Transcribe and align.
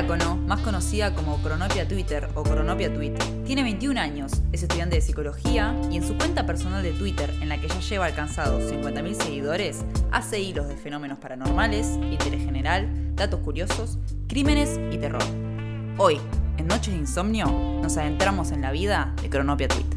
Diácono, 0.00 0.36
más 0.36 0.60
conocida 0.60 1.14
como 1.14 1.36
Cronopia 1.42 1.86
Twitter 1.86 2.26
o 2.34 2.42
Cronopia 2.42 2.90
Tweet, 2.90 3.12
tiene 3.44 3.62
21 3.62 4.00
años, 4.00 4.32
es 4.50 4.62
estudiante 4.62 4.96
de 4.96 5.02
psicología 5.02 5.78
y 5.90 5.98
en 5.98 6.02
su 6.02 6.16
cuenta 6.16 6.46
personal 6.46 6.82
de 6.82 6.92
Twitter, 6.92 7.30
en 7.42 7.50
la 7.50 7.60
que 7.60 7.68
ya 7.68 7.80
lleva 7.80 8.06
alcanzados 8.06 8.62
50.000 8.72 9.12
seguidores, 9.22 9.84
hace 10.10 10.40
hilos 10.40 10.68
de 10.68 10.76
fenómenos 10.78 11.18
paranormales, 11.18 11.98
interés 12.10 12.42
general, 12.42 12.88
datos 13.14 13.40
curiosos, 13.40 13.98
crímenes 14.26 14.80
y 14.90 14.96
terror. 14.96 15.22
Hoy, 15.98 16.18
en 16.56 16.66
Noches 16.66 16.94
de 16.94 17.00
Insomnio, 17.00 17.44
nos 17.82 17.98
adentramos 17.98 18.52
en 18.52 18.62
la 18.62 18.72
vida 18.72 19.14
de 19.20 19.28
Cronopia 19.28 19.68
Tweet. 19.68 19.89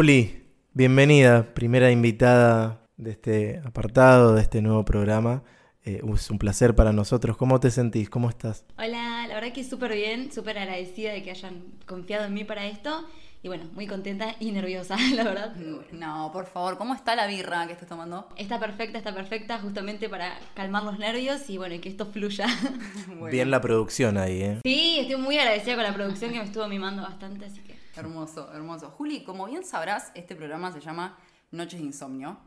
Juli, 0.00 0.46
bienvenida, 0.72 1.52
primera 1.52 1.90
invitada 1.90 2.80
de 2.96 3.10
este 3.10 3.60
apartado, 3.66 4.34
de 4.34 4.40
este 4.40 4.62
nuevo 4.62 4.82
programa. 4.82 5.42
Eh, 5.84 6.00
es 6.14 6.30
un 6.30 6.38
placer 6.38 6.74
para 6.74 6.90
nosotros. 6.90 7.36
¿Cómo 7.36 7.60
te 7.60 7.70
sentís? 7.70 8.08
¿Cómo 8.08 8.30
estás? 8.30 8.64
Hola, 8.78 9.26
la 9.28 9.34
verdad 9.34 9.52
que 9.52 9.62
súper 9.62 9.92
bien, 9.92 10.32
súper 10.32 10.56
agradecida 10.56 11.12
de 11.12 11.22
que 11.22 11.30
hayan 11.30 11.64
confiado 11.84 12.24
en 12.24 12.32
mí 12.32 12.44
para 12.44 12.66
esto. 12.66 13.06
Y 13.42 13.48
bueno, 13.48 13.64
muy 13.74 13.86
contenta 13.86 14.36
y 14.40 14.52
nerviosa, 14.52 14.96
la 15.14 15.22
verdad. 15.22 15.54
No, 15.92 16.30
por 16.32 16.46
favor, 16.46 16.78
¿cómo 16.78 16.94
está 16.94 17.14
la 17.14 17.26
birra 17.26 17.66
que 17.66 17.74
estás 17.74 17.90
tomando? 17.90 18.26
Está 18.38 18.58
perfecta, 18.58 18.96
está 18.96 19.14
perfecta, 19.14 19.58
justamente 19.58 20.08
para 20.08 20.38
calmar 20.54 20.82
los 20.82 20.98
nervios 20.98 21.50
y 21.50 21.58
bueno, 21.58 21.74
y 21.74 21.78
que 21.80 21.90
esto 21.90 22.06
fluya. 22.06 22.46
Bueno, 23.06 23.26
Bien 23.26 23.50
la 23.50 23.60
producción 23.60 24.16
ahí, 24.16 24.40
¿eh? 24.40 24.60
Sí, 24.64 25.00
estoy 25.00 25.16
muy 25.16 25.36
agradecida 25.36 25.74
con 25.74 25.84
la 25.84 25.92
producción 25.92 26.32
que 26.32 26.38
me 26.38 26.44
estuvo 26.46 26.66
mimando 26.68 27.02
bastante, 27.02 27.44
así 27.44 27.60
que. 27.60 27.79
Hermoso, 27.96 28.52
hermoso. 28.52 28.90
Juli, 28.90 29.24
como 29.24 29.46
bien 29.46 29.64
sabrás, 29.64 30.12
este 30.14 30.36
programa 30.36 30.72
se 30.72 30.80
llama 30.80 31.18
Noches 31.50 31.80
de 31.80 31.86
Insomnio. 31.86 32.38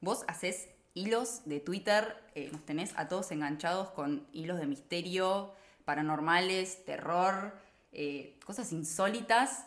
Vos 0.00 0.24
haces 0.26 0.68
hilos 0.94 1.42
de 1.44 1.60
Twitter, 1.60 2.16
eh, 2.34 2.48
nos 2.50 2.64
tenés 2.64 2.96
a 2.96 3.06
todos 3.06 3.30
enganchados 3.30 3.90
con 3.90 4.26
hilos 4.32 4.58
de 4.58 4.66
misterio, 4.66 5.52
paranormales, 5.84 6.84
terror, 6.84 7.58
eh, 7.92 8.38
cosas 8.44 8.72
insólitas. 8.72 9.66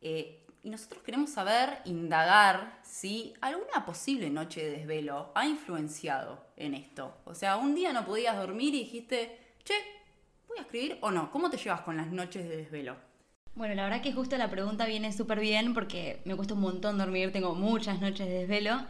eh, 0.00 0.44
y 0.62 0.70
nosotros 0.70 1.02
queremos 1.02 1.30
saber, 1.30 1.80
indagar, 1.84 2.80
si 2.82 3.32
alguna 3.40 3.86
posible 3.86 4.28
noche 4.28 4.64
de 4.64 4.70
desvelo 4.78 5.30
ha 5.34 5.46
influenciado 5.46 6.44
en 6.56 6.74
esto. 6.74 7.16
O 7.24 7.34
sea, 7.34 7.56
un 7.56 7.74
día 7.76 7.92
no 7.92 8.04
podías 8.04 8.36
dormir 8.36 8.74
y 8.74 8.80
dijiste, 8.80 9.38
che, 9.64 9.74
¿voy 10.48 10.58
a 10.58 10.62
escribir 10.62 10.98
o 11.00 11.10
no? 11.12 11.30
¿Cómo 11.30 11.48
te 11.48 11.56
llevas 11.56 11.82
con 11.82 11.96
las 11.96 12.08
noches 12.08 12.48
de 12.48 12.56
desvelo? 12.56 13.07
Bueno, 13.58 13.74
la 13.74 13.82
verdad 13.82 14.02
que 14.02 14.12
justo 14.12 14.38
la 14.38 14.48
pregunta 14.48 14.86
viene 14.86 15.12
súper 15.12 15.40
bien 15.40 15.74
porque 15.74 16.20
me 16.24 16.36
cuesta 16.36 16.54
un 16.54 16.60
montón 16.60 16.96
dormir, 16.96 17.32
tengo 17.32 17.56
muchas 17.56 18.00
noches 18.00 18.28
de 18.28 18.32
desvelo. 18.34 18.80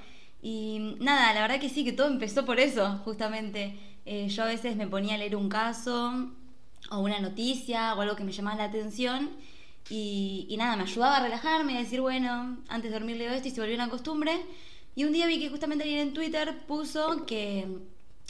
Y 0.42 0.96
nada, 1.00 1.32
la 1.32 1.40
verdad 1.40 1.58
que 1.58 1.70
sí, 1.70 1.86
que 1.86 1.92
todo 1.94 2.06
empezó 2.06 2.44
por 2.44 2.60
eso, 2.60 3.00
justamente. 3.02 3.78
Eh, 4.04 4.28
yo 4.28 4.42
a 4.42 4.46
veces 4.46 4.76
me 4.76 4.86
ponía 4.86 5.14
a 5.14 5.18
leer 5.18 5.36
un 5.36 5.48
caso 5.48 6.12
o 6.90 6.98
una 6.98 7.18
noticia 7.18 7.94
o 7.94 8.02
algo 8.02 8.14
que 8.14 8.24
me 8.24 8.32
llamaba 8.32 8.58
la 8.58 8.64
atención 8.64 9.30
y, 9.88 10.54
nada, 10.58 10.76
me 10.76 10.82
ayudaba 10.82 11.16
a 11.16 11.22
relajarme, 11.22 11.78
a 11.78 11.80
decir, 11.80 12.02
bueno, 12.02 12.58
antes 12.68 12.90
de 12.90 12.98
dormir 12.98 13.16
leo 13.16 13.32
esto 13.32 13.48
y 13.48 13.52
se 13.52 13.62
volvió 13.62 13.74
una 13.74 13.88
costumbre. 13.88 14.32
Y 14.94 15.04
un 15.04 15.14
día 15.14 15.26
vi 15.26 15.40
que 15.40 15.48
justamente 15.48 15.84
alguien 15.84 16.08
en 16.08 16.12
Twitter 16.12 16.58
puso 16.66 17.24
que, 17.24 17.66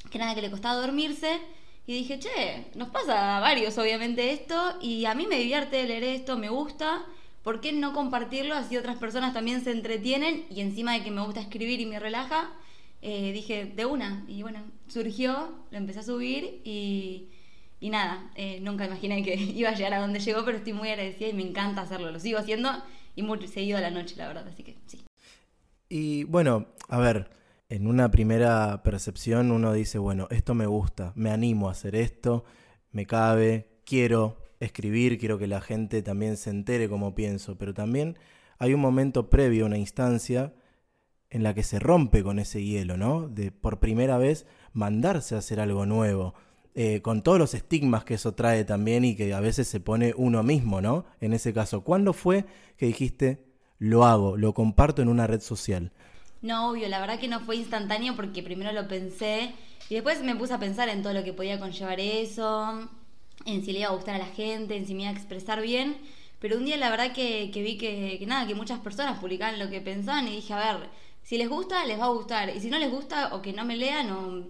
que 0.09 0.19
nada, 0.19 0.37
que 0.37 0.43
le 0.43 0.53
costaba 0.53 0.81
dormirse. 0.81 1.41
Y 1.89 1.95
dije, 1.95 2.19
che, 2.19 2.67
nos 2.75 2.91
pasa 2.91 3.39
a 3.39 3.41
varios 3.41 3.79
obviamente 3.79 4.31
esto 4.31 4.77
y 4.83 5.07
a 5.07 5.15
mí 5.15 5.27
me 5.27 5.39
divierte 5.39 5.87
leer 5.87 6.05
esto, 6.05 6.37
me 6.37 6.51
gusta. 6.51 7.07
¿Por 7.43 7.63
qué 7.63 7.73
no 7.73 7.95
compartirlo? 7.95 8.55
Así 8.55 8.77
otras 8.77 8.99
personas 8.99 9.33
también 9.33 9.65
se 9.65 9.71
entretienen 9.71 10.45
y 10.51 10.61
encima 10.61 10.93
de 10.93 11.03
que 11.03 11.11
me 11.11 11.23
gusta 11.23 11.41
escribir 11.41 11.81
y 11.81 11.87
me 11.87 11.99
relaja, 11.99 12.53
eh, 13.01 13.33
dije, 13.33 13.65
de 13.65 13.87
una. 13.87 14.23
Y 14.29 14.43
bueno, 14.43 14.61
surgió, 14.89 15.65
lo 15.71 15.79
empecé 15.79 16.01
a 16.01 16.03
subir 16.03 16.61
y, 16.63 17.31
y 17.81 17.89
nada, 17.89 18.33
eh, 18.35 18.61
nunca 18.61 18.85
imaginé 18.85 19.23
que 19.23 19.35
iba 19.57 19.71
a 19.71 19.75
llegar 19.75 19.95
a 19.95 20.01
donde 20.01 20.21
llegó, 20.21 20.45
pero 20.45 20.59
estoy 20.59 20.75
muy 20.75 20.91
agradecida 20.91 21.29
y 21.29 21.33
me 21.33 21.43
encanta 21.43 21.81
hacerlo. 21.81 22.11
Lo 22.11 22.21
sigo 22.21 22.39
haciendo 22.39 22.71
y 23.17 23.23
muy 23.23 23.49
seguido 23.49 23.79
a 23.79 23.81
la 23.81 23.91
noche, 23.91 24.15
la 24.19 24.29
verdad, 24.29 24.47
así 24.47 24.63
que 24.63 24.77
sí. 24.85 25.05
Y 25.89 26.25
bueno, 26.25 26.67
a 26.91 26.99
ver, 26.99 27.31
en 27.69 27.87
una 27.87 28.11
primera 28.11 28.83
percepción 28.83 29.53
uno 29.53 29.73
dice, 29.73 29.99
bueno, 29.99 30.27
esto 30.31 30.55
me 30.55 30.67
gusta, 30.67 31.13
me 31.15 31.31
animo 31.31 31.69
a 31.69 31.73
hacer 31.73 31.95
esto, 31.95 32.45
me 32.93 33.07
cabe, 33.07 33.69
quiero 33.85 34.39
escribir, 34.61 35.19
quiero 35.19 35.39
que 35.39 35.47
la 35.47 35.61
gente 35.61 36.03
también 36.03 36.37
se 36.37 36.51
entere 36.51 36.89
como 36.89 37.15
pienso, 37.15 37.59
pero 37.59 37.75
también 37.75 38.19
hay 38.59 38.75
un 38.75 38.81
momento 38.81 39.29
previo, 39.31 39.67
una 39.67 39.79
instancia 39.79 40.55
en 41.31 41.43
la 41.43 41.55
que 41.55 41.63
se 41.63 41.79
rompe 41.79 42.23
con 42.23 42.39
ese 42.39 42.65
hielo, 42.65 42.97
¿no? 42.97 43.29
De 43.29 43.53
por 43.53 43.81
primera 43.81 44.17
vez 44.17 44.47
mandarse 44.73 45.35
a 45.35 45.39
hacer 45.39 45.61
algo 45.61 45.85
nuevo, 45.85 46.35
eh, 46.75 47.03
con 47.03 47.23
todos 47.23 47.39
los 47.39 47.55
estigmas 47.55 48.05
que 48.05 48.15
eso 48.15 48.33
trae 48.35 48.65
también 48.65 49.05
y 49.05 49.15
que 49.15 49.35
a 49.35 49.41
veces 49.41 49.69
se 49.69 49.81
pone 49.81 50.15
uno 50.17 50.43
mismo, 50.43 50.81
¿no? 50.81 51.05
En 51.21 51.35
ese 51.35 51.53
caso, 51.53 51.85
¿cuándo 51.85 52.15
fue 52.15 52.47
que 52.79 52.87
dijiste, 52.87 53.45
lo 53.79 54.05
hago, 54.07 54.37
lo 54.39 54.55
comparto 54.55 55.03
en 55.03 55.09
una 55.09 55.27
red 55.27 55.41
social? 55.41 55.93
No, 56.41 56.71
obvio, 56.71 56.89
la 56.89 57.01
verdad 57.01 57.19
que 57.19 57.29
no 57.29 57.41
fue 57.41 57.57
instantáneo 57.57 58.15
porque 58.15 58.43
primero 58.43 58.73
lo 58.73 58.87
pensé 58.87 59.53
y 59.89 59.95
después 59.95 60.23
me 60.23 60.37
puse 60.37 60.55
a 60.55 60.59
pensar 60.59 60.89
en 60.89 61.03
todo 61.03 61.13
lo 61.13 61.25
que 61.25 61.33
podía 61.33 61.59
conllevar 61.59 61.99
eso, 61.99 62.89
en 63.47 63.65
si 63.65 63.73
le 63.73 63.81
iba 63.81 63.89
a 63.89 63.93
gustar 63.93 64.17
a 64.17 64.19
la 64.19 64.27
gente, 64.27 64.77
en 64.77 64.87
si 64.87 64.95
me 64.95 65.03
iba 65.03 65.11
a 65.11 65.15
expresar 65.15 65.61
bien. 65.63 65.97
Pero 66.41 66.57
un 66.57 66.65
día 66.65 66.77
la 66.77 66.91
verdad 66.91 67.13
que, 67.13 67.51
vi 67.55 67.77
que, 67.77 68.25
nada, 68.27 68.47
que 68.47 68.55
muchas 68.55 68.79
personas 68.81 69.19
publicaban 69.19 69.59
lo 69.59 69.69
que 69.71 69.81
pensaban 69.81 70.29
y 70.29 70.37
dije, 70.37 70.53
a 70.53 70.79
ver, 70.79 70.89
si 71.23 71.37
les 71.37 71.49
gusta, 71.49 71.85
les 71.85 71.99
va 71.99 72.05
a 72.05 72.11
gustar. 72.11 72.55
Y 72.55 72.61
si 72.61 72.71
no 72.71 72.79
les 72.79 72.91
gusta 72.91 73.35
o 73.35 73.43
que 73.43 73.53
no 73.53 73.65
me 73.65 73.77
lean 73.77 74.11
o, 74.11 74.45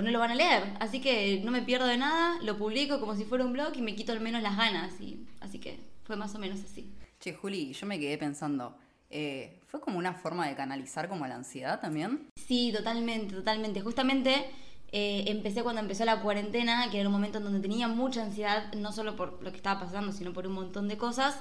no 0.00 0.10
lo 0.10 0.18
van 0.18 0.32
a 0.32 0.34
leer. 0.34 0.64
Así 0.80 1.00
que 1.00 1.40
no 1.44 1.50
me 1.50 1.62
pierdo 1.62 1.86
de 1.86 1.96
nada, 1.96 2.38
lo 2.42 2.56
publico 2.56 2.98
como 3.00 3.14
si 3.14 3.24
fuera 3.24 3.44
un 3.44 3.52
blog 3.52 3.76
y 3.76 3.82
me 3.82 3.94
quito 3.94 4.12
al 4.12 4.20
menos 4.20 4.42
las 4.42 4.56
ganas. 4.56 4.94
Así 5.40 5.58
que 5.58 5.78
fue 6.04 6.16
más 6.16 6.34
o 6.34 6.38
menos 6.38 6.60
así. 6.60 6.90
Che, 7.20 7.34
Juli, 7.34 7.72
yo 7.72 7.86
me 7.86 7.98
quedé 7.98 8.16
pensando, 8.16 8.76
eh, 9.10 9.58
¿fue 9.66 9.80
como 9.80 9.98
una 9.98 10.14
forma 10.14 10.48
de 10.48 10.54
canalizar 10.54 11.08
como 11.08 11.26
la 11.26 11.36
ansiedad 11.36 11.80
también? 11.80 12.28
Sí, 12.36 12.72
totalmente, 12.76 13.34
totalmente. 13.34 13.80
Justamente 13.80 14.46
eh, 14.92 15.24
empecé 15.26 15.62
cuando 15.62 15.80
empezó 15.80 16.04
la 16.04 16.20
cuarentena, 16.20 16.90
que 16.90 17.00
era 17.00 17.08
un 17.08 17.14
momento 17.14 17.38
en 17.38 17.44
donde 17.44 17.60
tenía 17.60 17.88
mucha 17.88 18.22
ansiedad, 18.22 18.72
no 18.74 18.92
solo 18.92 19.16
por 19.16 19.42
lo 19.42 19.50
que 19.50 19.56
estaba 19.56 19.80
pasando, 19.80 20.12
sino 20.12 20.32
por 20.32 20.46
un 20.46 20.52
montón 20.52 20.88
de 20.88 20.98
cosas. 20.98 21.40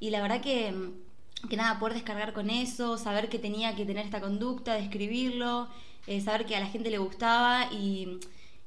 Y 0.00 0.10
la 0.10 0.20
verdad 0.22 0.40
que, 0.40 0.74
que 1.48 1.56
nada, 1.56 1.78
poder 1.78 1.94
descargar 1.94 2.32
con 2.32 2.50
eso, 2.50 2.96
saber 2.98 3.28
que 3.28 3.38
tenía 3.38 3.76
que 3.76 3.84
tener 3.84 4.04
esta 4.04 4.20
conducta 4.20 4.74
de 4.74 4.80
escribirlo, 4.80 5.68
eh, 6.06 6.20
saber 6.20 6.46
que 6.46 6.56
a 6.56 6.60
la 6.60 6.66
gente 6.66 6.90
le 6.90 6.98
gustaba 6.98 7.72
y, 7.72 8.18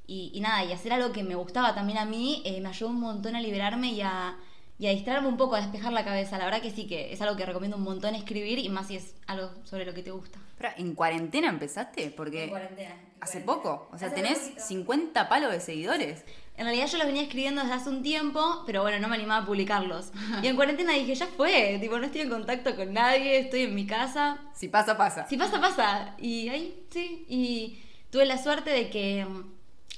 y, 0.07 0.31
y 0.33 0.39
nada, 0.39 0.63
y 0.66 0.72
hacer 0.72 0.94
algo 0.94 1.12
que 1.12 1.23
me 1.23 1.35
gustaba 1.35 1.75
también 1.75 1.97
a 1.97 2.06
mí, 2.06 2.44
me 2.62 2.69
ayudó 2.69 2.89
un 2.91 3.00
montón 3.00 3.35
a 3.35 3.41
liberarme 3.41 3.91
y 3.91 4.01
a, 4.01 4.38
y 4.78 4.88
a 4.88 4.90
distraerme 4.91 5.28
un 5.30 5.38
poco, 5.38 5.56
a 5.56 5.62
despejar 5.62 5.94
la 5.94 6.03
cabeza. 6.03 6.38
La 6.38 6.46
verdad 6.46 6.62
que 6.62 6.72
sí, 6.72 6.86
que 6.88 7.13
es 7.13 7.22
algo 7.22 7.36
que 7.36 7.46
recomiendo 7.46 7.78
un 7.78 7.84
montón 7.84 8.13
escribir 8.16 8.59
y 8.59 8.69
más 8.69 8.88
si 8.88 8.97
es 8.97 9.16
algo 9.28 9.52
sobre 9.63 9.86
lo 9.86 9.94
que 9.94 10.03
te 10.03 10.12
gusta. 10.12 10.40
Pero, 10.58 10.69
¿En 10.78 10.96
cuarentena 10.96 11.50
empezaste? 11.50 12.12
Porque 12.16 12.46
En 12.46 12.50
cuarentena, 12.50 12.90
en 12.91 13.00
hace 13.22 13.41
cuarentena. 13.44 13.46
poco, 13.46 13.90
o 13.91 13.97
sea, 13.97 14.08
Hace 14.08 14.16
tenés 14.16 14.40
poquito. 14.40 14.62
50 14.63 15.30
palos 15.30 15.52
de 15.52 15.59
seguidores. 15.59 16.24
En 16.58 16.66
realidad 16.66 16.88
yo 16.88 16.97
los 16.97 17.08
venía 17.08 17.24
escribiendo 17.24 17.62
desde 17.62 17.74
hace 17.75 17.90
un 17.90 18.02
tiempo, 18.02 18.63
pero 18.66 18.81
bueno, 18.81 19.00
no 19.00 19.08
me 19.09 19.16
animaba 19.16 19.44
a 19.44 19.46
publicarlos. 19.46 20.12
Y 20.44 20.47
en 20.47 20.56
cuarentena 20.56 20.94
dije, 20.94 21.16
ya 21.16 21.27
fue, 21.27 21.77
tipo, 21.81 21.98
no 21.98 22.06
estoy 22.06 22.22
en 22.22 22.30
contacto 22.30 22.75
con 22.75 22.94
nadie, 22.94 23.39
estoy 23.39 23.62
en 23.63 23.75
mi 23.75 23.86
casa. 23.86 24.39
Si 24.54 24.68
pasa, 24.69 24.95
pasa. 24.98 25.27
Si 25.27 25.38
pasa, 25.38 25.60
pasa. 25.60 26.16
Y 26.18 26.48
ahí, 26.50 26.86
sí. 26.92 27.25
Y 27.27 27.81
tuve 28.10 28.25
la 28.25 28.38
suerte 28.42 28.69
de 28.69 28.89
que 28.89 29.25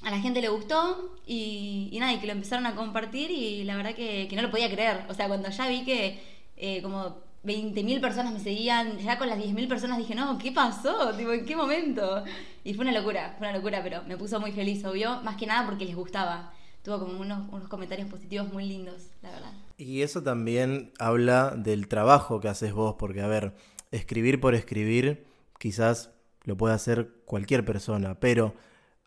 a 0.04 0.12
la 0.12 0.20
gente 0.20 0.42
le 0.42 0.50
gustó 0.50 1.16
y, 1.26 1.96
nada, 2.00 2.14
y 2.14 2.20
que 2.20 2.28
lo 2.28 2.34
empezaron 2.34 2.66
a 2.66 2.76
compartir 2.76 3.32
y 3.32 3.64
la 3.64 3.76
verdad 3.76 3.96
que, 3.96 4.28
que 4.30 4.36
no 4.36 4.42
lo 4.42 4.52
podía 4.52 4.72
creer. 4.72 5.06
O 5.10 5.14
sea, 5.14 5.28
cuando 5.28 5.50
ya 5.50 5.68
vi 5.68 5.84
que 5.84 6.20
eh, 6.56 6.82
como 6.82 7.18
20.000 7.44 8.02
personas 8.02 8.34
me 8.34 8.40
seguían, 8.40 8.98
ya 9.00 9.18
con 9.18 9.30
las 9.30 9.40
10.000 9.40 9.68
personas 9.68 9.98
dije, 9.98 10.16
no, 10.16 10.38
¿qué 10.38 10.52
pasó? 10.52 11.16
Tipo, 11.16 11.32
¿en 11.32 11.46
qué 11.46 11.56
momento? 11.56 12.24
Y 12.64 12.74
fue 12.74 12.84
una 12.84 12.92
locura, 12.92 13.36
fue 13.38 13.48
una 13.48 13.58
locura, 13.58 13.82
pero 13.84 14.04
me 14.04 14.18
puso 14.18 14.40
muy 14.40 14.52
feliz, 14.52 14.84
obvio, 14.86 15.22
más 15.22 15.38
que 15.38 15.48
nada 15.48 15.66
porque 15.66 15.86
les 15.86 15.96
gustaba. 15.96 16.54
Tuvo 16.84 17.00
como 17.00 17.20
unos, 17.20 17.48
unos 17.52 17.68
comentarios 17.68 18.10
positivos 18.10 18.52
muy 18.52 18.66
lindos, 18.66 19.08
la 19.22 19.32
verdad. 19.32 19.52
Y 19.78 20.02
eso 20.02 20.24
también 20.24 20.92
habla 21.00 21.52
del 21.56 21.88
trabajo 21.88 22.40
que 22.40 22.50
haces 22.50 22.74
vos, 22.74 22.96
porque 22.98 23.22
a 23.22 23.28
ver, 23.28 23.56
escribir 23.92 24.40
por 24.40 24.56
escribir 24.56 25.26
quizás 25.60 26.12
lo 26.44 26.56
puede 26.58 26.74
hacer 26.74 27.10
cualquier 27.26 27.66
persona, 27.66 28.20
pero 28.20 28.56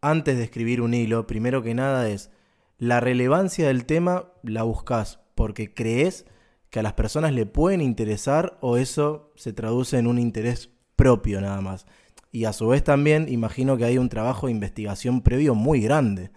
antes 0.01 0.37
de 0.39 0.45
escribir 0.45 0.81
un 0.81 0.95
hilo, 0.95 1.27
primero 1.27 1.63
que 1.63 1.75
nada 1.75 2.09
es 2.09 2.31
la 2.79 3.01
relevancia 3.01 3.67
del 3.67 3.85
tema 3.85 4.33
la 4.43 4.63
buscas 4.63 5.21
porque 5.35 5.75
crees 5.75 6.25
que 6.71 6.79
a 6.79 6.83
las 6.83 6.95
personas 6.95 7.33
le 7.33 7.47
pueden 7.47 7.81
interesar 7.81 8.57
o 8.61 8.77
eso 8.77 9.33
se 9.37 9.53
traduce 9.53 9.99
en 9.99 10.07
un 10.07 10.19
interés 10.19 10.71
propio 10.97 11.41
nada 11.41 11.61
más. 11.61 11.87
Y 12.33 12.45
a 12.45 12.53
su 12.53 12.69
vez 12.69 12.85
también 12.85 13.27
imagino 13.29 13.77
que 13.77 13.85
hay 13.85 13.99
un 13.99 14.09
trabajo 14.09 14.47
de 14.47 14.53
investigación 14.53 15.21
previo 15.21 15.55
muy 15.55 15.81
grande. 15.81 16.31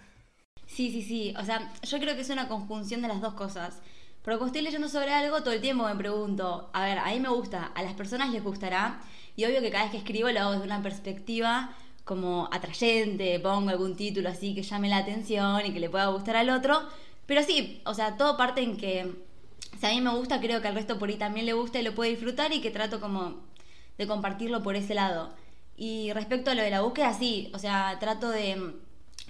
Sí, 0.66 0.92
sí, 0.92 1.04
sí. 1.04 1.34
O 1.40 1.46
sea, 1.46 1.72
yo 1.84 2.00
creo 2.00 2.16
que 2.16 2.22
es 2.22 2.30
una 2.30 2.48
conjunción 2.48 3.02
de 3.02 3.08
las 3.08 3.22
dos 3.22 3.36
cosas. 3.36 3.82
Porque 4.24 4.38
cuando 4.38 4.48
estoy 4.48 4.62
leyendo 4.64 4.90
sobre 4.90 5.14
algo, 5.14 5.44
todo 5.44 5.54
el 5.54 5.62
tiempo 5.62 5.86
me 5.86 5.96
pregunto, 5.96 6.72
a 6.74 6.84
ver, 6.84 6.98
a 6.98 7.12
mí 7.12 7.20
me 7.20 7.30
gusta, 7.30 7.66
a 7.76 7.84
las 7.84 7.94
personas 7.94 8.32
les 8.32 8.44
gustará. 8.44 9.02
Y 9.36 9.46
obvio 9.46 9.62
que 9.62 9.70
cada 9.70 9.84
vez 9.84 9.92
que 9.92 9.98
escribo 9.98 10.32
lo 10.32 10.40
hago 10.40 10.52
desde 10.54 10.66
una 10.66 10.82
perspectiva 10.82 11.76
como 12.04 12.50
atrayente, 12.52 13.40
pongo 13.40 13.70
algún 13.70 13.96
título 13.96 14.30
así 14.30 14.54
que 14.54 14.64
llame 14.64 14.90
la 14.90 14.98
atención 14.98 15.66
y 15.66 15.74
que 15.74 15.80
le 15.80 15.90
pueda 15.90 16.08
gustar 16.08 16.36
al 16.36 16.50
otro. 16.50 16.82
Pero 17.26 17.44
sí, 17.44 17.82
o 17.86 17.94
sea, 17.94 18.18
todo 18.18 18.38
parte 18.38 18.62
en 18.62 18.78
que 18.78 19.12
si 19.80 19.86
a 19.86 19.90
mí 19.90 20.02
me 20.02 20.12
gusta, 20.12 20.40
creo 20.42 20.62
que 20.62 20.68
al 20.68 20.76
resto 20.76 21.00
por 21.00 21.10
ahí 21.10 21.16
también 21.16 21.46
le 21.46 21.54
gusta 21.54 21.80
y 21.80 21.84
lo 21.84 21.96
puede 21.96 22.12
disfrutar 22.12 22.52
y 22.54 22.62
que 22.62 22.72
trato 22.72 23.00
como 23.00 23.42
de 23.98 24.08
compartirlo 24.08 24.64
por 24.64 24.76
ese 24.76 24.94
lado. 24.94 25.34
Y 25.78 26.12
respecto 26.14 26.52
a 26.52 26.56
lo 26.56 26.62
de 26.62 26.70
la 26.70 26.82
búsqueda, 26.82 27.14
sí, 27.14 27.50
o 27.54 27.60
sea, 27.60 27.98
trato 28.00 28.30
de 28.30 28.74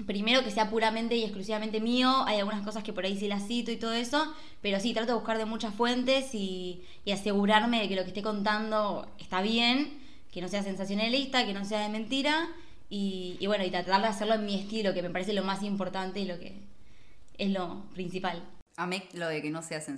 primero 0.08 0.44
que 0.44 0.50
sea 0.52 0.70
puramente 0.70 1.16
y 1.16 1.24
exclusivamente 1.24 1.80
mío, 1.80 2.24
hay 2.26 2.40
algunas 2.40 2.64
cosas 2.64 2.84
que 2.84 2.94
por 2.94 3.06
ahí 3.06 3.18
sí 3.18 3.28
las 3.28 3.48
cito 3.48 3.72
y 3.72 3.78
todo 3.78 3.94
eso, 3.94 4.34
pero 4.62 4.80
sí, 4.80 4.94
trato 4.94 5.10
de 5.10 5.20
buscar 5.20 5.38
de 5.38 5.46
muchas 5.46 5.74
fuentes 5.76 6.34
y, 6.34 6.84
y 7.06 7.12
asegurarme 7.12 7.82
de 7.82 7.90
que 7.90 7.96
lo 7.96 8.02
que 8.02 8.10
esté 8.10 8.24
contando 8.24 9.08
está 9.20 9.42
bien, 9.42 10.03
que 10.34 10.42
no 10.42 10.48
sea 10.48 10.64
sensacionalista, 10.64 11.46
que 11.46 11.54
no 11.54 11.64
sea 11.64 11.82
de 11.82 11.90
mentira 11.90 12.50
y, 12.90 13.38
y 13.40 13.48
bueno, 13.48 13.64
y 13.64 13.72
tratar 13.72 14.02
de 14.02 14.08
hacerlo 14.08 14.36
en 14.36 14.46
mi 14.46 14.60
estilo, 14.60 14.94
que 14.94 15.02
me 15.02 15.10
parece 15.10 15.34
lo 15.34 15.44
más 15.44 15.64
importante 15.64 16.20
y 16.20 16.26
lo 16.26 16.40
que 16.40 16.54
es 17.38 17.50
lo 17.50 17.86
principal. 17.94 18.44
Amé 18.76 19.08
lo 19.14 19.28
de 19.28 19.40
que 19.42 19.52
no 19.52 19.62
sea 19.62 19.82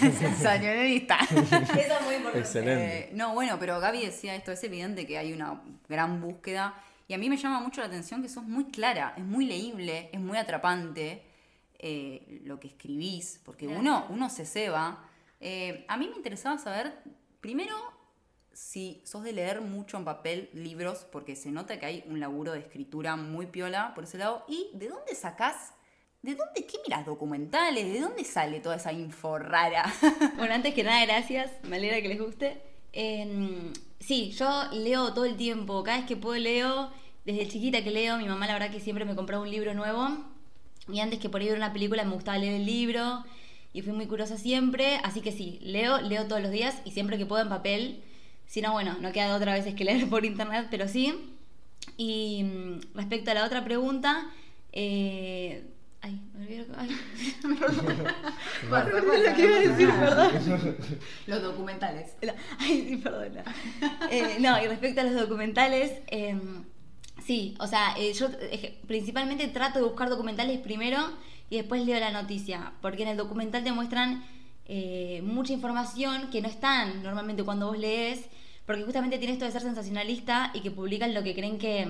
sensacionalista. 0.00 1.18
Eso 1.22 1.40
es 1.40 2.04
muy 2.04 2.16
importante. 2.16 2.38
Excelente. 2.38 2.98
Eh, 2.98 3.10
no, 3.14 3.32
bueno, 3.32 3.56
pero 3.58 3.80
Gaby 3.80 4.04
decía 4.04 4.34
esto, 4.34 4.52
es 4.52 4.62
evidente 4.62 5.06
que 5.06 5.16
hay 5.16 5.32
una 5.32 5.62
gran 5.88 6.20
búsqueda 6.20 6.74
y 7.08 7.14
a 7.14 7.18
mí 7.18 7.30
me 7.30 7.38
llama 7.38 7.60
mucho 7.60 7.80
la 7.80 7.86
atención 7.86 8.22
que 8.22 8.28
sos 8.28 8.44
muy 8.44 8.66
clara, 8.66 9.14
es 9.16 9.24
muy 9.24 9.46
leíble, 9.46 10.10
es 10.12 10.20
muy 10.20 10.36
atrapante 10.36 11.22
eh, 11.78 12.42
lo 12.44 12.60
que 12.60 12.68
escribís, 12.68 13.40
porque 13.44 13.66
uno, 13.66 14.06
uno 14.10 14.28
se 14.28 14.44
ceba. 14.44 15.02
Eh, 15.40 15.86
a 15.88 15.96
mí 15.96 16.08
me 16.08 16.16
interesaba 16.16 16.58
saber, 16.58 16.92
primero, 17.40 17.74
si 18.54 19.02
sos 19.04 19.22
de 19.24 19.32
leer 19.32 19.60
mucho 19.60 19.96
en 19.96 20.04
papel 20.04 20.50
libros, 20.52 21.06
porque 21.10 21.36
se 21.36 21.50
nota 21.50 21.78
que 21.78 21.86
hay 21.86 22.04
un 22.08 22.20
laburo 22.20 22.52
de 22.52 22.60
escritura 22.60 23.16
muy 23.16 23.46
piola 23.46 23.92
por 23.94 24.04
ese 24.04 24.18
lado, 24.18 24.44
y 24.48 24.70
de 24.74 24.88
dónde 24.88 25.14
sacás 25.14 25.72
¿De 26.22 26.36
dónde, 26.36 26.64
qué 26.66 26.78
miras 26.86 27.04
documentales? 27.04 27.92
¿De 27.92 27.98
dónde 27.98 28.22
sale 28.22 28.60
toda 28.60 28.76
esa 28.76 28.92
info 28.92 29.38
rara? 29.38 29.92
Bueno, 30.36 30.54
antes 30.54 30.72
que 30.72 30.84
nada, 30.84 31.04
gracias. 31.04 31.50
Me 31.64 31.76
alegra 31.76 32.00
que 32.00 32.08
les 32.08 32.20
guste. 32.20 32.62
Eh, 32.92 33.72
sí, 33.98 34.30
yo 34.30 34.48
leo 34.72 35.12
todo 35.14 35.24
el 35.24 35.36
tiempo. 35.36 35.82
Cada 35.82 35.96
vez 35.96 36.06
que 36.06 36.16
puedo 36.16 36.38
leo. 36.38 36.90
Desde 37.24 37.48
chiquita 37.48 37.82
que 37.82 37.90
leo, 37.90 38.18
mi 38.18 38.26
mamá 38.26 38.46
la 38.46 38.52
verdad 38.52 38.70
que 38.70 38.78
siempre 38.78 39.04
me 39.04 39.16
compraba 39.16 39.42
un 39.42 39.50
libro 39.50 39.74
nuevo. 39.74 40.10
Y 40.88 41.00
antes 41.00 41.18
que 41.18 41.28
por 41.28 41.42
ir 41.42 41.48
ver 41.48 41.58
una 41.58 41.72
película 41.72 42.04
me 42.04 42.14
gustaba 42.14 42.38
leer 42.38 42.54
el 42.54 42.66
libro. 42.66 43.24
Y 43.72 43.82
fui 43.82 43.92
muy 43.92 44.06
curiosa 44.06 44.38
siempre. 44.38 45.00
Así 45.02 45.22
que 45.22 45.32
sí, 45.32 45.58
leo, 45.60 46.00
leo 46.02 46.28
todos 46.28 46.40
los 46.40 46.52
días 46.52 46.80
y 46.84 46.92
siempre 46.92 47.18
que 47.18 47.26
puedo 47.26 47.42
en 47.42 47.48
papel. 47.48 48.04
Si 48.52 48.60
no, 48.60 48.72
bueno, 48.72 48.98
no 49.00 49.12
queda 49.12 49.34
otra 49.34 49.54
vez 49.54 49.74
que 49.74 49.82
leer 49.82 50.10
por 50.10 50.26
internet, 50.26 50.66
pero 50.70 50.86
sí. 50.86 51.38
Y 51.96 52.44
mm, 52.44 52.80
respecto 52.94 53.30
a 53.30 53.34
la 53.34 53.46
otra 53.46 53.64
pregunta, 53.64 54.26
eh, 54.72 55.70
Ay, 56.02 56.20
me 56.34 56.44
olvidé 56.44 56.66
Ay, 56.76 56.90
lo 57.40 59.34
que 59.34 59.42
iba 59.42 59.56
a 59.56 59.60
decir, 59.60 59.88
perdón. 59.88 60.76
Los 61.26 61.42
documentales. 61.42 62.12
Ay, 62.58 62.88
sí, 62.90 62.96
perdona. 62.98 63.42
Eh, 64.10 64.36
no, 64.38 64.62
y 64.62 64.66
respecto 64.66 65.00
a 65.00 65.04
los 65.04 65.14
documentales, 65.14 66.02
em, 66.08 66.64
sí, 67.24 67.54
o 67.58 67.66
sea, 67.66 67.94
eh, 67.96 68.12
yo 68.12 68.28
principalmente 68.86 69.48
trato 69.48 69.78
de 69.78 69.86
buscar 69.86 70.10
documentales 70.10 70.58
primero 70.58 70.98
y 71.48 71.56
después 71.56 71.86
leo 71.86 71.98
la 72.00 72.10
noticia, 72.10 72.74
porque 72.82 73.04
en 73.04 73.08
el 73.08 73.16
documental 73.16 73.64
te 73.64 73.72
muestran 73.72 74.26
mucha 75.22 75.52
información 75.52 76.30
que 76.30 76.42
no 76.42 76.48
están 76.48 77.02
normalmente 77.02 77.44
cuando 77.44 77.66
vos 77.66 77.78
lees, 77.78 78.26
porque 78.66 78.82
justamente 78.84 79.18
tiene 79.18 79.34
esto 79.34 79.44
de 79.44 79.52
ser 79.52 79.62
sensacionalista 79.62 80.50
y 80.54 80.60
que 80.60 80.70
publican 80.70 81.14
lo 81.14 81.22
que 81.22 81.34
creen 81.34 81.58
que 81.58 81.88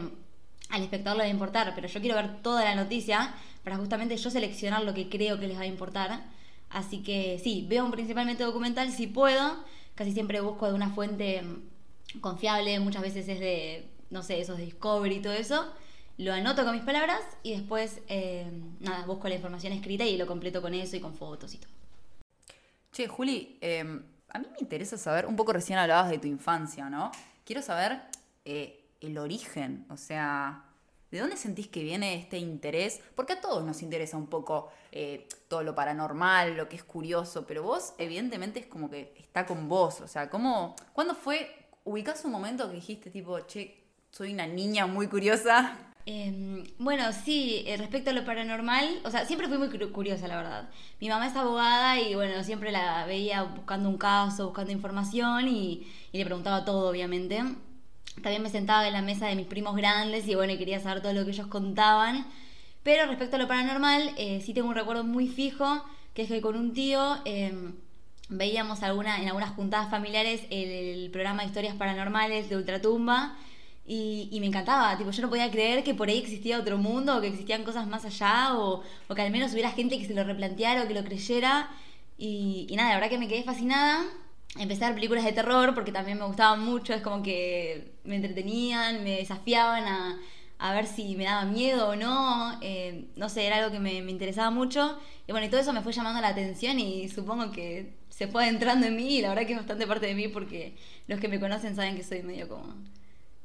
al 0.69 0.83
espectador 0.83 1.19
le 1.19 1.25
va 1.25 1.29
a 1.29 1.33
importar, 1.33 1.73
pero 1.75 1.89
yo 1.89 2.01
quiero 2.01 2.17
ver 2.17 2.43
toda 2.43 2.65
la 2.65 2.75
noticia 2.75 3.35
para 3.63 3.77
justamente 3.77 4.17
yo 4.17 4.31
seleccionar 4.31 4.85
lo 4.85 4.95
que 4.95 5.09
creo 5.09 5.39
que 5.39 5.47
les 5.47 5.59
va 5.59 5.63
a 5.63 5.67
importar. 5.67 6.25
Así 6.71 7.03
que 7.03 7.39
sí, 7.43 7.67
veo 7.69 7.91
principalmente 7.91 8.43
documental 8.43 8.91
si 8.91 9.07
puedo, 9.07 9.63
casi 9.95 10.13
siempre 10.13 10.41
busco 10.41 10.67
de 10.67 10.75
una 10.75 10.91
fuente 10.91 11.43
mm, 11.43 12.21
confiable, 12.21 12.81
muchas 12.81 13.03
veces 13.03 13.29
es 13.29 13.41
de, 13.41 13.87
no 14.11 14.23
sé, 14.23 14.41
esos 14.41 14.59
Discovery 14.59 15.17
y 15.17 15.21
todo 15.21 15.35
eso. 15.35 15.71
Lo 16.19 16.33
anoto 16.33 16.65
con 16.65 16.75
mis 16.75 16.85
palabras 16.85 17.21
y 17.43 17.53
después, 17.53 18.01
eh, 18.09 18.51
nada, 18.81 19.05
busco 19.07 19.29
la 19.29 19.35
información 19.35 19.73
escrita 19.73 20.05
y 20.05 20.17
lo 20.17 20.27
completo 20.27 20.63
con 20.63 20.73
eso 20.75 20.97
y 20.97 21.01
con 21.01 21.15
fotos 21.15 21.55
y 21.55 21.59
todo. 21.59 21.73
Che, 22.93 23.09
Juli, 23.09 23.59
em, 23.61 24.03
a 24.33 24.39
mí 24.39 24.47
me 24.51 24.59
interesa 24.61 24.97
saber, 24.97 25.27
un 25.27 25.37
poco 25.37 25.53
recién 25.53 25.79
hablabas 25.79 26.11
de 26.11 26.19
tu 26.19 26.27
infancia, 26.27 26.89
¿no? 26.89 27.13
Quiero 27.45 27.61
saber 27.61 28.01
eh, 28.45 28.85
el 29.01 29.19
origen, 29.19 29.85
o 29.91 29.97
sea, 29.97 30.65
¿de 31.11 31.19
dónde 31.19 31.37
sentís 31.37 31.69
que 31.69 31.83
viene 31.83 32.15
este 32.15 32.39
interés? 32.39 33.01
Porque 33.15 33.35
a 33.35 33.41
todos 33.41 33.63
nos 33.63 33.83
interesa 33.83 34.17
un 34.17 34.29
poco 34.29 34.73
eh, 34.91 35.29
todo 35.49 35.63
lo 35.63 35.75
paranormal, 35.75 36.57
lo 36.57 36.69
que 36.69 36.77
es 36.77 36.85
curioso, 36.85 37.47
pero 37.47 37.63
vos 37.63 37.93
evidentemente 37.99 38.61
es 38.61 38.67
como 38.67 38.89
que 38.89 39.15
está 39.19 39.45
con 39.45 39.69
vos, 39.69 40.01
o 40.01 40.09
sea, 40.09 40.31
¿cómo, 40.31 40.77
¿cuándo 40.95 41.15
fue, 41.15 41.69
ubicás 41.85 42.25
un 42.25 42.33
momento 42.33 42.69
que 42.69 42.77
dijiste 42.77 43.11
tipo, 43.11 43.39
che, 43.41 43.85
soy 44.11 44.33
una 44.33 44.47
niña 44.47 44.87
muy 44.87 45.09
curiosa? 45.09 45.77
Em, 46.05 46.65
bueno, 46.79 47.05
sí, 47.13 47.63
eh, 47.67 47.77
respecto 47.77 48.11
a 48.11 48.13
lo 48.13 48.25
paranormal, 48.25 49.01
o 49.05 49.11
sea, 49.11 49.25
siempre 49.25 49.49
fui 49.49 49.59
muy 49.59 49.69
curiosa, 49.69 50.27
la 50.27 50.37
verdad. 50.37 50.69
Mi 51.01 51.09
mamá 51.09 51.29
es 51.29 51.37
abogada 51.37 52.01
y 52.01 52.15
bueno, 52.15 52.43
siempre 52.43 52.73
la 52.73 53.07
veía 53.07 53.45
buscando 53.45 53.89
un 53.89 53.99
caso, 53.99 54.47
buscando 54.47 54.73
información 54.73 55.49
y, 55.49 55.87
le 56.13 56.25
preguntaba 56.25 56.65
todo, 56.65 56.91
obviamente. 56.91 57.43
También 58.23 58.43
me 58.43 58.51
sentaba 58.51 58.87
en 58.87 58.93
la 58.93 59.03
mesa 59.03 59.27
de 59.29 59.37
mis 59.37 59.47
primos 59.47 59.77
grandes 59.77 60.27
y 60.29 60.35
bueno, 60.35 60.57
quería 60.59 60.81
saber 60.81 61.03
todo 61.03 61.13
lo 61.13 61.25
que 61.25 61.31
ellos 61.31 61.47
contaban. 61.47 62.27
Pero 62.83 63.07
respecto 63.07 63.37
a 63.37 63.39
lo 63.39 63.49
paranormal, 63.49 64.13
eh, 64.19 64.41
sí 64.45 64.55
tengo 64.55 64.69
un 64.69 64.75
recuerdo 64.75 65.05
muy 65.05 65.29
fijo, 65.29 65.85
que 66.15 66.23
es 66.23 66.29
que 66.29 66.41
con 66.41 66.57
un 66.57 66.75
tío 66.75 67.19
em, 67.25 67.75
veíamos 68.29 68.83
alguna, 68.83 69.21
en 69.21 69.29
algunas 69.29 69.55
juntadas 69.55 69.91
familiares 69.91 70.43
el, 70.51 71.11
programa 71.13 71.43
de 71.43 71.49
historias 71.49 71.77
paranormales 71.77 72.49
de 72.49 72.57
Ultratumba 72.57 73.37
y, 73.85 74.39
me 74.41 74.47
encantaba, 74.47 74.97
tipo, 74.97 75.11
yo 75.11 75.23
no 75.23 75.29
podía 75.29 75.51
creer 75.51 75.83
que 75.83 75.95
por 75.95 76.09
ahí 76.09 76.19
existía 76.19 76.59
otro 76.59 76.79
mundo 76.79 77.17
o 77.17 77.21
que 77.21 77.29
existían 77.29 77.65
cosas 77.65 77.87
más 77.87 78.05
allá 78.05 78.55
o, 78.57 78.83
o 79.09 79.15
que 79.15 79.23
al 79.23 79.31
menos 79.33 79.53
hubiera 79.53 79.71
gente 79.71 79.99
que 79.99 80.07
se 80.07 80.15
lo 80.15 80.25
replanteara 80.25 80.85
o 80.85 80.89
que 80.89 80.95
lo 80.95 81.05
creyera. 81.05 81.69
Y, 82.17 82.69
nada, 82.77 82.91
la 82.91 82.95
verdad 82.97 83.11
que 83.11 83.19
me 83.19 83.29
quedé 83.29 83.43
fascinada 83.43 84.05
empecé 84.59 84.85
a 84.85 84.89
ver 84.89 84.97
películas 84.97 85.25
de 85.25 85.33
terror 85.33 85.75
porque 85.75 85.93
también 85.93 86.19
me 86.19 86.27
gustaban 86.27 86.61
mucho, 86.65 86.93
es 86.93 87.03
como 87.03 87.23
que 87.23 87.95
me 88.05 88.17
entretenían, 88.17 89.03
me 89.03 89.17
desafiaban 89.17 89.85
a, 89.85 90.21
a 90.59 90.75
ver 90.75 90.87
si 90.87 91.17
me 91.17 91.25
daba 91.25 91.45
miedo 91.45 91.89
o 91.89 91.97
no, 91.97 92.59
eh, 92.61 93.07
no 93.17 93.29
sé, 93.29 93.47
era 93.47 93.57
algo 93.57 93.73
que 93.73 93.81
me, 93.81 94.03
me, 94.03 94.11
interesaba 94.11 94.51
mucho. 94.51 94.99
Y 95.27 95.33
bueno, 95.33 95.47
y 95.47 95.51
todo 95.51 95.61
eso 95.61 95.73
me 95.73 95.81
fue 95.83 95.93
llamando 95.93 96.21
la 96.21 96.29
atención 96.29 96.79
y 96.79 97.09
supongo 97.09 97.51
que 97.51 97.95
se 98.11 98.29
fue 98.29 98.47
entrando 98.49 98.87
en 98.87 98.97
mí 98.97 99.19
y 99.19 99.23
la 99.23 99.31
verdad 99.31 99.47
que 99.47 99.53
es 99.53 99.59
bastante 99.59 99.87
parte 99.87 100.07
de 100.07 100.15
mí 100.15 100.29
porque 100.29 100.77
los 101.09 101.19
que 101.19 101.29
me 101.29 101.41
conocen 101.41 101.75
saben 101.75 101.97
que 101.97 102.05
soy 102.05 102.23
medio 102.23 102.49
como 102.49 102.75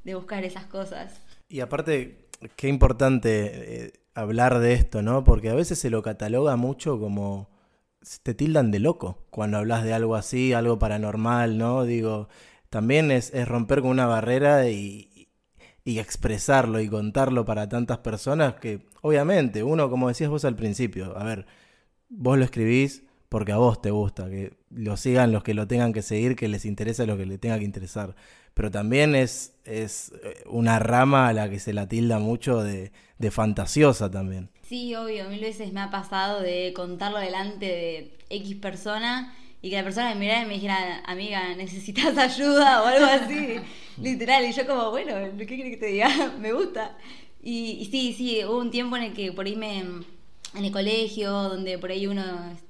de 0.08 0.16
buscar 0.16 0.46
esas 0.46 0.66
cosas. 0.68 1.20
Y 1.50 1.60
aparte, 1.60 2.30
qué 2.56 2.70
importante 2.70 3.86
eh, 3.86 3.94
hablar 4.16 4.60
de 4.60 4.72
esto, 4.72 5.02
¿no? 5.02 5.26
Porque 5.26 5.50
a 5.50 5.54
veces 5.54 5.80
se 5.80 5.90
lo 5.90 6.02
cataloga 6.02 6.56
mucho 6.56 6.98
como 6.98 7.50
te 8.24 8.34
tildan 8.34 8.72
de 8.72 8.80
loco 8.80 9.26
cuando 9.30 9.58
hablas 9.58 9.84
de 9.84 9.94
algo 9.94 10.16
así, 10.16 10.54
algo 10.54 10.80
paranormal, 10.80 11.58
¿no? 11.58 11.84
Digo, 11.84 12.30
también 12.70 13.12
es, 13.12 13.34
romper 13.46 13.82
con 13.82 13.90
una 13.92 14.06
barrera 14.06 14.70
y, 14.70 15.28
y, 15.84 16.00
expresarlo 16.00 16.80
y 16.80 16.88
contarlo 16.88 17.44
para 17.44 17.68
tantas 17.68 17.98
personas 17.98 18.56
que, 18.56 18.88
obviamente, 19.02 19.62
uno, 19.62 19.90
como 19.90 20.08
decías 20.08 20.30
vos 20.30 20.46
al 20.46 20.56
principio, 20.56 21.18
a 21.18 21.26
ver, 21.26 21.48
vos 22.08 22.38
lo 22.38 22.46
escribís 22.46 23.04
porque 23.28 23.52
a 23.52 23.58
vos 23.58 23.82
te 23.82 23.92
gusta, 23.92 24.30
que 24.30 24.54
lo 24.70 24.96
sigan 24.96 25.34
los 25.34 25.44
que 25.44 25.54
lo 25.54 25.68
tengan 25.68 25.92
que 25.92 26.02
seguir, 26.02 26.38
que 26.38 26.48
les 26.48 26.64
interesa 26.64 27.06
lo 27.06 27.18
que 27.18 27.26
le 27.26 27.38
tenga 27.38 27.60
que 27.60 27.66
interesar. 27.66 28.16
Pero 28.58 28.72
también 28.72 29.16
es, 29.16 29.54
es 29.64 30.12
eh, 30.24 30.44
una 30.48 30.80
rama 30.80 31.30
a 31.30 31.34
la 31.34 31.50
que 31.50 31.60
se 31.60 31.72
la 31.72 31.88
tilda 31.88 32.18
mucho 32.20 32.64
de, 32.64 32.92
de 33.20 33.32
fantasiosa 33.32 34.12
también. 34.12 34.50
Sí, 34.68 34.96
obvio, 34.96 35.30
mil 35.30 35.40
veces 35.40 35.72
me 35.72 35.80
ha 35.80 35.92
pasado 35.92 36.42
de 36.42 36.74
contarlo 36.76 37.20
delante 37.20 37.66
de 37.68 38.18
X 38.30 38.56
persona 38.56 39.34
y 39.62 39.70
que 39.70 39.76
la 39.76 39.84
persona 39.84 40.10
me 40.10 40.16
mirara 40.16 40.44
y 40.44 40.46
me 40.46 40.54
dijera, 40.56 41.04
amiga, 41.06 41.56
¿necesitas 41.56 42.18
ayuda 42.18 42.84
o 42.84 42.88
algo 42.88 43.06
así? 43.06 43.60
Literal, 44.02 44.44
y 44.46 44.52
yo 44.52 44.66
como, 44.66 44.92
bueno, 44.92 45.14
¿qué 45.38 45.46
quiere 45.46 45.70
que 45.70 45.78
te 45.78 45.86
diga? 45.88 46.34
me 46.40 46.52
gusta. 46.52 46.98
Y, 47.42 47.88
sí, 47.92 48.14
sí, 48.18 48.44
hubo 48.44 48.58
un 48.58 48.72
tiempo 48.72 48.98
en 48.98 49.04
el 49.04 49.14
que 49.14 49.32
por 49.32 49.46
ahí 49.46 49.56
me, 49.56 49.80
en 49.80 50.06
el 50.56 50.72
colegio, 50.72 51.32
donde 51.32 51.78
por 51.78 51.92
ahí 51.92 52.08
uno 52.08 52.24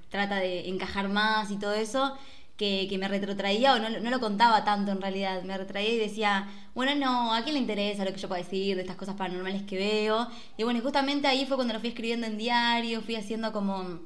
trata 0.10 0.36
de 0.36 0.68
encajar 0.70 1.10
más 1.10 1.50
y 1.50 1.58
todo 1.58 1.74
eso, 1.74 2.18
que, 2.58 2.88
que 2.90 2.98
me 2.98 3.08
retrotraía 3.08 3.76
o 3.76 3.80
no, 3.80 3.90
no 3.90 4.10
lo 4.10 4.20
contaba 4.20 4.64
tanto 4.64 4.92
en 4.92 5.02
realidad. 5.02 5.44
Me 5.44 5.58
retraía 5.58 5.94
y 5.94 5.98
decía, 5.98 6.50
bueno, 6.76 6.96
no, 6.96 7.34
¿a 7.34 7.44
quién 7.44 7.54
le 7.54 7.62
interesa 7.62 8.04
lo 8.04 8.12
que 8.12 8.20
yo 8.20 8.28
pueda 8.28 8.42
decir 8.42 8.76
de 8.76 8.82
estas 8.82 8.98
cosas 8.98 9.16
paranormales 9.16 9.64
que 9.64 9.78
veo? 9.78 10.28
Y 10.58 10.64
bueno, 10.64 10.82
justamente 10.82 11.28
ahí 11.28 11.46
fue 11.46 11.56
cuando 11.56 11.74
lo 11.74 11.80
fui 11.80 11.90
escribiendo 11.90 12.28
en 12.28 12.38
diario, 12.38 13.02
fui 13.02 13.16
haciendo 13.16 13.54
como 13.54 14.00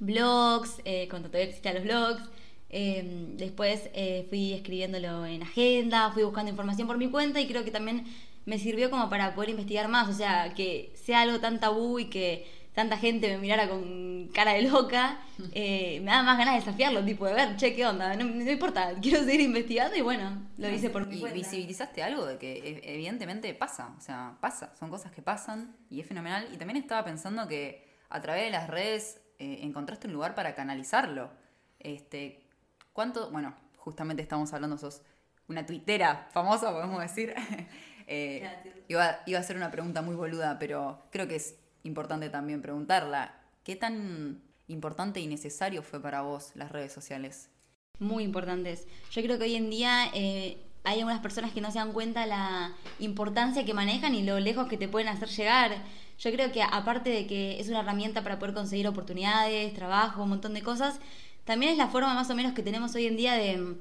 blogs, 0.00 0.80
eh, 0.84 1.06
cuando 1.08 1.28
todavía 1.28 1.48
existían 1.48 1.74
los 1.76 1.84
blogs. 1.84 2.22
Eh, 2.70 3.34
después 3.36 3.90
eh, 3.92 4.26
fui 4.30 4.54
escribiéndolo 4.54 5.26
en 5.26 5.42
agenda, 5.42 6.10
fui 6.12 6.22
buscando 6.22 6.50
información 6.50 6.88
por 6.88 6.96
mi 6.96 7.10
cuenta 7.10 7.38
y 7.40 7.46
creo 7.46 7.64
que 7.64 7.70
también 7.70 8.06
me 8.46 8.58
sirvió 8.58 8.90
como 8.90 9.10
para 9.10 9.34
poder 9.34 9.50
investigar 9.50 9.88
más, 9.88 10.08
o 10.08 10.14
sea, 10.14 10.54
que 10.54 10.92
sea 10.96 11.20
algo 11.20 11.38
tan 11.38 11.60
tabú 11.60 11.98
y 11.98 12.06
que 12.06 12.46
tanta 12.74 12.96
gente 12.96 13.28
me 13.28 13.38
mirara 13.38 13.68
con 13.68 14.28
cara 14.34 14.52
de 14.54 14.62
loca, 14.62 15.20
eh, 15.52 16.00
me 16.00 16.10
da 16.10 16.22
más 16.22 16.38
ganas 16.38 16.54
de 16.54 16.60
desafiarlo, 16.60 17.04
tipo 17.04 17.26
de 17.26 17.34
ver, 17.34 17.56
che, 17.56 17.74
¿qué 17.74 17.86
onda? 17.86 18.14
No, 18.16 18.24
no 18.24 18.50
importa, 18.50 18.92
quiero 19.02 19.24
seguir 19.24 19.40
investigando 19.42 19.94
y 19.96 20.00
bueno, 20.00 20.42
lo 20.56 20.68
hice 20.70 20.88
por 20.90 21.06
mi 21.06 21.16
Y 21.16 21.20
cuenta. 21.20 21.34
visibilizaste 21.36 22.02
algo 22.02 22.24
de 22.26 22.38
que 22.38 22.52
e- 22.52 22.94
evidentemente 22.94 23.52
pasa, 23.54 23.94
o 23.98 24.00
sea, 24.00 24.36
pasa, 24.40 24.74
son 24.78 24.88
cosas 24.90 25.12
que 25.12 25.22
pasan 25.22 25.76
y 25.90 26.00
es 26.00 26.06
fenomenal. 26.06 26.48
Y 26.52 26.56
también 26.56 26.76
estaba 26.78 27.04
pensando 27.04 27.46
que 27.48 27.86
a 28.08 28.20
través 28.22 28.44
de 28.44 28.50
las 28.50 28.68
redes 28.68 29.20
eh, 29.38 29.58
encontraste 29.62 30.06
un 30.06 30.12
lugar 30.14 30.34
para 30.34 30.54
canalizarlo. 30.54 31.30
Este, 31.80 32.44
¿Cuánto? 32.92 33.30
Bueno, 33.30 33.54
justamente 33.76 34.22
estamos 34.22 34.52
hablando, 34.52 34.78
sos 34.78 35.02
una 35.48 35.66
tuitera 35.66 36.28
famosa, 36.32 36.72
podemos 36.72 37.00
decir. 37.00 37.34
Eh, 38.08 38.42
iba, 38.88 39.20
iba 39.26 39.38
a 39.38 39.40
hacer 39.40 39.56
una 39.56 39.70
pregunta 39.70 40.02
muy 40.02 40.16
boluda, 40.16 40.58
pero 40.58 41.04
creo 41.12 41.28
que 41.28 41.36
es 41.36 41.54
importante 41.82 42.28
también 42.30 42.62
preguntarla. 42.62 43.34
¿Qué 43.64 43.76
tan 43.76 44.42
importante 44.68 45.20
y 45.20 45.26
necesario 45.26 45.82
fue 45.82 46.00
para 46.00 46.22
vos 46.22 46.52
las 46.54 46.72
redes 46.72 46.92
sociales? 46.92 47.50
muy 48.02 48.24
importantes. 48.24 48.86
Yo 49.10 49.22
creo 49.22 49.38
que 49.38 49.44
hoy 49.44 49.54
en 49.54 49.70
día 49.70 50.10
eh, 50.12 50.58
hay 50.84 50.98
algunas 50.98 51.20
personas 51.20 51.52
que 51.52 51.60
no 51.60 51.70
se 51.70 51.78
dan 51.78 51.92
cuenta 51.92 52.26
la 52.26 52.72
importancia 52.98 53.64
que 53.64 53.74
manejan 53.74 54.14
y 54.14 54.22
lo 54.22 54.38
lejos 54.40 54.68
que 54.68 54.76
te 54.76 54.88
pueden 54.88 55.08
hacer 55.08 55.28
llegar. 55.28 55.72
Yo 56.18 56.30
creo 56.32 56.52
que 56.52 56.62
aparte 56.62 57.10
de 57.10 57.26
que 57.26 57.60
es 57.60 57.68
una 57.68 57.80
herramienta 57.80 58.22
para 58.22 58.38
poder 58.38 58.54
conseguir 58.54 58.86
oportunidades, 58.88 59.72
trabajo, 59.74 60.22
un 60.22 60.30
montón 60.30 60.54
de 60.54 60.62
cosas, 60.62 61.00
también 61.44 61.72
es 61.72 61.78
la 61.78 61.88
forma 61.88 62.14
más 62.14 62.30
o 62.30 62.34
menos 62.34 62.52
que 62.52 62.62
tenemos 62.62 62.94
hoy 62.94 63.06
en 63.06 63.16
día 63.16 63.34
de 63.34 63.76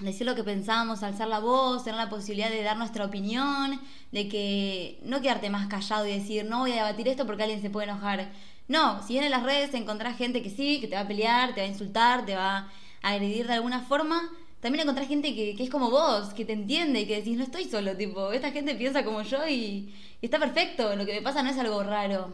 decir 0.00 0.26
lo 0.26 0.34
que 0.34 0.44
pensamos, 0.44 1.02
alzar 1.02 1.28
la 1.28 1.40
voz, 1.40 1.84
tener 1.84 1.98
la 1.98 2.08
posibilidad 2.08 2.50
de 2.50 2.62
dar 2.62 2.76
nuestra 2.76 3.04
opinión, 3.04 3.80
de 4.12 4.28
que 4.28 4.98
no 5.04 5.20
quedarte 5.20 5.50
más 5.50 5.66
callado 5.68 6.06
y 6.06 6.12
decir, 6.12 6.44
no 6.44 6.60
voy 6.60 6.72
a 6.72 6.86
debatir 6.86 7.08
esto 7.08 7.26
porque 7.26 7.42
alguien 7.42 7.62
se 7.62 7.70
puede 7.70 7.88
enojar. 7.88 8.32
No, 8.68 9.02
si 9.02 9.14
bien 9.14 9.24
en 9.24 9.30
las 9.30 9.42
redes 9.42 9.74
encontrás 9.74 10.16
gente 10.16 10.42
que 10.42 10.50
sí, 10.50 10.80
que 10.80 10.88
te 10.88 10.94
va 10.94 11.02
a 11.02 11.08
pelear, 11.08 11.54
te 11.54 11.60
va 11.60 11.66
a 11.66 11.70
insultar, 11.70 12.24
te 12.24 12.36
va 12.36 12.70
a 13.02 13.10
agredir 13.10 13.46
de 13.46 13.54
alguna 13.54 13.80
forma, 13.80 14.30
también 14.60 14.82
encontrás 14.82 15.08
gente 15.08 15.34
que, 15.34 15.56
es 15.58 15.70
como 15.70 15.90
vos, 15.90 16.34
que 16.34 16.44
te 16.44 16.52
entiende 16.52 17.00
y 17.00 17.06
que 17.06 17.16
decís, 17.16 17.36
no 17.36 17.44
estoy 17.44 17.64
solo, 17.64 17.96
tipo, 17.96 18.32
esta 18.32 18.52
gente 18.52 18.74
piensa 18.74 19.04
como 19.04 19.22
yo 19.22 19.46
y, 19.48 19.94
y 20.20 20.26
está 20.26 20.38
perfecto, 20.38 20.94
lo 20.96 21.06
que 21.06 21.14
me 21.14 21.22
pasa 21.22 21.42
no 21.42 21.50
es 21.50 21.58
algo 21.58 21.82
raro. 21.82 22.32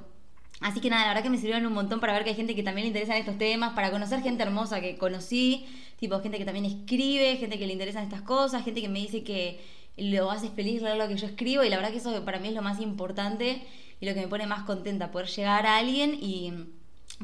Así 0.60 0.80
que 0.80 0.88
nada, 0.88 1.02
la 1.02 1.08
verdad 1.08 1.22
que 1.22 1.30
me 1.30 1.36
sirvieron 1.36 1.66
un 1.66 1.74
montón 1.74 2.00
para 2.00 2.14
ver 2.14 2.24
que 2.24 2.30
hay 2.30 2.36
gente 2.36 2.54
que 2.54 2.62
también 2.62 2.84
le 2.84 2.88
interesan 2.88 3.16
estos 3.16 3.36
temas, 3.36 3.74
para 3.74 3.90
conocer 3.90 4.22
gente 4.22 4.42
hermosa 4.42 4.80
que 4.80 4.96
conocí, 4.96 5.66
tipo 5.98 6.20
gente 6.20 6.38
que 6.38 6.44
también 6.44 6.64
escribe, 6.64 7.36
gente 7.36 7.58
que 7.58 7.66
le 7.66 7.72
interesan 7.72 8.04
estas 8.04 8.22
cosas, 8.22 8.64
gente 8.64 8.80
que 8.80 8.88
me 8.88 9.00
dice 9.00 9.22
que 9.22 9.60
lo 9.96 10.30
hace 10.30 10.50
feliz 10.50 10.82
leer 10.82 10.96
lo 10.96 11.08
que 11.08 11.16
yo 11.16 11.26
escribo 11.26 11.64
y 11.64 11.70
la 11.70 11.76
verdad 11.76 11.90
que 11.90 11.98
eso 11.98 12.24
para 12.24 12.38
mí 12.38 12.48
es 12.48 12.54
lo 12.54 12.62
más 12.62 12.80
importante 12.80 13.66
y 14.00 14.06
lo 14.06 14.14
que 14.14 14.20
me 14.20 14.28
pone 14.28 14.46
más 14.46 14.64
contenta, 14.64 15.10
poder 15.10 15.28
llegar 15.28 15.66
a 15.66 15.78
alguien 15.78 16.18
y 16.20 16.52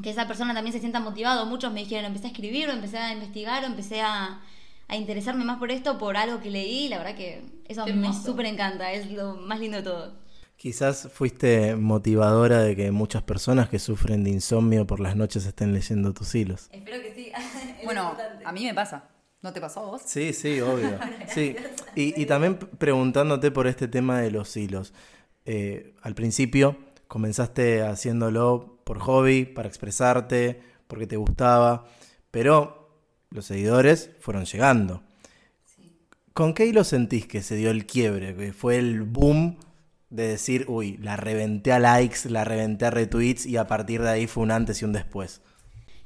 que 0.02 0.11
esa 0.11 0.26
persona 0.26 0.55
también 0.55 0.73
se 0.73 0.81
sienta 0.81 1.00
motivado. 1.00 1.45
Muchos 1.45 1.73
me 1.73 1.81
dijeron, 1.81 2.07
empecé 2.07 2.29
a 2.29 2.31
escribir 2.31 2.69
o 2.69 2.73
empecé 2.73 2.97
a 2.99 3.12
investigar 3.12 3.62
o 3.64 3.67
empecé 3.67 4.00
a, 4.00 4.41
a 4.88 4.97
interesarme 4.97 5.45
más 5.45 5.59
por 5.59 5.71
esto, 5.71 5.99
por 5.99 6.17
algo 6.17 6.41
que 6.41 6.50
leí 6.50 6.87
y 6.87 6.88
la 6.88 6.99
verdad 6.99 7.14
que 7.14 7.43
eso 7.69 7.85
Qué 7.85 7.93
me 7.93 8.12
súper 8.14 8.47
encanta, 8.47 8.93
es 8.93 9.11
lo 9.11 9.35
más 9.35 9.61
lindo 9.61 9.76
de 9.76 9.83
todo. 9.83 10.22
Quizás 10.62 11.09
fuiste 11.12 11.75
motivadora 11.75 12.62
de 12.62 12.76
que 12.76 12.92
muchas 12.92 13.25
personas 13.25 13.69
que 13.69 13.81
sufren 13.81 14.23
de 14.23 14.31
insomnio 14.31 14.87
por 14.87 15.00
las 15.00 15.16
noches 15.16 15.45
estén 15.45 15.75
leyendo 15.75 16.14
tus 16.14 16.37
hilos. 16.37 16.69
Espero 16.71 17.02
que 17.02 17.12
sí. 17.16 17.33
Bueno, 17.85 18.16
a 18.45 18.52
mí 18.52 18.62
me 18.62 18.73
pasa. 18.73 19.09
¿No 19.40 19.52
te 19.52 19.61
pasó 19.61 19.81
a 19.81 19.87
vos? 19.87 20.02
Sí, 20.07 20.33
sí, 20.33 20.61
obvio. 20.61 21.00
Sí. 21.35 21.57
Y, 21.97 22.23
y 22.23 22.26
también 22.26 22.59
preguntándote 22.59 23.50
por 23.50 23.66
este 23.66 23.88
tema 23.88 24.21
de 24.21 24.31
los 24.31 24.57
hilos. 24.57 24.95
Eh, 25.47 25.97
al 26.00 26.14
principio 26.14 26.76
comenzaste 27.09 27.83
haciéndolo 27.83 28.78
por 28.85 29.00
hobby, 29.00 29.45
para 29.45 29.66
expresarte, 29.66 30.62
porque 30.87 31.09
te 31.09 31.16
gustaba, 31.16 31.88
pero 32.31 33.00
los 33.31 33.47
seguidores 33.47 34.11
fueron 34.21 34.45
llegando. 34.45 35.02
¿Con 36.35 36.54
qué 36.54 36.66
hilo 36.66 36.85
sentís 36.85 37.26
que 37.26 37.42
se 37.42 37.57
dio 37.57 37.73
el 37.73 37.85
quiebre? 37.85 38.37
Que 38.37 38.52
fue 38.52 38.78
el 38.78 39.02
boom 39.02 39.59
de 40.12 40.28
decir, 40.28 40.66
uy, 40.69 40.99
la 40.99 41.16
reventé 41.16 41.73
a 41.73 41.78
likes, 41.78 42.28
la 42.28 42.45
reventé 42.45 42.85
a 42.85 42.90
retweets 42.90 43.47
y 43.47 43.57
a 43.57 43.66
partir 43.66 44.02
de 44.02 44.11
ahí 44.11 44.26
fue 44.26 44.42
un 44.42 44.50
antes 44.50 44.83
y 44.83 44.85
un 44.85 44.92
después. 44.92 45.40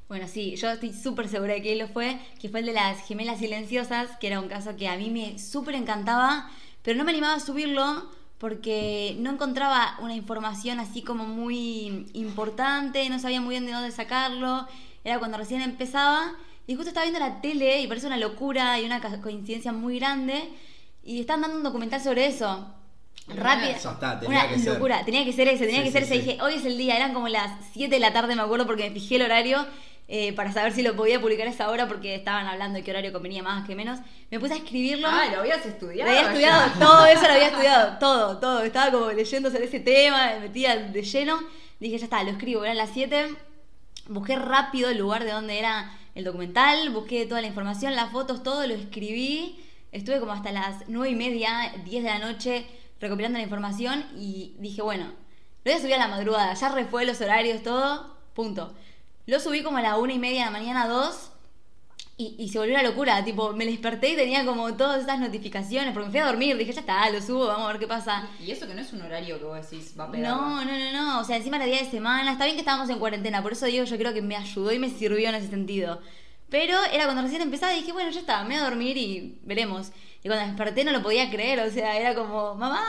Bueno, 0.08 0.28
sí, 0.28 0.54
yo 0.54 0.70
estoy 0.70 0.92
súper 0.92 1.28
segura 1.28 1.54
de 1.54 1.62
que 1.62 1.74
lo 1.74 1.88
fue, 1.88 2.20
que 2.40 2.48
fue 2.48 2.60
el 2.60 2.66
de 2.66 2.72
las 2.72 3.04
gemelas 3.04 3.40
silenciosas, 3.40 4.16
que 4.20 4.28
era 4.28 4.38
un 4.38 4.48
caso 4.48 4.76
que 4.76 4.86
a 4.86 4.96
mí 4.96 5.10
me 5.10 5.40
súper 5.40 5.74
encantaba, 5.74 6.48
pero 6.82 6.96
no 6.96 7.04
me 7.04 7.10
animaba 7.10 7.34
a 7.34 7.40
subirlo 7.40 8.08
porque 8.38 9.16
no 9.18 9.32
encontraba 9.32 9.96
una 10.00 10.14
información 10.14 10.78
así 10.78 11.02
como 11.02 11.24
muy 11.26 12.06
importante, 12.12 13.08
no 13.10 13.18
sabía 13.18 13.40
muy 13.40 13.54
bien 13.54 13.66
de 13.66 13.72
dónde 13.72 13.90
sacarlo, 13.90 14.68
era 15.02 15.18
cuando 15.18 15.38
recién 15.38 15.62
empezaba 15.62 16.36
y 16.68 16.76
justo 16.76 16.90
estaba 16.90 17.06
viendo 17.06 17.18
la 17.18 17.40
tele 17.40 17.80
y 17.80 17.88
parece 17.88 18.06
una 18.06 18.16
locura 18.16 18.78
y 18.78 18.84
una 18.84 19.00
coincidencia 19.20 19.72
muy 19.72 19.98
grande 19.98 20.50
y 21.02 21.18
están 21.18 21.40
dando 21.40 21.56
un 21.56 21.64
documental 21.64 22.00
sobre 22.00 22.26
eso. 22.26 22.72
Rápido. 23.28 23.72
Ya 23.72 23.76
está, 23.76 24.20
tenía 24.20 24.40
una 24.44 24.48
que 24.48 24.58
ser. 24.60 24.72
locura, 24.74 25.04
tenía 25.04 25.24
que 25.24 25.32
ser 25.32 25.48
ese, 25.48 25.66
tenía 25.66 25.80
Sí, 25.80 25.86
que 25.86 25.92
ser 25.92 26.04
sí, 26.04 26.14
ese. 26.14 26.22
sí. 26.22 26.30
Dije, 26.30 26.42
hoy 26.42 26.54
es 26.54 26.64
el 26.64 26.78
día, 26.78 26.96
eran 26.96 27.12
como 27.12 27.28
las 27.28 27.50
7 27.72 27.94
de 27.94 28.00
la 28.00 28.12
tarde, 28.12 28.34
me 28.36 28.42
acuerdo, 28.42 28.66
porque 28.66 28.88
me 28.88 28.90
fijé 28.94 29.16
el 29.16 29.22
horario 29.22 29.66
eh, 30.08 30.32
para 30.34 30.52
saber 30.52 30.72
si 30.72 30.82
lo 30.82 30.94
podía 30.94 31.20
publicar 31.20 31.48
a 31.48 31.50
esa 31.50 31.68
hora, 31.68 31.88
porque 31.88 32.14
estaban 32.14 32.46
hablando 32.46 32.76
de 32.78 32.84
qué 32.84 32.92
horario 32.92 33.12
convenía 33.12 33.42
más, 33.42 33.66
que 33.66 33.74
menos. 33.74 33.98
Me 34.30 34.38
puse 34.38 34.54
a 34.54 34.56
escribirlo. 34.58 35.08
Ah, 35.10 35.24
lo 35.32 35.40
habías 35.40 35.66
estudiado. 35.66 36.08
Lo 36.10 36.16
había 36.16 36.28
estudiado, 36.28 36.66
ya. 36.72 36.78
todo 36.86 37.06
eso 37.06 37.22
lo 37.22 37.32
había 37.32 37.48
estudiado, 37.48 37.98
todo, 37.98 38.38
todo. 38.38 38.62
Estaba 38.62 38.92
como 38.92 39.10
leyendo 39.10 39.50
sobre 39.50 39.64
ese 39.64 39.80
tema, 39.80 40.30
me 40.34 40.40
metía 40.40 40.76
de 40.76 41.02
lleno. 41.02 41.40
Dije, 41.80 41.98
ya 41.98 42.04
está, 42.04 42.22
lo 42.22 42.30
escribo, 42.30 42.64
eran 42.64 42.76
las 42.76 42.90
7. 42.94 43.34
Busqué 44.08 44.36
rápido 44.36 44.88
el 44.88 44.98
lugar 44.98 45.24
de 45.24 45.32
donde 45.32 45.58
era 45.58 45.92
el 46.14 46.22
documental, 46.22 46.90
busqué 46.90 47.26
toda 47.26 47.40
la 47.40 47.48
información, 47.48 47.96
las 47.96 48.12
fotos, 48.12 48.44
todo, 48.44 48.64
lo 48.68 48.74
escribí. 48.74 49.58
Estuve 49.90 50.20
como 50.20 50.32
hasta 50.32 50.52
las 50.52 50.84
9 50.86 51.10
y 51.10 51.14
media, 51.16 51.72
10 51.84 52.04
de 52.04 52.08
la 52.10 52.18
noche 52.20 52.66
recopilando 53.00 53.38
la 53.38 53.44
información 53.44 54.04
y 54.16 54.54
dije, 54.58 54.82
bueno, 54.82 55.06
lo 55.06 55.72
voy 55.72 55.72
a 55.72 55.80
subir 55.80 55.94
a 55.94 55.98
la 55.98 56.08
madrugada, 56.08 56.54
ya 56.54 56.68
refue 56.68 57.04
los 57.04 57.20
horarios, 57.20 57.62
todo, 57.62 58.16
punto. 58.34 58.74
Lo 59.26 59.40
subí 59.40 59.62
como 59.62 59.78
a 59.78 59.82
la 59.82 59.96
una 59.96 60.12
y 60.12 60.18
media 60.18 60.40
de 60.40 60.44
la 60.46 60.50
mañana, 60.52 60.86
dos, 60.86 61.30
y, 62.18 62.34
y 62.38 62.48
se 62.48 62.58
volvió 62.58 62.74
una 62.74 62.82
locura. 62.82 63.22
Tipo, 63.24 63.52
me 63.52 63.66
desperté 63.66 64.10
y 64.10 64.16
tenía 64.16 64.44
como 64.46 64.74
todas 64.74 65.02
esas 65.02 65.18
notificaciones, 65.18 65.92
porque 65.92 66.06
me 66.06 66.10
fui 66.12 66.20
a 66.20 66.26
dormir, 66.26 66.56
dije, 66.56 66.72
ya 66.72 66.80
está, 66.80 67.10
lo 67.10 67.20
subo, 67.20 67.46
vamos 67.46 67.68
a 67.68 67.72
ver 67.72 67.80
qué 67.80 67.86
pasa. 67.86 68.28
Y 68.40 68.50
eso 68.50 68.66
que 68.66 68.74
no 68.74 68.80
es 68.80 68.92
un 68.92 69.02
horario 69.02 69.38
que 69.38 69.44
vos 69.44 69.70
decís 69.70 69.94
va 69.98 70.04
a 70.04 70.10
pegar. 70.10 70.30
No, 70.30 70.64
no, 70.64 70.78
no, 70.78 70.92
no. 70.92 71.20
O 71.20 71.24
sea, 71.24 71.36
encima 71.36 71.56
era 71.56 71.66
día 71.66 71.82
de 71.82 71.90
semana. 71.90 72.32
Está 72.32 72.44
bien 72.44 72.56
que 72.56 72.60
estábamos 72.60 72.88
en 72.88 72.98
cuarentena, 72.98 73.42
por 73.42 73.52
eso 73.52 73.66
digo, 73.66 73.84
yo 73.84 73.98
creo 73.98 74.14
que 74.14 74.22
me 74.22 74.36
ayudó 74.36 74.72
y 74.72 74.78
me 74.78 74.88
sirvió 74.88 75.28
en 75.28 75.34
ese 75.34 75.48
sentido. 75.48 76.00
Pero 76.48 76.78
era 76.92 77.04
cuando 77.04 77.22
recién 77.22 77.42
empezaba 77.42 77.74
y 77.74 77.80
dije, 77.80 77.92
bueno, 77.92 78.10
ya 78.10 78.20
está, 78.20 78.44
me 78.44 78.54
voy 78.54 78.62
a 78.62 78.70
dormir 78.70 78.96
y 78.96 79.38
veremos. 79.42 79.90
Y 80.26 80.28
cuando 80.28 80.44
desperté 80.44 80.82
no 80.82 80.90
lo 80.90 81.04
podía 81.04 81.30
creer, 81.30 81.60
o 81.60 81.70
sea, 81.70 81.96
era 81.96 82.12
como, 82.12 82.56
mamá, 82.56 82.82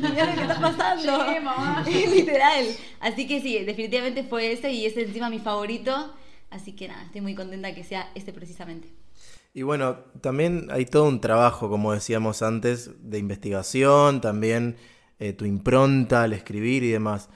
mira 0.00 0.26
lo 0.26 0.34
que 0.36 0.42
está 0.42 0.60
pasando. 0.60 1.26
Llegué, 1.26 1.40
mamá. 1.40 1.84
Literal. 2.14 2.66
Así 3.00 3.26
que 3.26 3.40
sí, 3.40 3.58
definitivamente 3.64 4.22
fue 4.22 4.52
ese 4.52 4.70
y 4.70 4.86
es 4.86 4.96
encima 4.96 5.28
mi 5.28 5.40
favorito. 5.40 6.14
Así 6.50 6.76
que 6.76 6.86
nada, 6.86 7.02
estoy 7.02 7.20
muy 7.20 7.34
contenta 7.34 7.74
que 7.74 7.82
sea 7.82 8.12
este 8.14 8.32
precisamente. 8.32 8.92
Y 9.52 9.62
bueno, 9.62 9.96
también 10.20 10.68
hay 10.70 10.86
todo 10.86 11.08
un 11.08 11.20
trabajo, 11.20 11.68
como 11.68 11.92
decíamos 11.92 12.42
antes, 12.42 12.92
de 13.00 13.18
investigación, 13.18 14.20
también 14.20 14.76
eh, 15.18 15.32
tu 15.32 15.46
impronta 15.46 16.22
al 16.22 16.32
escribir 16.32 16.84
y 16.84 16.90
demás. 16.90 17.28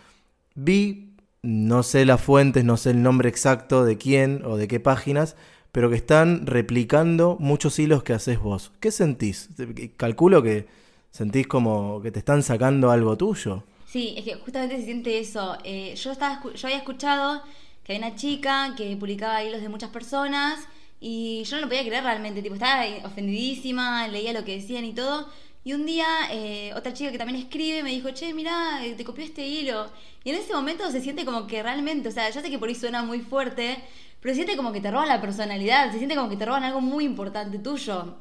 Vi, 0.54 1.16
no 1.42 1.82
sé 1.82 2.06
las 2.06 2.20
fuentes, 2.20 2.64
no 2.64 2.76
sé 2.76 2.90
el 2.90 3.02
nombre 3.02 3.28
exacto 3.28 3.84
de 3.84 3.98
quién 3.98 4.44
o 4.44 4.56
de 4.56 4.68
qué 4.68 4.78
páginas, 4.78 5.34
pero 5.72 5.88
que 5.88 5.96
están 5.96 6.46
replicando 6.46 7.36
muchos 7.40 7.78
hilos 7.78 8.02
que 8.02 8.12
haces 8.12 8.38
vos. 8.38 8.72
¿Qué 8.78 8.90
sentís? 8.90 9.48
Calculo 9.96 10.42
que 10.42 10.66
sentís 11.10 11.46
como 11.46 12.02
que 12.02 12.12
te 12.12 12.18
están 12.18 12.42
sacando 12.42 12.90
algo 12.90 13.16
tuyo. 13.16 13.64
Sí, 13.86 14.14
es 14.16 14.24
que 14.24 14.34
justamente 14.36 14.76
se 14.76 14.84
siente 14.84 15.18
eso. 15.18 15.56
Eh, 15.64 15.94
yo, 15.96 16.12
estaba, 16.12 16.42
yo 16.54 16.66
había 16.66 16.78
escuchado 16.78 17.42
que 17.84 17.94
había 17.94 18.06
una 18.06 18.16
chica 18.16 18.74
que 18.76 18.96
publicaba 18.96 19.42
hilos 19.42 19.62
de 19.62 19.68
muchas 19.68 19.90
personas 19.90 20.60
y 21.00 21.42
yo 21.44 21.56
no 21.56 21.62
lo 21.62 21.68
podía 21.68 21.84
creer 21.84 22.04
realmente. 22.04 22.42
Tipo, 22.42 22.54
estaba 22.54 22.84
ofendidísima, 23.04 24.06
leía 24.08 24.32
lo 24.32 24.44
que 24.44 24.56
decían 24.56 24.84
y 24.84 24.92
todo. 24.92 25.28
Y 25.64 25.74
un 25.74 25.86
día 25.86 26.06
eh, 26.30 26.72
otra 26.74 26.92
chica 26.92 27.12
que 27.12 27.18
también 27.18 27.38
escribe 27.38 27.82
me 27.82 27.90
dijo, 27.90 28.10
che, 28.10 28.34
mira, 28.34 28.80
te 28.96 29.04
copió 29.04 29.24
este 29.24 29.46
hilo. 29.46 29.90
Y 30.24 30.30
en 30.30 30.36
ese 30.36 30.52
momento 30.52 30.90
se 30.90 31.00
siente 31.00 31.24
como 31.24 31.46
que 31.46 31.62
realmente, 31.62 32.08
o 32.08 32.12
sea, 32.12 32.30
yo 32.30 32.40
sé 32.40 32.50
que 32.50 32.58
por 32.58 32.68
ahí 32.68 32.74
suena 32.74 33.02
muy 33.02 33.20
fuerte, 33.20 33.78
pero 34.20 34.32
se 34.32 34.36
siente 34.36 34.56
como 34.56 34.72
que 34.72 34.80
te 34.80 34.90
roban 34.90 35.08
la 35.08 35.20
personalidad, 35.20 35.92
se 35.92 35.98
siente 35.98 36.16
como 36.16 36.28
que 36.28 36.36
te 36.36 36.46
roban 36.46 36.64
algo 36.64 36.80
muy 36.80 37.04
importante 37.04 37.58
tuyo. 37.58 38.16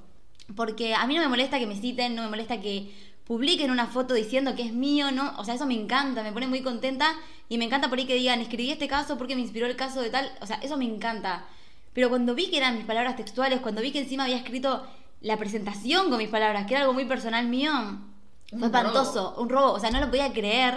Porque 0.55 0.93
a 0.93 1.07
mí 1.07 1.15
no 1.15 1.21
me 1.21 1.29
molesta 1.29 1.57
que 1.57 1.67
me 1.67 1.75
citen, 1.75 2.15
no 2.15 2.23
me 2.23 2.29
molesta 2.29 2.61
que 2.61 2.91
publiquen 3.25 3.71
una 3.71 3.87
foto 3.87 4.13
diciendo 4.13 4.55
que 4.55 4.63
es 4.63 4.73
mío, 4.73 5.11
¿no? 5.11 5.33
O 5.37 5.45
sea, 5.45 5.55
eso 5.55 5.65
me 5.65 5.73
encanta, 5.73 6.21
me 6.23 6.31
pone 6.31 6.47
muy 6.47 6.61
contenta 6.61 7.15
y 7.49 7.57
me 7.57 7.65
encanta 7.65 7.89
por 7.89 7.97
ahí 7.97 8.05
que 8.05 8.15
digan, 8.15 8.41
escribí 8.41 8.71
este 8.71 8.87
caso 8.87 9.17
porque 9.17 9.35
me 9.35 9.41
inspiró 9.41 9.67
el 9.67 9.75
caso 9.75 10.01
de 10.01 10.09
tal, 10.09 10.31
o 10.41 10.45
sea, 10.45 10.57
eso 10.57 10.77
me 10.77 10.85
encanta. 10.85 11.45
Pero 11.93 12.09
cuando 12.09 12.35
vi 12.35 12.49
que 12.49 12.57
eran 12.57 12.75
mis 12.75 12.85
palabras 12.85 13.15
textuales, 13.15 13.61
cuando 13.61 13.81
vi 13.81 13.91
que 13.91 13.99
encima 13.99 14.23
había 14.23 14.37
escrito 14.37 14.85
la 15.21 15.37
presentación 15.37 16.09
con 16.09 16.17
mis 16.17 16.29
palabras, 16.29 16.65
que 16.65 16.73
era 16.73 16.81
algo 16.81 16.93
muy 16.93 17.05
personal 17.05 17.47
mío, 17.47 17.71
fue 18.49 18.65
espantoso, 18.67 19.35
un 19.39 19.49
robo, 19.49 19.73
o 19.73 19.79
sea, 19.79 19.91
no 19.91 19.99
lo 19.99 20.09
podía 20.09 20.31
creer. 20.33 20.73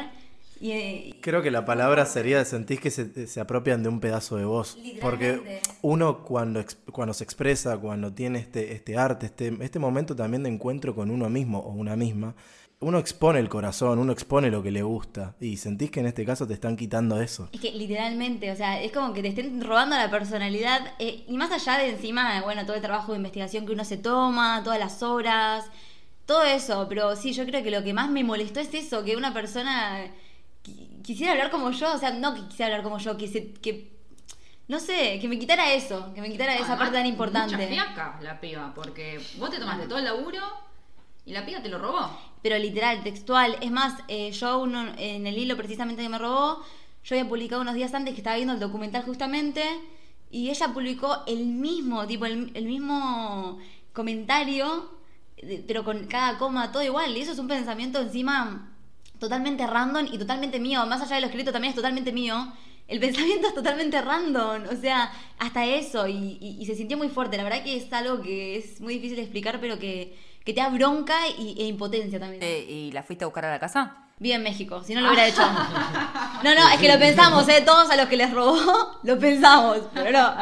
Y, 0.61 0.71
eh, 0.71 1.15
Creo 1.21 1.43
que 1.43 1.51
la 1.51 1.65
palabra 1.65 2.07
sería, 2.07 2.45
sentís 2.45 2.79
que 2.81 2.91
se, 2.91 3.27
se 3.27 3.41
apropian 3.41 3.83
de 3.83 3.89
un 3.89 3.99
pedazo 4.01 4.37
de 4.37 4.45
vos. 4.45 4.79
Porque 5.01 5.61
uno 5.83 6.23
cuando, 6.23 6.61
ex- 6.61 6.77
cuando 6.93 7.13
se 7.13 7.25
expresa, 7.25 7.77
cuando 7.79 8.13
tiene 8.13 8.39
este, 8.39 8.73
este 8.73 8.97
arte, 8.97 9.27
este, 9.27 9.53
este 9.61 9.79
momento 9.81 10.15
también 10.15 10.45
de 10.45 10.51
encuentro 10.51 10.95
con 10.95 11.11
uno 11.11 11.29
mismo 11.29 11.59
o 11.59 11.73
una 11.73 11.97
misma, 11.97 12.35
uno 12.81 12.99
expone 12.99 13.39
el 13.39 13.49
corazón, 13.49 13.99
uno 13.99 14.13
expone 14.13 14.51
lo 14.51 14.63
que 14.63 14.71
le 14.71 14.83
gusta. 14.83 15.35
Y 15.41 15.57
sentís 15.57 15.91
que 15.91 16.01
en 16.01 16.07
este 16.07 16.25
caso 16.25 16.47
te 16.47 16.55
están 16.55 16.77
quitando 16.77 17.21
eso. 17.21 17.49
Es 17.53 17.61
que 17.61 17.71
literalmente, 17.73 18.51
o 18.53 18.57
sea, 18.57 18.83
es 18.83 18.93
como 18.93 19.13
que 19.15 19.23
te 19.23 19.29
estén 19.29 19.61
robando 19.63 19.97
la 19.97 20.11
personalidad. 20.11 20.81
eh, 20.99 21.25
y 21.27 21.37
más 21.37 21.51
allá 21.51 21.79
de 21.79 21.91
encima, 21.91 22.43
bueno, 22.43 22.67
todo 22.67 22.77
el 22.77 22.83
trabajo 22.83 23.13
de 23.13 23.19
investigación 23.19 23.65
que 23.65 23.73
uno 23.73 23.85
se 23.85 23.97
toma, 23.97 24.63
todas 24.63 24.79
las 24.79 25.03
horas, 25.03 25.65
todo 26.27 26.43
eso. 26.45 26.87
Pero 26.89 27.17
sí, 27.17 27.33
yo 27.33 27.47
creo 27.47 27.63
que 27.63 27.71
lo 27.71 27.83
que 27.83 27.95
más 27.95 28.11
me 28.11 28.23
molestó 28.23 28.61
es 28.61 28.73
eso, 28.75 29.03
que 29.05 29.17
una 29.17 29.33
persona 29.33 30.07
qui- 30.65 31.01
quisiera 31.03 31.33
hablar 31.33 31.51
como 31.51 31.71
yo, 31.71 31.95
o 31.95 31.99
sea, 31.99 32.11
no 32.11 32.35
que 32.35 32.43
quisiera 32.49 32.67
hablar 32.67 32.83
como 32.83 32.99
yo, 32.99 33.17
que 33.17 33.29
se, 33.29 33.53
que, 33.55 33.93
no 34.69 34.79
sé, 34.79 35.19
que 35.21 35.29
me 35.29 35.39
quitara 35.39 35.73
eso, 35.73 36.13
que 36.15 36.21
me 36.21 36.31
quitara 36.31 36.55
esa 36.57 36.77
parte 36.77 36.95
tan 36.95 37.03
Mucha 37.03 37.09
importante. 37.09 37.67
fiaca 37.69 38.19
la 38.23 38.41
piba, 38.41 38.73
porque 38.75 39.21
vos 39.39 39.51
te 39.51 39.59
tomaste 39.59 39.87
todo 39.87 39.99
el 39.99 40.05
laburo 40.07 40.41
y 41.27 41.33
la 41.33 41.45
piba 41.47 41.63
te 41.63 41.69
lo 41.69 41.79
robó. 41.79 42.11
pero 42.43 42.59
literal, 42.59 43.03
textual. 43.03 43.57
Es 43.63 43.71
más, 43.71 43.95
eh, 44.09 44.31
yo 44.33 44.59
uno, 44.61 44.93
en 44.99 45.27
el 45.27 45.39
hilo 45.39 45.57
precisamente 45.57 46.03
que 46.03 46.09
me 46.11 46.19
robó, 46.19 46.63
yo 47.05 47.17
había 47.17 47.29
publicado 47.29 47.63
unos 47.63 47.75
días 47.75 47.95
antes 47.95 48.13
que 48.15 48.21
estaba 48.21 48.37
viendo 48.37 48.53
el 48.55 48.61
documental 48.61 49.03
justamente, 49.05 49.63
y 50.31 50.51
ella 50.51 50.69
publicó 50.75 51.23
el 51.27 51.47
mismo, 51.47 52.07
tipo, 52.07 52.27
el, 52.27 52.51
mismo 52.67 53.59
comentario, 53.93 54.91
pero 55.67 55.85
con 55.85 56.07
cada 56.07 56.39
coma, 56.39 56.73
todo 56.73 56.83
igual. 56.83 57.17
Y 57.17 57.21
eso 57.21 57.33
es 57.33 57.39
un 57.39 57.49
pensamiento 57.49 58.01
encima 58.01 58.71
totalmente 59.19 59.67
random 59.67 60.07
y 60.13 60.19
totalmente 60.19 60.59
mío. 60.61 60.85
Más 60.87 61.01
allá 61.03 61.17
de 61.17 61.21
lo 61.23 61.27
escrito 61.29 61.53
también 61.53 61.71
es 61.71 61.77
totalmente 61.77 62.13
mío. 62.13 62.53
El 62.89 63.01
pensamiento 63.07 63.49
es 63.49 63.55
totalmente 63.55 64.01
random, 64.03 64.65
o 64.71 64.77
sea, 64.77 65.11
hasta 65.39 65.65
eso, 65.67 66.07
y- 66.09 66.39
y 66.61 66.67
se 66.67 66.75
sintió 66.75 66.97
muy 66.99 67.09
fuerte. 67.09 67.37
La 67.37 67.45
verdad 67.45 67.63
que 67.65 67.77
es 67.77 67.91
algo 67.93 68.21
que 68.23 68.57
es 68.57 68.81
muy 68.81 68.95
difícil 68.95 69.17
de 69.17 69.23
explicar, 69.23 69.61
pero 69.61 69.79
que, 69.79 70.17
que 70.45 70.53
te 70.53 70.61
da 70.61 70.69
bronca 70.69 71.15
y, 71.39 71.57
e 71.61 71.67
impotencia 71.67 72.21
también. 72.21 72.43
Eh, 72.43 72.67
¿Y 72.69 72.93
la 72.93 73.03
fuiste 73.03 73.25
a 73.25 73.27
buscar 73.29 73.45
a 73.47 73.51
la 73.51 73.59
casa? 73.59 73.99
Vive 74.19 74.37
en 74.37 74.43
México, 74.45 74.83
si 74.85 74.95
no 74.95 75.01
lo 75.01 75.09
hubiera 75.09 75.27
hecho. 75.27 75.43
No, 76.45 76.55
no, 76.55 76.69
es 76.69 76.79
que 76.79 76.93
lo 76.93 76.99
pensamos, 76.99 77.49
¿eh? 77.49 77.63
Todos 77.65 77.89
a 77.91 77.97
los 77.97 78.07
que 78.07 78.19
les 78.19 78.31
robó, 78.31 78.59
lo 79.03 79.19
pensamos, 79.19 79.79
pero 79.95 80.11
no, 80.13 80.35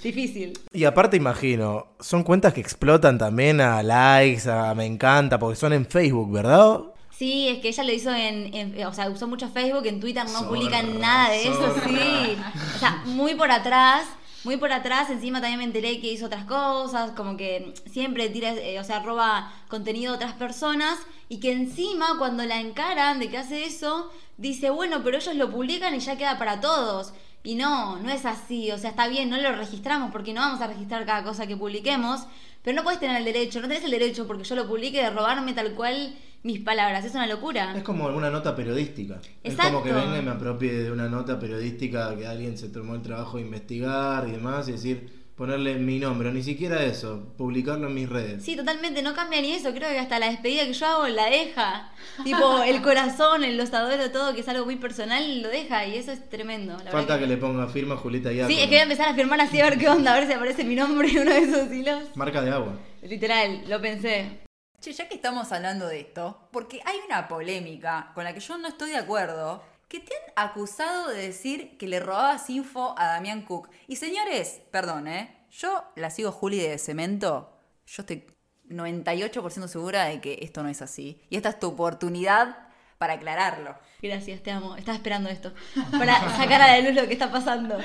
difícil. 0.00 0.52
Y 0.72 0.84
aparte 0.84 1.16
imagino, 1.16 1.88
son 1.98 2.22
cuentas 2.22 2.52
que 2.54 2.60
explotan 2.60 3.18
también 3.18 3.60
a 3.60 3.82
likes, 3.82 4.48
a 4.48 4.72
me 4.76 4.86
encanta, 4.86 5.36
porque 5.38 5.56
son 5.56 5.72
en 5.72 5.84
Facebook, 5.84 6.30
¿verdad? 6.30 6.78
Sí, 7.10 7.48
es 7.48 7.58
que 7.58 7.68
ella 7.68 7.82
lo 7.82 7.92
hizo 7.92 8.14
en, 8.14 8.54
en- 8.54 8.86
o 8.86 8.94
sea, 8.94 9.10
usó 9.10 9.26
mucho 9.26 9.48
Facebook, 9.48 9.84
en 9.86 9.98
Twitter 9.98 10.22
no 10.26 10.30
Zorra, 10.30 10.48
publican 10.48 11.00
nada 11.00 11.30
de 11.30 11.42
eso, 11.48 11.74
sí. 11.84 12.36
O 12.76 12.78
sea, 12.78 13.02
muy 13.06 13.34
por 13.34 13.50
atrás, 13.50 14.04
muy 14.44 14.56
por 14.56 14.72
atrás, 14.72 15.10
encima 15.10 15.40
también 15.40 15.58
me 15.58 15.64
enteré 15.64 16.00
que 16.00 16.12
hizo 16.12 16.26
otras 16.26 16.44
cosas, 16.44 17.10
como 17.12 17.36
que 17.36 17.74
siempre 17.90 18.28
tira, 18.28 18.52
eh, 18.54 18.78
o 18.78 18.84
sea, 18.84 19.00
roba 19.02 19.52
contenido 19.68 20.12
de 20.12 20.16
otras 20.16 20.34
personas 20.34 20.98
y 21.28 21.40
que 21.40 21.52
encima 21.52 22.16
cuando 22.18 22.44
la 22.44 22.60
encaran 22.60 23.18
de 23.18 23.28
que 23.28 23.38
hace 23.38 23.64
eso, 23.64 24.10
dice, 24.36 24.70
bueno, 24.70 25.02
pero 25.02 25.18
ellos 25.18 25.34
lo 25.34 25.50
publican 25.50 25.94
y 25.94 25.98
ya 25.98 26.16
queda 26.16 26.38
para 26.38 26.60
todos. 26.60 27.12
Y 27.44 27.54
no, 27.54 27.98
no 27.98 28.10
es 28.10 28.26
así, 28.26 28.70
o 28.72 28.78
sea, 28.78 28.90
está 28.90 29.08
bien, 29.08 29.30
no 29.30 29.36
lo 29.38 29.52
registramos 29.52 30.10
porque 30.10 30.32
no 30.32 30.40
vamos 30.40 30.60
a 30.60 30.66
registrar 30.66 31.06
cada 31.06 31.24
cosa 31.24 31.46
que 31.46 31.56
publiquemos, 31.56 32.22
pero 32.62 32.76
no 32.76 32.82
puedes 32.82 33.00
tener 33.00 33.16
el 33.16 33.24
derecho, 33.24 33.60
no 33.60 33.68
tenés 33.68 33.84
el 33.84 33.90
derecho 33.90 34.26
porque 34.26 34.44
yo 34.44 34.54
lo 34.54 34.68
publique 34.68 35.02
de 35.02 35.10
robarme 35.10 35.52
tal 35.52 35.72
cual 35.74 36.14
mis 36.42 36.60
palabras, 36.60 37.04
es 37.04 37.14
una 37.14 37.26
locura. 37.26 37.74
Es 37.76 37.82
como 37.82 38.06
una 38.06 38.30
nota 38.30 38.54
periodística. 38.54 39.20
Es 39.42 39.54
Exacto. 39.54 39.72
como 39.72 39.84
que 39.84 39.92
venga 39.92 40.18
y 40.18 40.22
me 40.22 40.30
apropie 40.30 40.72
de 40.72 40.92
una 40.92 41.08
nota 41.08 41.38
periodística 41.38 42.14
que 42.16 42.26
alguien 42.26 42.56
se 42.56 42.68
tomó 42.68 42.94
el 42.94 43.02
trabajo 43.02 43.36
de 43.38 43.44
investigar 43.44 44.28
y 44.28 44.32
demás 44.32 44.68
y 44.68 44.72
decir, 44.72 45.18
ponerle 45.38 45.76
mi 45.76 46.00
nombre, 46.00 46.32
ni 46.32 46.42
siquiera 46.42 46.82
eso, 46.82 47.32
publicarlo 47.36 47.86
en 47.86 47.94
mis 47.94 48.08
redes. 48.08 48.44
Sí, 48.44 48.56
totalmente, 48.56 49.02
no 49.02 49.14
cambia 49.14 49.40
ni 49.40 49.52
eso. 49.52 49.72
Creo 49.72 49.88
que 49.90 49.98
hasta 49.98 50.18
la 50.18 50.30
despedida 50.30 50.64
que 50.64 50.72
yo 50.72 50.86
hago 50.86 51.08
la 51.08 51.26
deja. 51.26 51.92
Tipo, 52.24 52.62
el 52.62 52.82
corazón, 52.82 53.44
el 53.44 53.56
losadero, 53.56 54.10
todo, 54.10 54.34
que 54.34 54.40
es 54.40 54.48
algo 54.48 54.64
muy 54.64 54.76
personal, 54.76 55.42
lo 55.42 55.48
deja. 55.48 55.86
Y 55.86 55.96
eso 55.96 56.10
es 56.12 56.28
tremendo. 56.28 56.76
La 56.84 56.90
Falta 56.90 57.18
que 57.18 57.26
le 57.26 57.36
ponga 57.36 57.68
firma 57.68 57.96
Julita 57.96 58.32
Iaco. 58.32 58.50
Sí, 58.50 58.58
es 58.58 58.64
que 58.64 58.70
voy 58.70 58.78
a 58.78 58.82
empezar 58.82 59.08
a 59.08 59.14
firmar 59.14 59.40
así 59.40 59.60
a 59.60 59.70
ver 59.70 59.78
qué 59.78 59.88
onda, 59.88 60.12
a 60.12 60.18
ver 60.18 60.26
si 60.26 60.32
aparece 60.32 60.64
mi 60.64 60.74
nombre 60.74 61.08
en 61.08 61.18
uno 61.18 61.32
de 61.32 61.38
esos 61.38 61.72
hilos. 61.72 62.02
Marca 62.16 62.42
de 62.42 62.50
agua. 62.50 62.78
Literal, 63.02 63.62
lo 63.68 63.80
pensé. 63.80 64.47
Che, 64.80 64.92
ya 64.92 65.08
que 65.08 65.16
estamos 65.16 65.50
hablando 65.50 65.88
de 65.88 66.00
esto, 66.00 66.48
porque 66.52 66.80
hay 66.84 66.98
una 67.04 67.26
polémica 67.26 68.12
con 68.14 68.22
la 68.22 68.32
que 68.32 68.38
yo 68.38 68.56
no 68.58 68.68
estoy 68.68 68.90
de 68.90 68.98
acuerdo, 68.98 69.60
que 69.88 69.98
te 69.98 70.12
han 70.14 70.48
acusado 70.48 71.08
de 71.08 71.22
decir 71.22 71.76
que 71.78 71.88
le 71.88 71.98
robabas 71.98 72.48
info 72.48 72.94
a 72.96 73.06
Damián 73.08 73.42
Cook. 73.42 73.70
Y 73.88 73.96
señores, 73.96 74.60
perdón, 74.70 75.08
¿eh? 75.08 75.46
Yo 75.50 75.82
la 75.96 76.10
sigo 76.10 76.30
Juli 76.30 76.58
de 76.58 76.78
Cemento. 76.78 77.58
Yo 77.86 78.02
estoy 78.02 78.24
98% 78.68 79.66
segura 79.66 80.04
de 80.04 80.20
que 80.20 80.38
esto 80.42 80.62
no 80.62 80.68
es 80.68 80.80
así. 80.80 81.20
Y 81.28 81.36
esta 81.36 81.48
es 81.48 81.58
tu 81.58 81.68
oportunidad 81.68 82.68
para 82.98 83.14
aclararlo. 83.14 83.74
Gracias, 84.00 84.44
te 84.44 84.52
amo. 84.52 84.76
Estaba 84.76 84.96
esperando 84.96 85.28
esto. 85.28 85.52
Para 85.90 86.20
sacar 86.36 86.60
a 86.62 86.68
la 86.68 86.80
luz 86.80 86.94
lo 86.94 87.06
que 87.08 87.14
está 87.14 87.32
pasando. 87.32 87.78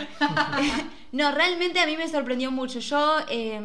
no, 1.12 1.32
realmente 1.32 1.80
a 1.80 1.88
mí 1.88 1.98
me 1.98 2.08
sorprendió 2.08 2.52
mucho. 2.52 2.80
Yo. 2.80 3.18
eh, 3.30 3.62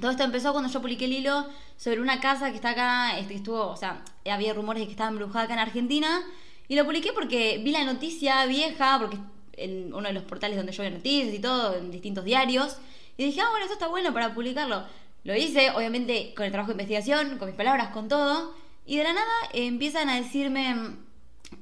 todo 0.00 0.10
esto 0.10 0.24
empezó 0.24 0.52
cuando 0.52 0.70
yo 0.70 0.80
publiqué 0.80 1.04
el 1.06 1.12
hilo 1.12 1.46
sobre 1.76 2.00
una 2.00 2.20
casa 2.20 2.50
que 2.50 2.56
está 2.56 2.70
acá. 2.70 3.18
Este, 3.18 3.34
estuvo, 3.34 3.66
o 3.66 3.76
sea, 3.76 4.02
había 4.30 4.54
rumores 4.54 4.80
de 4.80 4.86
que 4.86 4.92
estaba 4.92 5.10
embrujada 5.10 5.44
acá 5.44 5.54
en 5.54 5.60
Argentina. 5.60 6.22
Y 6.68 6.76
lo 6.76 6.84
publiqué 6.84 7.12
porque 7.12 7.60
vi 7.64 7.70
la 7.70 7.84
noticia 7.84 8.44
vieja, 8.46 8.98
porque 9.00 9.18
en 9.54 9.92
uno 9.92 10.08
de 10.08 10.14
los 10.14 10.24
portales 10.24 10.56
donde 10.56 10.72
yo 10.72 10.82
veo 10.82 10.92
noticias 10.92 11.34
y 11.34 11.38
todo, 11.38 11.76
en 11.76 11.90
distintos 11.90 12.24
diarios. 12.24 12.76
Y 13.16 13.24
dije, 13.24 13.40
ah, 13.40 13.48
bueno, 13.50 13.64
esto 13.64 13.74
está 13.74 13.88
bueno 13.88 14.12
para 14.12 14.34
publicarlo. 14.34 14.84
Lo 15.24 15.34
hice, 15.34 15.70
obviamente, 15.72 16.32
con 16.36 16.46
el 16.46 16.52
trabajo 16.52 16.68
de 16.68 16.74
investigación, 16.74 17.38
con 17.38 17.48
mis 17.48 17.56
palabras, 17.56 17.88
con 17.88 18.08
todo. 18.08 18.54
Y 18.86 18.96
de 18.96 19.04
la 19.04 19.12
nada 19.12 19.32
empiezan 19.52 20.08
a 20.08 20.16
decirme, 20.16 20.96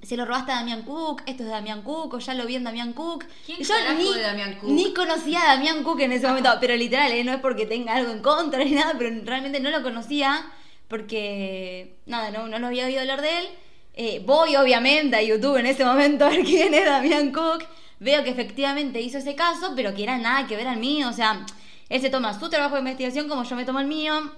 se 0.03 0.17
lo 0.17 0.25
robaste 0.25 0.53
a 0.53 0.57
Damián 0.57 0.83
Cook, 0.83 1.23
esto 1.27 1.43
es 1.43 1.49
de 1.49 1.55
Damián 1.55 1.83
Cook, 1.83 2.15
o 2.15 2.19
ya 2.19 2.35
lo 2.35 2.47
vi 2.47 2.57
en 2.57 2.65
Damián 2.65 2.93
Cook. 2.93 3.25
¿Quién 3.45 3.59
yo 3.59 3.75
ni, 3.97 4.09
es 4.09 4.23
Damián 4.23 4.59
Cook? 4.61 4.71
ni 4.71 4.95
conocía 4.95 5.43
a 5.43 5.55
Damián 5.55 5.83
Cook 5.83 6.01
en 6.01 6.13
ese 6.13 6.27
momento, 6.27 6.51
pero 6.61 6.77
literal, 6.77 7.13
eh, 7.13 7.25
no 7.25 7.33
es 7.33 7.41
porque 7.41 7.67
tenga 7.67 7.95
algo 7.95 8.13
en 8.13 8.21
contra 8.21 8.65
ni 8.65 8.73
nada, 8.73 8.95
pero 8.99 9.11
realmente 9.25 9.61
no 9.61 9.71
lo 9.71 9.83
conocía 9.83 10.47
porque, 10.89 11.99
nada, 12.07 12.31
no, 12.31 12.49
no 12.49 12.59
lo 12.59 12.67
había 12.69 12.87
oído 12.87 13.01
hablar 13.01 13.23
de 13.23 13.39
él. 13.39 13.47
Eh, 13.95 14.23
voy 14.25 14.55
obviamente 14.57 15.17
a 15.17 15.23
YouTube 15.23 15.57
en 15.57 15.67
ese 15.67 15.85
momento 15.85 16.27
a 16.27 16.31
ver 16.31 16.45
quién 16.45 16.75
es 16.75 16.85
Damián 16.85 17.33
Cook. 17.33 17.65
Veo 17.99 18.23
que 18.23 18.31
efectivamente 18.31 19.01
hizo 19.01 19.19
ese 19.19 19.35
caso, 19.35 19.73
pero 19.75 19.95
que 19.95 20.03
era 20.03 20.19
nada 20.19 20.47
que 20.47 20.57
ver 20.57 20.69
al 20.69 20.77
mío. 20.77 21.09
O 21.09 21.13
sea, 21.13 21.45
él 21.89 22.01
se 22.01 22.11
toma 22.11 22.39
su 22.39 22.49
trabajo 22.51 22.75
de 22.75 22.81
investigación 22.81 23.29
como 23.29 23.45
yo 23.45 23.57
me 23.57 23.65
tomo 23.65 23.81
el 23.81 23.87
mío. 23.87 24.33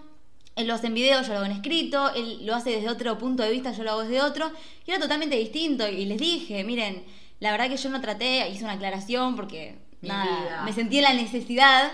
Él 0.58 0.66
lo 0.66 0.74
hace 0.74 0.88
en 0.88 0.94
video, 0.94 1.22
yo 1.22 1.28
lo 1.28 1.36
hago 1.36 1.46
en 1.46 1.52
escrito. 1.52 2.12
Él 2.14 2.44
lo 2.44 2.54
hace 2.54 2.70
desde 2.70 2.90
otro 2.90 3.16
punto 3.16 3.42
de 3.42 3.50
vista, 3.50 3.72
yo 3.72 3.84
lo 3.84 3.92
hago 3.92 4.02
desde 4.02 4.20
otro. 4.20 4.50
Y 4.84 4.90
era 4.90 5.00
totalmente 5.00 5.36
distinto. 5.36 5.88
Y 5.88 6.04
les 6.04 6.18
dije, 6.18 6.64
miren, 6.64 7.04
la 7.40 7.52
verdad 7.52 7.68
que 7.68 7.76
yo 7.76 7.88
no 7.88 8.00
traté, 8.00 8.48
hice 8.50 8.64
una 8.64 8.74
aclaración 8.74 9.36
porque 9.36 9.76
nada, 10.02 10.64
me 10.64 10.72
sentí 10.72 10.98
en 10.98 11.04
la 11.04 11.14
necesidad. 11.14 11.92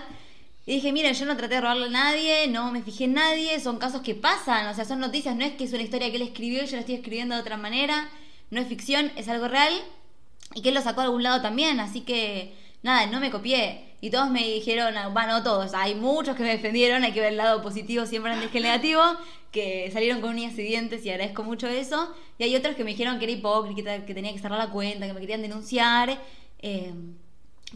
Y 0.65 0.75
dije, 0.75 0.91
miren, 0.91 1.13
yo 1.13 1.25
no 1.25 1.37
traté 1.37 1.55
de 1.55 1.61
robarle 1.61 1.85
a 1.85 1.89
nadie, 1.89 2.47
no 2.47 2.71
me 2.71 2.81
fijé 2.81 3.03
en 3.03 3.13
nadie, 3.13 3.59
son 3.59 3.77
casos 3.77 4.01
que 4.01 4.15
pasan, 4.15 4.67
o 4.67 4.73
sea, 4.73 4.83
son 4.83 4.99
noticias, 4.99 5.35
no 5.35 5.45
es 5.45 5.53
que 5.53 5.65
es 5.65 5.73
una 5.73 5.83
historia 5.83 6.09
que 6.09 6.15
él 6.15 6.23
escribió 6.23 6.63
y 6.63 6.65
yo 6.65 6.73
la 6.73 6.79
estoy 6.79 6.95
escribiendo 6.95 7.35
de 7.35 7.41
otra 7.41 7.55
manera, 7.55 8.09
no 8.49 8.59
es 8.59 8.67
ficción, 8.67 9.11
es 9.15 9.27
algo 9.27 9.47
real 9.47 9.71
y 10.55 10.63
que 10.63 10.69
él 10.69 10.75
lo 10.75 10.81
sacó 10.81 11.01
de 11.01 11.05
algún 11.05 11.21
lado 11.21 11.43
también, 11.43 11.79
así 11.79 12.01
que 12.01 12.55
nada, 12.85 13.07
no 13.07 13.19
me 13.19 13.31
copié. 13.31 13.95
Y 13.99 14.11
todos 14.11 14.29
me 14.29 14.43
dijeron, 14.43 14.95
ah, 14.97 15.09
bueno, 15.09 15.41
todos, 15.43 15.73
hay 15.73 15.95
muchos 15.95 16.35
que 16.35 16.43
me 16.43 16.49
defendieron, 16.49 17.03
hay 17.03 17.11
que 17.11 17.19
ver 17.19 17.31
el 17.31 17.37
lado 17.37 17.61
positivo 17.61 18.05
siempre 18.05 18.31
antes 18.31 18.51
que 18.51 18.59
el 18.59 18.63
negativo, 18.65 19.01
que 19.51 19.89
salieron 19.91 20.21
con 20.21 20.35
uñas 20.35 20.53
y 20.53 20.61
dientes 20.61 21.03
y 21.05 21.09
agradezco 21.09 21.43
mucho 21.43 21.67
eso. 21.67 22.13
Y 22.37 22.43
hay 22.43 22.55
otros 22.55 22.75
que 22.75 22.83
me 22.83 22.91
dijeron 22.91 23.17
que 23.17 23.25
era 23.25 23.33
hipócrita, 23.33 24.05
que 24.05 24.13
tenía 24.13 24.31
que 24.31 24.39
cerrar 24.39 24.59
la 24.59 24.69
cuenta, 24.69 25.07
que 25.07 25.13
me 25.13 25.19
querían 25.19 25.41
denunciar. 25.41 26.19
eh, 26.59 26.93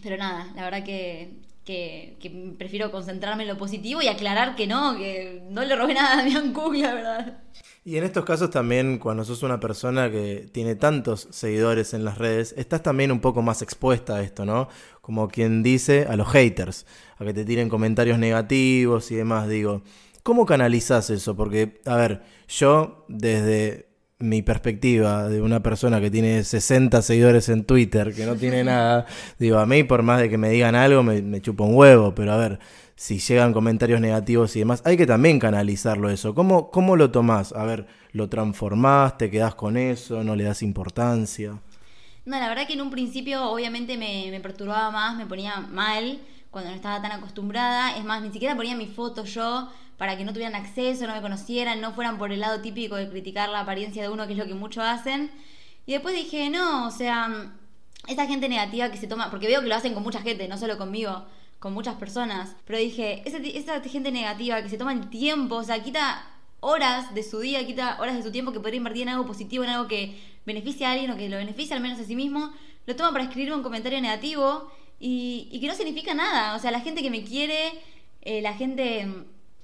pero 0.04 0.17
nada, 0.17 0.52
la 0.56 0.63
verdad 0.63 0.84
que, 0.84 1.32
que, 1.69 2.55
prefiero 2.58 2.91
concentrarme 2.91 3.43
en 3.43 3.49
lo 3.49 3.58
positivo 3.58 4.01
y 4.01 4.08
aclarar 4.08 4.55
que 4.55 4.65
no, 4.65 4.97
que 4.97 5.43
no 5.51 5.63
le 5.63 5.75
robé 5.75 5.93
nada 5.93 6.13
a 6.13 6.17
Damián 6.17 6.51
Cook, 6.51 6.75
la 6.75 6.93
verdad. 6.95 7.38
Y 7.86 7.97
en 7.97 8.03
estos 8.03 8.25
casos 8.25 8.49
también, 8.49 8.97
cuando 8.97 9.23
sos 9.23 9.43
una 9.43 9.60
persona 9.60 10.10
que 10.10 10.49
tiene 10.51 10.75
tantos 10.75 11.27
seguidores 11.29 11.93
en 11.93 12.05
las 12.05 12.17
redes, 12.17 12.55
estás 12.58 12.82
también 12.82 13.12
un 13.12 13.19
poco 13.19 13.43
más 13.43 13.62
expuesta 13.62 14.15
a 14.15 14.21
esto, 14.23 14.45
¿no? 14.45 14.67
Como 15.01 15.27
quien 15.27 15.62
dice, 15.62 16.08
a 16.10 16.15
los 16.15 16.29
haters, 16.29 16.88
a 17.17 17.25
que 17.25 17.34
te 17.34 17.45
tiren 17.45 17.69
comentarios 17.69 18.17
negativos 18.17 19.12
y 19.12 19.15
demás. 19.15 19.47
Digo, 19.47 19.84
¿cómo 20.23 20.47
canalizas 20.47 21.12
eso? 21.12 21.36
Porque, 21.36 21.82
a 21.86 21.95
ver, 21.95 22.23
yo 22.47 23.05
desde 23.08 23.88
mi 24.19 24.41
perspectiva 24.41 25.29
de 25.29 25.41
una 25.41 25.63
persona 25.63 26.01
que 26.01 26.12
tiene 26.12 26.43
60 26.43 27.01
seguidores 27.01 27.47
en 27.47 27.63
Twitter, 27.63 28.13
que 28.13 28.25
no 28.25 28.36
tiene 28.36 28.65
nada, 28.65 29.05
digo, 29.39 29.60
a 29.60 29.65
mí 29.65 29.84
por 29.84 30.03
más 30.03 30.19
de 30.19 30.29
que 30.29 30.38
me 30.38 30.49
digan 30.49 30.75
algo, 30.75 31.03
me, 31.03 31.21
me 31.21 31.41
chupa 31.41 31.63
un 31.63 31.73
huevo, 31.73 32.13
pero 32.13 32.34
a 32.34 32.38
ver, 32.38 32.60
si 32.97 33.19
llegan 33.19 33.53
comentarios 33.53 34.01
negativos 34.01 34.53
y 34.58 34.60
demás, 34.60 34.82
hay 34.84 34.97
que 34.97 35.05
también 35.05 35.39
canalizarlo 35.39 36.10
eso. 36.10 36.36
¿Cómo, 36.36 36.69
cómo 36.69 36.97
lo 36.97 37.12
tomás? 37.12 37.53
A 37.53 37.63
ver, 37.63 37.88
¿lo 38.12 38.27
transformás? 38.27 39.17
¿Te 39.17 39.32
quedás 39.32 39.55
con 39.55 39.77
eso? 39.77 40.21
¿No 40.21 40.36
le 40.36 40.43
das 40.43 40.63
importancia? 40.63 41.58
No, 42.25 42.39
la 42.39 42.49
verdad 42.49 42.67
que 42.67 42.73
en 42.73 42.82
un 42.82 42.91
principio 42.91 43.49
obviamente 43.49 43.97
me, 43.97 44.27
me 44.32 44.41
perturbaba 44.41 44.91
más, 44.91 45.15
me 45.15 45.25
ponía 45.25 45.62
mal 45.62 46.19
cuando 46.51 46.71
no 46.71 46.75
estaba 46.75 47.01
tan 47.01 47.13
acostumbrada. 47.13 47.95
Es 47.97 48.03
más, 48.03 48.21
ni 48.21 48.32
siquiera 48.32 48.58
ponía 48.58 48.75
mi 48.75 48.88
foto 48.88 49.23
yo 49.23 49.69
para 49.99 50.17
que 50.17 50.23
no 50.23 50.31
tuvieran 50.31 50.55
acceso, 50.55 51.05
no 51.05 51.13
me 51.13 51.21
conocieran, 51.21 51.81
no 51.81 51.91
fueran 51.91 52.17
por 52.17 52.31
el 52.31 52.39
lado 52.39 52.62
típico 52.62 52.95
de 52.95 53.09
criticar 53.09 53.49
la 53.49 53.59
apariencia 53.59 54.01
de 54.01 54.07
uno, 54.07 54.25
que 54.25 54.31
es 54.31 54.39
lo 54.39 54.47
que 54.47 54.53
muchos 54.53 54.81
hacen. 54.81 55.29
Y 55.85 55.91
después 55.91 56.15
dije, 56.15 56.49
no, 56.49 56.88
o 56.88 56.91
sea, 56.91 57.51
esta 58.07 58.25
gente 58.25 58.47
negativa 58.47 58.89
que 58.89 58.97
se 58.97 59.07
toma, 59.07 59.29
porque 59.29 59.47
veo 59.47 59.59
que 59.59 59.67
lo 59.67 59.75
hacen 59.75 59.93
con 59.93 60.01
mucha 60.01 60.21
gente, 60.21 60.47
no 60.47 60.57
solo 60.57 60.77
conmigo, 60.77 61.25
con 61.59 61.73
muchas 61.73 61.95
personas, 61.95 62.55
pero 62.65 62.79
dije, 62.79 63.23
esa, 63.25 63.39
esa 63.39 63.81
gente 63.81 64.09
negativa 64.09 64.62
que 64.62 64.69
se 64.69 64.77
toma 64.77 64.93
el 64.93 65.09
tiempo, 65.09 65.55
o 65.55 65.63
sea, 65.65 65.83
quita 65.83 66.25
horas 66.62 67.13
de 67.13 67.21
su 67.21 67.39
día, 67.39 67.67
quita 67.67 67.97
horas 67.99 68.15
de 68.15 68.23
su 68.23 68.31
tiempo 68.31 68.53
que 68.53 68.62
podría 68.62 68.77
invertir 68.77 69.01
en 69.01 69.09
algo 69.09 69.25
positivo, 69.25 69.65
en 69.65 69.71
algo 69.71 69.89
que 69.89 70.17
beneficie 70.45 70.85
a 70.85 70.93
alguien 70.93 71.12
o 71.12 71.17
que 71.17 71.27
lo 71.27 71.35
beneficie 71.35 71.75
al 71.75 71.81
menos 71.81 71.99
a 71.99 72.05
sí 72.05 72.15
mismo, 72.15 72.53
lo 72.85 72.95
toma 72.95 73.12
para 73.12 73.25
escribir 73.25 73.51
un 73.53 73.63
comentario 73.63 73.99
negativo 73.99 74.71
y, 74.97 75.49
y 75.51 75.59
que 75.59 75.67
no 75.67 75.75
significa 75.75 76.13
nada. 76.13 76.55
O 76.55 76.59
sea, 76.59 76.71
la 76.71 76.79
gente 76.79 77.01
que 77.01 77.09
me 77.09 77.25
quiere, 77.25 77.73
eh, 78.21 78.41
la 78.41 78.53
gente 78.53 79.05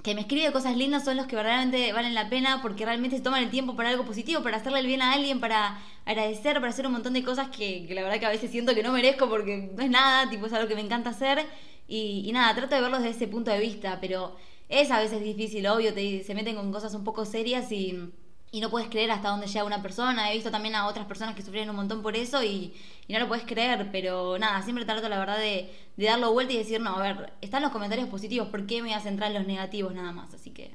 que 0.05 0.13
me 0.13 0.21
escribe 0.21 0.51
cosas 0.51 0.77
lindas 0.77 1.03
son 1.03 1.17
los 1.17 1.25
que 1.25 1.35
verdaderamente 1.35 1.91
valen 1.91 2.13
la 2.13 2.29
pena 2.29 2.61
porque 2.61 2.85
realmente 2.85 3.17
se 3.17 3.23
toman 3.23 3.41
el 3.41 3.49
tiempo 3.49 3.75
para 3.75 3.89
algo 3.89 4.05
positivo, 4.05 4.43
para 4.43 4.57
hacerle 4.57 4.77
el 4.81 4.85
bien 4.85 5.01
a 5.01 5.13
alguien, 5.13 5.39
para 5.39 5.81
agradecer, 6.05 6.57
para 6.57 6.67
hacer 6.67 6.85
un 6.85 6.91
montón 6.91 7.13
de 7.13 7.23
cosas 7.23 7.47
que, 7.49 7.87
que 7.87 7.95
la 7.95 8.03
verdad 8.03 8.19
que 8.19 8.27
a 8.27 8.29
veces 8.29 8.51
siento 8.51 8.75
que 8.75 8.83
no 8.83 8.91
merezco 8.91 9.27
porque 9.27 9.71
no 9.75 9.81
es 9.81 9.89
nada, 9.89 10.29
tipo 10.29 10.45
es 10.45 10.53
algo 10.53 10.67
que 10.67 10.75
me 10.75 10.81
encanta 10.81 11.09
hacer. 11.09 11.43
Y, 11.87 12.21
y 12.23 12.31
nada, 12.33 12.53
trato 12.53 12.75
de 12.75 12.81
verlos 12.81 13.01
desde 13.01 13.15
ese 13.15 13.27
punto 13.27 13.49
de 13.49 13.59
vista, 13.59 13.97
pero 13.99 14.35
es 14.69 14.91
a 14.91 14.99
veces 14.99 15.23
difícil, 15.23 15.65
obvio, 15.65 15.91
te, 15.91 16.23
se 16.23 16.35
meten 16.35 16.55
con 16.55 16.71
cosas 16.71 16.93
un 16.93 17.03
poco 17.03 17.25
serias 17.25 17.71
y, 17.71 18.11
y 18.55 18.61
no 18.61 18.69
puedes 18.69 18.87
creer 18.87 19.11
hasta 19.11 19.27
dónde 19.27 19.47
llega 19.47 19.65
una 19.65 19.81
persona. 19.81 20.31
He 20.31 20.35
visto 20.35 20.49
también 20.49 20.75
a 20.75 20.87
otras 20.87 21.05
personas 21.07 21.35
que 21.35 21.41
sufrieron 21.41 21.71
un 21.71 21.75
montón 21.75 22.01
por 22.01 22.15
eso 22.15 22.41
y, 22.41 22.73
y 23.05 23.11
no 23.11 23.19
lo 23.19 23.27
puedes 23.27 23.43
creer, 23.43 23.89
pero 23.91 24.39
nada, 24.39 24.61
siempre 24.61 24.85
trato 24.85 25.09
la 25.09 25.19
verdad 25.19 25.37
de, 25.37 25.77
de 25.97 26.05
darlo 26.05 26.31
vuelta 26.31 26.53
y 26.53 26.59
decir, 26.59 26.79
no, 26.79 26.95
a 26.95 27.01
ver, 27.01 27.33
están 27.41 27.61
los 27.61 27.73
comentarios 27.73 28.07
positivos, 28.07 28.47
¿por 28.47 28.65
qué 28.65 28.81
me 28.81 28.87
voy 28.87 28.93
a 28.93 29.01
centrar 29.01 29.29
en 29.31 29.39
los 29.39 29.45
negativos 29.45 29.93
nada 29.93 30.13
más? 30.13 30.33
Así 30.33 30.51
que... 30.51 30.73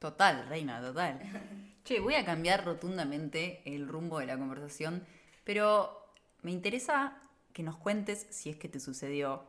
Total, 0.00 0.44
reina, 0.48 0.80
total. 0.80 1.20
Che, 1.84 2.00
voy 2.00 2.14
a 2.14 2.24
cambiar 2.24 2.64
rotundamente 2.64 3.62
el 3.64 3.86
rumbo 3.86 4.18
de 4.18 4.26
la 4.26 4.36
conversación, 4.36 5.06
pero 5.44 6.12
me 6.42 6.50
interesa 6.50 7.16
que 7.52 7.62
nos 7.62 7.76
cuentes 7.76 8.26
si 8.30 8.50
es 8.50 8.56
que 8.56 8.68
te 8.68 8.80
sucedió. 8.80 9.44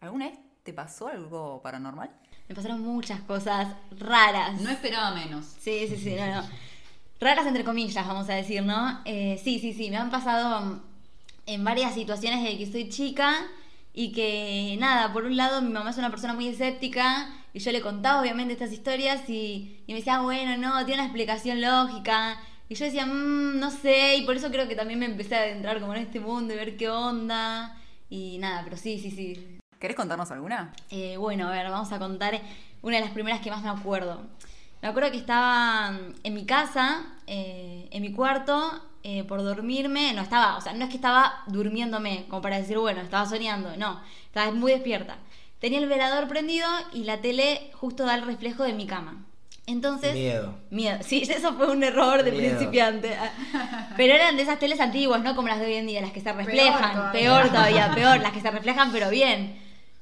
¿Alguna 0.00 0.30
vez 0.30 0.38
te 0.62 0.72
pasó 0.72 1.08
algo 1.08 1.60
paranormal? 1.60 2.10
Me 2.48 2.54
pasaron 2.54 2.80
muchas 2.80 3.20
cosas 3.20 3.76
raras. 3.98 4.58
No 4.62 4.70
esperaba 4.70 5.14
menos. 5.14 5.44
Sí, 5.60 5.88
sí, 5.88 5.98
sí, 5.98 6.14
no, 6.14 6.26
no. 6.40 6.48
Raras 7.20 7.46
entre 7.46 7.64
comillas, 7.64 8.06
vamos 8.06 8.28
a 8.28 8.34
decir, 8.34 8.62
¿no? 8.62 9.00
Eh, 9.04 9.40
sí, 9.42 9.58
sí, 9.58 9.72
sí, 9.72 9.90
me 9.90 9.96
han 9.96 10.10
pasado 10.10 10.60
mm, 10.60 10.80
en 11.46 11.64
varias 11.64 11.94
situaciones 11.94 12.44
de 12.44 12.58
que 12.58 12.70
soy 12.70 12.88
chica 12.88 13.46
y 13.94 14.12
que, 14.12 14.76
nada, 14.78 15.12
por 15.12 15.24
un 15.24 15.36
lado 15.36 15.62
mi 15.62 15.70
mamá 15.70 15.90
es 15.90 15.96
una 15.96 16.10
persona 16.10 16.34
muy 16.34 16.48
escéptica 16.48 17.30
y 17.54 17.60
yo 17.60 17.72
le 17.72 17.80
contaba 17.80 18.20
obviamente 18.20 18.52
estas 18.52 18.70
historias 18.72 19.28
y, 19.30 19.82
y 19.86 19.92
me 19.92 20.00
decía, 20.00 20.20
bueno, 20.20 20.58
no, 20.58 20.84
tiene 20.84 21.00
una 21.00 21.06
explicación 21.06 21.62
lógica. 21.62 22.38
Y 22.68 22.74
yo 22.74 22.84
decía, 22.84 23.06
mmm, 23.06 23.58
no 23.58 23.70
sé, 23.70 24.16
y 24.16 24.26
por 24.26 24.36
eso 24.36 24.50
creo 24.50 24.68
que 24.68 24.74
también 24.74 24.98
me 24.98 25.06
empecé 25.06 25.36
a 25.36 25.40
adentrar 25.40 25.80
como 25.80 25.94
en 25.94 26.02
este 26.02 26.20
mundo 26.20 26.52
y 26.52 26.56
ver 26.56 26.76
qué 26.76 26.90
onda. 26.90 27.76
Y 28.10 28.36
nada, 28.38 28.62
pero 28.64 28.76
sí, 28.76 28.98
sí, 28.98 29.10
sí. 29.10 29.58
¿Querés 29.78 29.96
contarnos 29.96 30.30
alguna? 30.30 30.72
Eh, 30.90 31.16
bueno, 31.16 31.48
a 31.48 31.50
ver, 31.50 31.70
vamos 31.70 31.92
a 31.92 31.98
contar 31.98 32.40
una 32.82 32.96
de 32.96 33.02
las 33.02 33.12
primeras 33.12 33.40
que 33.40 33.50
más 33.50 33.62
me 33.62 33.68
acuerdo. 33.68 34.20
Me 34.86 34.90
acuerdo 34.90 35.10
que 35.10 35.16
estaba 35.16 35.98
en 36.22 36.32
mi 36.32 36.46
casa, 36.46 37.02
eh, 37.26 37.88
en 37.90 38.02
mi 38.02 38.12
cuarto, 38.12 38.70
eh, 39.02 39.24
por 39.24 39.42
dormirme. 39.42 40.12
No 40.12 40.22
estaba, 40.22 40.56
o 40.56 40.60
sea, 40.60 40.74
no 40.74 40.84
es 40.84 40.90
que 40.90 40.94
estaba 40.94 41.42
durmiéndome, 41.48 42.26
como 42.28 42.40
para 42.40 42.58
decir, 42.60 42.78
bueno, 42.78 43.00
estaba 43.00 43.26
soñando. 43.26 43.76
No, 43.76 44.00
estaba 44.26 44.52
muy 44.52 44.70
despierta. 44.70 45.16
Tenía 45.58 45.80
el 45.80 45.88
velador 45.88 46.28
prendido 46.28 46.68
y 46.92 47.02
la 47.02 47.20
tele 47.20 47.68
justo 47.74 48.04
da 48.04 48.14
el 48.14 48.22
reflejo 48.22 48.62
de 48.62 48.74
mi 48.74 48.86
cama. 48.86 49.24
Entonces. 49.66 50.14
Miedo. 50.14 50.54
Miedo. 50.70 50.98
Sí, 51.02 51.22
eso 51.28 51.54
fue 51.54 51.68
un 51.68 51.82
error 51.82 52.22
de 52.22 52.30
Miedo. 52.30 52.50
principiante. 52.56 53.16
Pero 53.96 54.14
eran 54.14 54.36
de 54.36 54.44
esas 54.44 54.60
teles 54.60 54.78
antiguas, 54.78 55.20
no 55.20 55.34
como 55.34 55.48
las 55.48 55.58
de 55.58 55.66
hoy 55.66 55.74
en 55.74 55.88
día, 55.88 56.00
las 56.00 56.12
que 56.12 56.20
se 56.20 56.32
reflejan. 56.32 56.92
todavía. 56.94 57.10
Peor 57.10 57.48
todavía, 57.48 57.90
peor, 57.92 58.20
las 58.20 58.30
que 58.30 58.40
se 58.40 58.52
reflejan, 58.52 58.92
pero 58.92 59.10
bien. 59.10 59.58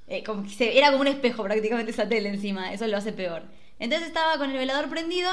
Eh, 0.09 0.23
como 0.25 0.43
que 0.43 0.51
se- 0.51 0.77
era 0.77 0.89
como 0.91 1.01
un 1.01 1.07
espejo 1.09 1.43
prácticamente 1.43 1.91
esa 1.91 2.07
tele 2.07 2.29
encima, 2.29 2.71
eso 2.75 2.87
lo 2.87 2.99
hace 2.99 3.15
peor. 3.15 3.45
Entonces 3.85 4.09
estaba 4.09 4.39
con 4.39 4.51
el 4.51 4.57
velador 4.57 4.89
prendido, 4.89 5.31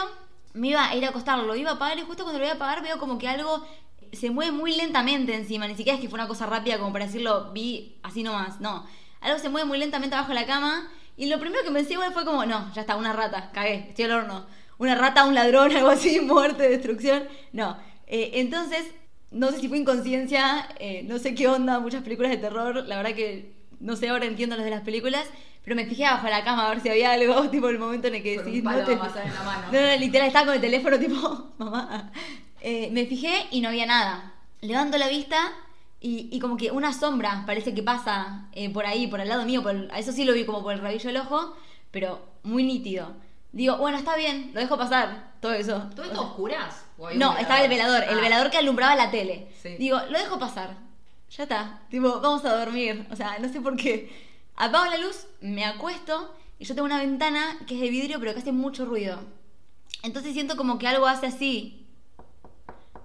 me 0.54 0.68
iba 0.68 0.86
a 0.86 0.94
ir 0.94 1.06
a 1.06 1.10
acostarlo, 1.12 1.46
lo 1.46 1.56
iba 1.56 1.72
a 1.72 1.74
apagar 1.76 1.98
y 1.98 2.02
justo 2.02 2.24
cuando 2.24 2.38
lo 2.38 2.44
iba 2.44 2.52
a 2.52 2.58
apagar 2.58 2.84
veo 2.84 3.00
como 3.00 3.18
que 3.18 3.30
algo 3.30 3.66
se 4.12 4.30
mueve 4.30 4.52
muy 4.52 4.76
lentamente 4.76 5.34
encima, 5.34 5.70
ni 5.70 5.76
siquiera 5.78 5.96
es 5.96 6.02
que 6.02 6.10
fue 6.10 6.20
una 6.20 6.28
cosa 6.28 6.48
rápida 6.48 6.78
como 6.78 6.92
para 6.92 7.06
decirlo, 7.06 7.54
vi 7.54 7.98
así 8.04 8.24
nomás, 8.24 8.60
no. 8.60 8.86
Algo 9.22 9.40
se 9.40 9.48
mueve 9.48 9.66
muy 9.66 9.78
lentamente 9.78 10.16
abajo 10.16 10.34
de 10.34 10.36
la 10.42 10.46
cama 10.46 10.92
y 11.16 11.28
lo 11.28 11.40
primero 11.40 11.64
que 11.64 11.72
pensé 11.72 11.94
igual 11.94 12.12
fue 12.12 12.26
como, 12.26 12.46
no, 12.46 12.74
ya 12.74 12.82
está, 12.82 12.98
una 12.98 13.14
rata, 13.14 13.52
cagué, 13.54 13.86
estoy 13.88 14.04
al 14.04 14.12
horno. 14.12 14.46
Una 14.80 14.96
rata, 14.96 15.24
un 15.24 15.34
ladrón, 15.34 15.72
algo 15.78 15.90
así, 15.90 16.20
muerte, 16.20 16.68
destrucción. 16.68 17.24
No. 17.54 17.78
Eh, 18.06 18.32
entonces, 18.34 18.84
no 19.32 19.52
sé 19.52 19.62
si 19.62 19.70
fue 19.70 19.78
inconsciencia, 19.78 20.68
eh, 20.78 21.04
no 21.08 21.20
sé 21.20 21.36
qué 21.36 21.48
onda, 21.48 21.80
muchas 21.80 22.04
películas 22.04 22.32
de 22.32 22.38
terror, 22.38 22.86
la 22.86 22.98
verdad 22.98 23.16
que 23.16 23.61
no 23.82 23.96
sé, 23.96 24.10
ahora 24.10 24.26
entiendo 24.26 24.56
las 24.56 24.66
de 24.66 24.72
las 24.72 24.82
películas, 24.82 25.26
pero 25.64 25.76
me 25.76 25.86
fijé 25.86 26.06
abajo 26.06 26.26
de 26.26 26.32
la 26.32 26.44
cama 26.44 26.66
a 26.66 26.70
ver 26.70 26.80
si 26.82 26.90
había 26.90 27.12
algo, 27.12 27.50
tipo 27.52 27.68
el 27.70 27.78
momento 27.80 28.08
en 28.08 28.16
el 28.16 28.24
que 28.24 28.38
decís, 28.38 28.64
no 28.64 28.72
te- 28.76 28.86
de 28.86 28.94
amasar 28.96 29.26
en 29.28 29.34
la 29.34 29.44
mano. 29.44 29.68
No, 29.72 29.82
no, 29.82 29.96
literal 29.98 30.28
estaba 30.28 30.46
con 30.46 30.56
el 30.56 30.62
teléfono 30.62 30.98
tipo, 31.00 31.52
mamá. 31.58 32.12
Eh, 32.62 32.90
me 32.92 33.06
fijé 33.06 33.48
y 33.52 33.62
no 33.62 33.70
había 33.70 33.86
nada. 33.86 34.34
Levanto 34.62 34.98
la 34.98 35.08
vista 35.08 35.52
y, 36.00 36.30
y 36.32 36.40
como 36.40 36.58
que 36.58 36.72
una 36.72 36.94
sombra 36.94 37.44
parece 37.46 37.74
que 37.74 37.84
pasa 37.84 38.48
eh, 38.54 38.70
por 38.70 38.86
ahí, 38.86 39.08
por 39.08 39.20
al 39.22 39.28
lado 39.30 39.46
mío, 39.46 39.62
por 39.64 39.72
el- 39.72 39.92
eso 39.98 40.12
sí 40.12 40.24
lo 40.26 40.34
vi 40.34 40.46
como 40.46 40.62
por 40.64 40.74
el 40.74 40.80
rabillo 40.80 41.08
del 41.08 41.18
ojo, 41.18 41.56
pero 41.92 42.26
muy 42.44 42.64
nítido. 42.64 43.14
Digo, 43.52 43.78
bueno, 43.78 43.98
está 43.98 44.16
bien, 44.16 44.52
lo 44.54 44.62
dejo 44.62 44.78
pasar, 44.78 45.34
todo 45.42 45.54
eso. 45.54 45.90
¿Todo 45.96 46.04
O 46.04 46.06
esto 46.06 46.16
sea, 46.16 46.22
oscuras? 46.22 46.86
¿O 46.98 47.08
un 47.10 47.20
no, 47.20 47.38
estaba 47.38 47.62
el 47.62 47.70
velador, 47.70 48.04
el 48.04 48.18
Ah. 48.18 48.22
velador 48.22 48.50
que 48.50 48.58
alumbraba 48.58 48.96
la 48.96 49.12
tele. 49.12 49.48
Sí. 49.62 49.76
Digo, 49.78 50.00
lo 50.10 50.18
dejo 50.18 50.40
pasar. 50.40 50.78
Ya 51.38 51.44
está. 51.44 51.80
Tipo, 51.90 52.20
vamos 52.20 52.44
a 52.46 52.58
dormir. 52.58 53.08
O 53.12 53.16
sea, 53.16 53.38
no 53.40 53.50
sé 53.50 53.62
por 53.62 53.76
qué. 53.78 54.12
Apago 54.56 54.86
la 54.86 54.98
luz, 54.98 55.28
me 55.40 55.66
acuesto 55.66 56.34
y 56.60 56.66
yo 56.66 56.76
tengo 56.76 56.86
una 56.86 57.00
ventana 57.00 57.58
que 57.66 57.76
es 57.76 57.82
de 57.82 57.90
vidrio 57.90 58.20
pero 58.20 58.34
que 58.34 58.40
hace 58.40 58.52
mucho 58.52 58.86
ruido. 58.86 59.20
Entonces 60.04 60.34
siento 60.34 60.58
como 60.58 60.78
que 60.78 60.88
algo 60.88 61.08
hace 61.08 61.28
así 61.28 61.88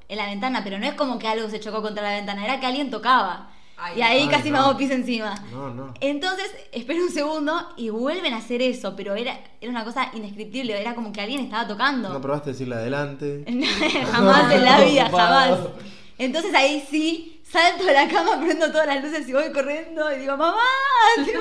en 0.09 0.19
la 0.19 0.27
ventana, 0.27 0.63
pero 0.65 0.79
no 0.79 0.87
es 0.87 0.95
como 0.95 1.19
que 1.19 1.29
algo 1.29 1.49
se 1.49 1.61
chocó 1.61 1.83
contra 1.83 2.03
la 2.03 2.17
ventana, 2.17 2.45
era 2.45 2.61
que 2.61 2.67
alguien 2.67 2.91
tocaba. 2.91 3.51
Ay, 3.79 3.99
y 3.99 4.03
ahí 4.03 4.23
Ay, 4.23 4.29
casi 4.29 4.51
me 4.51 4.59
hago 4.59 4.77
pis 4.77 4.91
encima. 4.91 5.35
No, 5.53 5.73
no. 5.75 5.93
Entonces, 6.01 6.51
espero 6.73 7.03
un 7.03 7.11
segundo 7.11 7.75
y 7.77 7.91
vuelven 7.91 8.33
a 8.33 8.39
hacer 8.39 8.63
eso, 8.63 8.97
pero 8.97 9.15
era, 9.15 9.39
era 9.61 9.71
una 9.71 9.85
cosa 9.85 10.11
indescriptible, 10.15 10.81
era 10.81 10.95
como 10.95 11.13
que 11.13 11.21
alguien 11.21 11.41
estaba 11.41 11.67
tocando. 11.67 12.09
¿No 12.09 12.21
probaste 12.21 12.51
decirle 12.51 12.77
adelante? 12.77 13.45
jamás 14.13 14.53
en 14.53 14.65
la 14.65 14.81
vida, 14.85 15.11
jamás. 15.11 15.59
Entonces 16.19 16.55
ahí 16.55 16.87
sí, 16.91 17.36
salto 17.49 17.85
de 17.85 17.93
la 17.93 18.09
cama, 18.09 18.41
prendo 18.41 18.71
todas 18.71 18.87
las 18.87 19.03
luces 19.03 19.29
y 19.29 19.33
voy 19.33 19.53
corriendo 19.53 20.13
y 20.15 20.21
digo, 20.21 20.37
mamá, 20.37 20.61
tipo. 21.25 21.41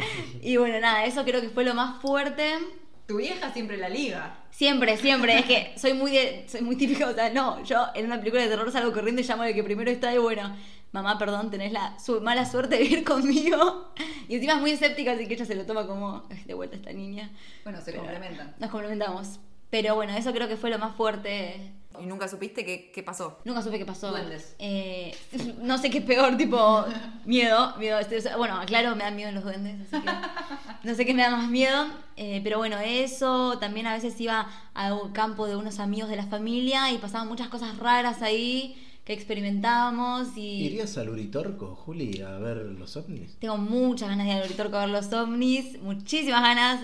Y 0.42 0.56
bueno, 0.56 0.80
nada, 0.80 1.04
eso 1.04 1.24
creo 1.24 1.40
que 1.40 1.50
fue 1.50 1.64
lo 1.64 1.74
más 1.74 2.00
fuerte. 2.00 2.54
Tu 3.06 3.16
vieja 3.16 3.52
siempre 3.52 3.76
la 3.76 3.88
liga. 3.88 4.38
Siempre, 4.50 4.96
siempre, 4.96 5.38
es 5.38 5.44
que 5.44 5.72
soy 5.78 5.92
muy 5.94 6.12
de, 6.12 6.46
soy 6.48 6.60
muy 6.62 6.76
típica, 6.76 7.08
o 7.08 7.14
sea, 7.14 7.30
no, 7.30 7.62
yo 7.64 7.86
en 7.94 8.06
una 8.06 8.18
película 8.18 8.42
de 8.42 8.48
terror 8.48 8.70
salgo 8.70 8.92
corriendo 8.92 9.20
y 9.20 9.24
llamo 9.24 9.42
al 9.42 9.54
que 9.54 9.64
primero 9.64 9.90
está 9.90 10.12
y 10.14 10.18
bueno, 10.18 10.54
mamá, 10.92 11.18
perdón, 11.18 11.50
tenés 11.50 11.72
la 11.72 11.98
su- 11.98 12.20
mala 12.20 12.44
suerte 12.44 12.76
de 12.76 12.82
vivir 12.82 13.04
conmigo. 13.04 13.92
Y 14.28 14.36
encima 14.36 14.54
es 14.54 14.60
muy 14.60 14.70
escéptica, 14.72 15.12
así 15.12 15.26
que 15.26 15.34
ella 15.34 15.44
se 15.46 15.54
lo 15.54 15.64
toma 15.66 15.86
como, 15.86 16.24
"Ay, 16.30 16.42
de 16.44 16.54
vuelta 16.54 16.76
esta 16.76 16.92
niña. 16.92 17.30
Bueno, 17.64 17.78
se 17.80 17.92
Pero 17.92 17.98
complementan. 18.04 18.54
Nos 18.58 18.70
complementamos. 18.70 19.40
Pero 19.70 19.94
bueno, 19.94 20.14
eso 20.16 20.32
creo 20.32 20.48
que 20.48 20.56
fue 20.56 20.68
lo 20.70 20.78
más 20.78 20.94
fuerte. 20.94 21.72
¿Y 22.00 22.06
nunca 22.06 22.28
supiste 22.28 22.64
qué, 22.64 22.90
qué 22.94 23.02
pasó? 23.02 23.38
Nunca 23.44 23.62
supe 23.62 23.78
qué 23.78 23.86
pasó. 23.86 24.10
Duendes. 24.10 24.54
Eh, 24.58 25.14
no 25.60 25.78
sé 25.78 25.90
qué 25.90 25.98
es 25.98 26.04
peor, 26.04 26.36
tipo 26.36 26.84
miedo. 27.24 27.74
miedo 27.78 27.98
este, 27.98 28.20
bueno, 28.36 28.60
claro, 28.66 28.94
me 28.96 29.04
dan 29.04 29.16
miedo 29.16 29.32
los 29.32 29.44
duendes, 29.44 29.92
así 29.92 30.02
que 30.04 30.10
no 30.88 30.94
sé 30.94 31.04
qué 31.06 31.14
me 31.14 31.22
da 31.22 31.30
más 31.30 31.50
miedo. 31.50 31.86
Eh, 32.16 32.40
pero 32.44 32.58
bueno, 32.58 32.78
eso. 32.78 33.58
También 33.58 33.86
a 33.86 33.94
veces 33.94 34.20
iba 34.20 34.48
al 34.74 35.12
campo 35.12 35.46
de 35.46 35.56
unos 35.56 35.78
amigos 35.78 36.08
de 36.08 36.16
la 36.16 36.26
familia 36.26 36.90
y 36.92 36.98
pasaban 36.98 37.28
muchas 37.28 37.48
cosas 37.48 37.76
raras 37.78 38.22
ahí 38.22 38.76
que 39.04 39.12
experimentábamos 39.12 40.36
y... 40.36 40.64
¿Irías 40.66 40.96
al 40.96 41.08
Uritorco, 41.08 41.74
Juli, 41.74 42.22
a 42.22 42.38
ver 42.38 42.58
los 42.58 42.96
ovnis? 42.96 43.36
Tengo 43.40 43.56
muchas 43.58 44.08
ganas 44.08 44.26
de 44.26 44.32
ir 44.32 44.38
al 44.38 44.44
Uritorco 44.46 44.76
a 44.76 44.80
ver 44.80 44.90
los 44.90 45.12
ovnis, 45.12 45.80
muchísimas 45.82 46.40
ganas. 46.40 46.80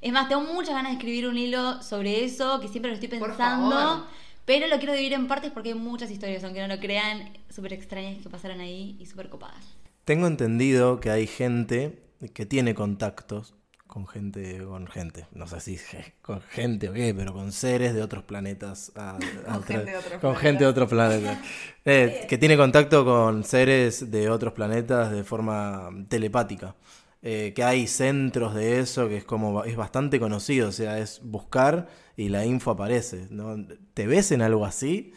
Es 0.00 0.12
más, 0.12 0.28
tengo 0.28 0.42
muchas 0.42 0.74
ganas 0.74 0.92
de 0.92 0.96
escribir 0.96 1.28
un 1.28 1.36
hilo 1.36 1.82
sobre 1.82 2.24
eso, 2.24 2.58
que 2.60 2.68
siempre 2.68 2.90
lo 2.90 2.94
estoy 2.94 3.18
Por 3.18 3.28
pensando. 3.28 3.70
favor. 3.70 4.06
Pero 4.48 4.66
lo 4.66 4.78
quiero 4.78 4.94
dividir 4.94 5.12
en 5.12 5.28
partes 5.28 5.52
porque 5.52 5.68
hay 5.68 5.74
muchas 5.78 6.10
historias, 6.10 6.42
aunque 6.42 6.60
no 6.66 6.74
lo 6.74 6.80
crean, 6.80 7.34
súper 7.50 7.74
extrañas 7.74 8.20
que 8.22 8.28
pasaron 8.30 8.60
ahí 8.60 8.96
y 8.98 9.04
súper 9.06 9.28
copadas. 9.28 9.76
Tengo 10.04 10.26
entendido 10.26 11.00
que 11.00 11.10
hay 11.10 11.26
gente 11.26 12.02
que 12.34 12.46
tiene 12.46 12.74
contactos 12.74 13.54
con 13.86 14.06
gente, 14.06 14.64
con 14.64 14.86
gente, 14.86 15.26
no 15.32 15.46
sé 15.46 15.60
si 15.60 15.78
con 16.22 16.40
gente 16.40 16.88
o 16.88 16.92
qué, 16.94 17.14
pero 17.14 17.32
con 17.34 17.52
seres 17.52 17.92
de 17.94 18.00
otros 18.02 18.24
planetas. 18.24 18.90
a- 18.96 19.16
a 19.16 19.18
Con 19.54 19.62
gente 19.64 19.90
de 19.90 19.96
otros 19.98 20.12
Con 20.12 20.20
planetas. 20.20 20.42
gente 20.42 20.64
de 20.64 20.70
otros 20.70 20.88
planetas. 20.88 21.38
Eh, 21.90 22.26
que 22.28 22.36
tiene 22.36 22.56
contacto 22.58 23.02
con 23.02 23.44
seres 23.44 24.10
de 24.10 24.28
otros 24.28 24.52
planetas 24.52 25.10
de 25.10 25.24
forma 25.24 25.88
telepática. 26.08 26.74
Eh, 27.20 27.52
que 27.54 27.64
hay 27.64 27.88
centros 27.88 28.54
de 28.54 28.78
eso 28.78 29.08
que 29.08 29.16
es 29.16 29.24
como 29.24 29.64
es 29.64 29.76
bastante 29.76 30.20
conocido, 30.20 30.68
o 30.68 30.72
sea, 30.72 30.98
es 30.98 31.20
buscar 31.24 31.88
y 32.16 32.28
la 32.28 32.46
info 32.46 32.70
aparece. 32.70 33.26
¿no? 33.30 33.56
¿Te 33.94 34.06
ves 34.06 34.30
en 34.30 34.40
algo 34.40 34.64
así? 34.64 35.12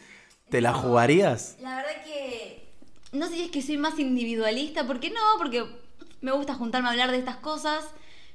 ¿Te 0.48 0.60
la 0.60 0.74
jugarías? 0.74 1.56
La 1.60 1.76
verdad 1.76 2.02
que 2.04 2.72
no 3.12 3.28
sé 3.28 3.34
si 3.34 3.42
es 3.42 3.50
que 3.50 3.62
soy 3.62 3.76
más 3.76 3.98
individualista, 3.98 4.86
¿por 4.86 4.98
qué 4.98 5.10
no? 5.10 5.20
Porque 5.38 5.64
me 6.20 6.32
gusta 6.32 6.54
juntarme 6.54 6.88
a 6.88 6.92
hablar 6.92 7.10
de 7.10 7.18
estas 7.18 7.36
cosas, 7.36 7.84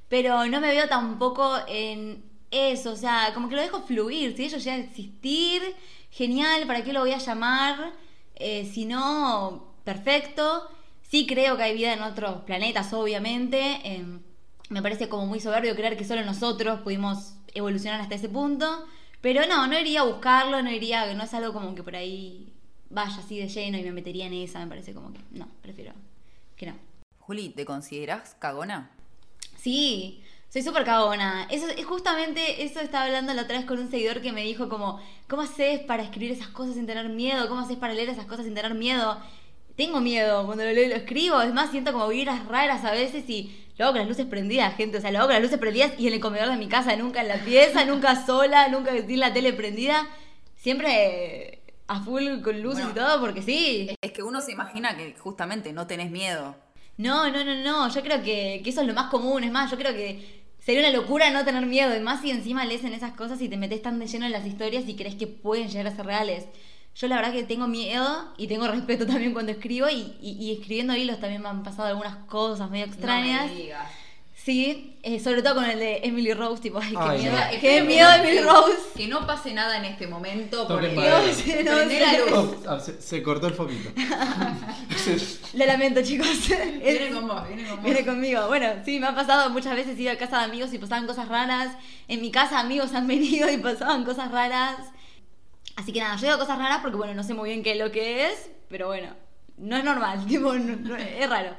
pero 0.08 0.46
no 0.46 0.62
me 0.62 0.70
veo 0.70 0.88
tampoco 0.88 1.58
en 1.68 2.24
eso, 2.52 2.92
o 2.92 2.96
sea, 2.96 3.32
como 3.34 3.50
que 3.50 3.56
lo 3.56 3.62
dejo 3.62 3.82
fluir, 3.82 4.36
si 4.36 4.46
ellos 4.46 4.64
llegan 4.64 4.82
a 4.82 4.84
existir, 4.86 5.62
genial, 6.12 6.66
¿para 6.68 6.84
qué 6.84 6.94
lo 6.94 7.02
voy 7.02 7.12
a 7.12 7.18
llamar? 7.18 7.94
Eh, 8.36 8.70
si 8.72 8.86
no, 8.86 9.74
perfecto. 9.84 10.70
Sí 11.08 11.26
creo 11.26 11.58
que 11.58 11.64
hay 11.64 11.76
vida 11.76 11.94
en 11.94 12.02
otros 12.02 12.44
planetas, 12.44 12.94
obviamente. 12.94 13.80
eh, 13.84 14.06
me 14.70 14.82
parece 14.82 15.08
como 15.08 15.26
muy 15.26 15.40
soberbio 15.40 15.76
creer 15.76 15.98
que 15.98 16.04
solo 16.04 16.26
nosotros 16.26 16.82
pudimos 16.82 17.36
evolucionar 17.54 18.02
hasta 18.02 18.16
ese 18.16 18.30
punto. 18.30 18.86
Pero 19.22 19.48
no, 19.48 19.68
no 19.68 19.80
iría 19.80 20.02
a 20.02 20.04
buscarlo, 20.04 20.62
no 20.62 20.72
iría, 20.72 21.14
no 21.14 21.24
es 21.24 21.34
algo 21.34 21.54
como 21.54 21.74
que 21.74 21.84
por 21.84 21.96
ahí 21.96 22.54
vaya 22.90 23.18
así 23.18 23.40
de 23.40 23.48
lleno 23.48 23.78
y 23.78 23.84
me 23.84 23.92
metería 23.92 24.28
en 24.28 24.34
esa, 24.34 24.60
me 24.60 24.68
parece 24.68 24.94
como 24.94 25.12
que 25.12 25.20
no, 25.32 25.48
prefiero 25.62 25.94
que 26.56 26.68
no. 26.68 26.76
Juli, 27.20 27.50
¿te 27.50 27.66
considerás 27.66 28.36
cagona? 28.40 28.92
Sí, 29.58 30.24
soy 30.50 30.62
súper 30.62 30.86
cagona. 30.86 31.48
Eso 31.50 31.68
es 31.68 31.86
justamente 31.86 32.64
eso 32.64 32.80
estaba 32.80 33.06
hablando 33.06 33.34
la 33.34 33.42
otra 33.42 33.58
vez 33.58 33.66
con 33.66 33.80
un 33.80 33.90
seguidor 33.90 34.22
que 34.22 34.32
me 34.32 34.44
dijo 34.44 34.70
como, 34.70 35.02
¿cómo 35.28 35.42
haces 35.42 35.82
para 35.82 36.04
escribir 36.04 36.32
esas 36.32 36.48
cosas 36.50 36.76
sin 36.76 36.86
tener 36.86 37.10
miedo? 37.10 37.50
¿Cómo 37.50 37.62
haces 37.62 37.78
para 37.78 37.94
leer 37.94 38.10
esas 38.10 38.28
cosas 38.28 38.46
sin 38.46 38.54
tener 38.54 38.76
miedo? 38.76 39.20
Tengo 39.78 40.02
miedo 40.02 40.46
cuando 40.46 40.66
lo 40.66 40.72
leo 40.74 40.86
y 40.86 40.90
lo 40.90 40.96
escribo, 40.96 41.42
es 41.42 41.54
más, 41.54 41.72
siento 41.72 41.94
como 41.94 42.10
vibras 42.10 42.46
raras 42.48 42.84
a 42.84 42.92
veces 42.92 43.24
y 43.30 43.66
lo 43.78 43.86
hago 43.86 43.94
con 43.94 44.00
las 44.00 44.10
luces 44.10 44.26
prendidas, 44.26 44.76
gente, 44.76 44.98
o 44.98 45.02
sea, 45.02 45.12
lo 45.12 45.20
hago 45.20 45.28
con 45.28 45.36
las 45.36 45.44
luces 45.44 45.60
prendidas 45.60 45.92
y 45.98 46.08
en 46.08 46.14
el 46.16 46.20
comedor 46.20 46.50
de 46.50 46.58
mi 46.58 46.68
casa, 46.68 46.94
nunca 46.96 47.22
en 47.22 47.30
la 47.30 47.38
pieza, 47.38 47.86
nunca 47.92 48.26
sola, 48.26 48.68
nunca 48.68 48.92
sin 49.08 49.20
la 49.20 49.32
tele 49.32 49.54
prendida, 49.54 50.06
siempre 50.56 51.62
a 51.88 52.02
full 52.02 52.42
con 52.42 52.62
luces 52.62 52.84
Bueno. 52.86 52.92
y 52.92 52.94
todo, 52.96 53.22
porque 53.22 53.42
sí. 53.42 53.90
Es 54.02 54.12
que 54.12 54.24
uno 54.24 54.42
se 54.42 54.52
imagina 54.52 54.98
que 54.98 55.16
justamente 55.18 55.72
no 55.74 55.88
tenés 55.88 56.12
miedo. 56.12 56.56
No, 56.98 57.30
no, 57.30 57.44
no, 57.44 57.56
no. 57.56 57.90
Yo 57.94 58.02
creo 58.02 58.22
que, 58.24 58.62
que 58.64 58.70
eso 58.70 58.82
es 58.82 58.88
lo 58.88 58.94
más 58.94 59.10
común. 59.10 59.44
Es 59.44 59.52
más, 59.52 59.72
yo 59.72 59.78
creo 59.78 59.94
que 59.94 60.44
sería 60.60 60.82
una 60.82 60.92
locura 60.98 61.30
no 61.30 61.46
tener 61.46 61.66
miedo. 61.66 61.96
Y 61.96 62.00
más 62.02 62.22
si 62.22 62.32
encima 62.32 62.66
lees 62.66 62.84
en 62.84 62.94
esas 62.94 63.14
cosas 63.14 63.40
y 63.42 63.48
te 63.48 63.56
metes 63.56 63.82
tan 63.82 64.00
de 64.00 64.08
lleno 64.08 64.26
en 64.26 64.32
las 64.34 64.46
historias 64.46 64.84
y 64.88 64.96
crees 64.96 65.16
que 65.16 65.28
pueden 65.28 65.70
llegar 65.70 65.88
a 65.88 65.96
ser 65.96 66.06
reales. 66.06 66.46
Yo 66.98 67.08
la 67.08 67.18
verdad 67.18 67.32
que 67.32 67.44
tengo 67.44 67.68
miedo 67.68 68.34
y 68.38 68.48
tengo 68.48 68.68
respeto 68.68 69.06
también 69.06 69.34
cuando 69.34 69.52
escribo. 69.52 69.88
Y, 69.90 70.16
y- 70.22 70.38
y 70.40 70.52
escribiendo 70.54 70.96
hilos 70.96 71.20
también 71.20 71.42
me 71.44 71.50
han 71.50 71.62
pasado 71.64 71.88
algunas 71.90 72.16
cosas 72.26 72.70
medio 72.72 72.86
extrañas. 72.86 73.48
No 73.48 73.54
me 73.54 73.62
digas. 73.62 73.88
Sí, 74.34 74.98
eh, 75.04 75.20
sobre 75.20 75.42
todo 75.42 75.56
con 75.56 75.66
el 75.66 75.78
de 75.78 76.00
Emily 76.04 76.34
Rose. 76.34 76.62
Tipo, 76.62 76.80
ay, 76.80 76.92
qué 76.92 76.98
Ay, 76.98 77.20
miedo. 77.20 77.36
Qué 77.60 77.82
miedo 77.84 78.10
Emily 78.14 78.40
Rose. 78.40 78.78
Que 78.96 79.08
no 79.08 79.28
pase 79.28 79.54
nada 79.54 79.78
en 79.78 79.86
este 79.86 80.08
momento 80.08 80.66
porque 80.68 80.90
madera. 80.90 81.22
No 81.66 81.76
la 81.76 82.18
luz. 82.20 82.32
Oh, 82.34 82.56
ah, 82.70 82.80
se, 82.80 83.02
se 83.02 83.22
cortó 83.22 83.48
el 83.48 83.54
foquito. 83.56 83.90
Lo 85.54 85.66
lamento, 85.66 86.02
chicos. 86.02 86.28
Viene 86.82 87.10
con 87.12 87.28
vos, 87.28 87.48
viene 87.48 87.64
con 87.68 87.76
vos. 87.78 87.84
Viene 87.86 88.06
conmigo. 88.06 88.48
Bueno, 88.48 88.68
sí, 88.86 89.00
me 89.00 89.08
ha 89.08 89.16
pasado 89.16 89.50
muchas 89.50 89.76
veces 89.76 90.00
ir 90.00 90.10
a 90.10 90.18
casa 90.18 90.40
de 90.40 90.46
amigos 90.46 90.74
y 90.74 90.78
pasaban 90.78 91.08
cosas 91.08 91.28
raras. 91.28 91.74
En 92.08 92.22
mi 92.22 92.32
casa 92.32 92.60
amigos 92.60 92.94
han 92.94 93.08
venido 93.08 93.52
y 93.52 93.58
pasaban 93.58 94.04
cosas 94.06 94.32
raras. 94.32 94.78
Así 95.78 95.94
que 95.94 96.00
nada, 96.00 96.16
yo 96.16 96.26
digo 96.26 96.40
cosas 96.40 96.58
raras 96.58 96.80
porque 96.82 96.98
bueno, 96.98 97.14
no 97.14 97.24
sé 97.24 97.36
muy 97.36 97.50
bien 97.50 97.62
qué 97.62 97.74
es 97.74 97.78
lo 97.78 97.92
que 97.92 98.26
es, 98.26 98.50
pero 98.68 98.88
bueno, 98.88 99.10
no 99.58 99.78
es 99.78 99.84
normal, 99.84 100.26
tipo, 100.28 100.54
es 100.54 101.30
raro. 101.30 101.52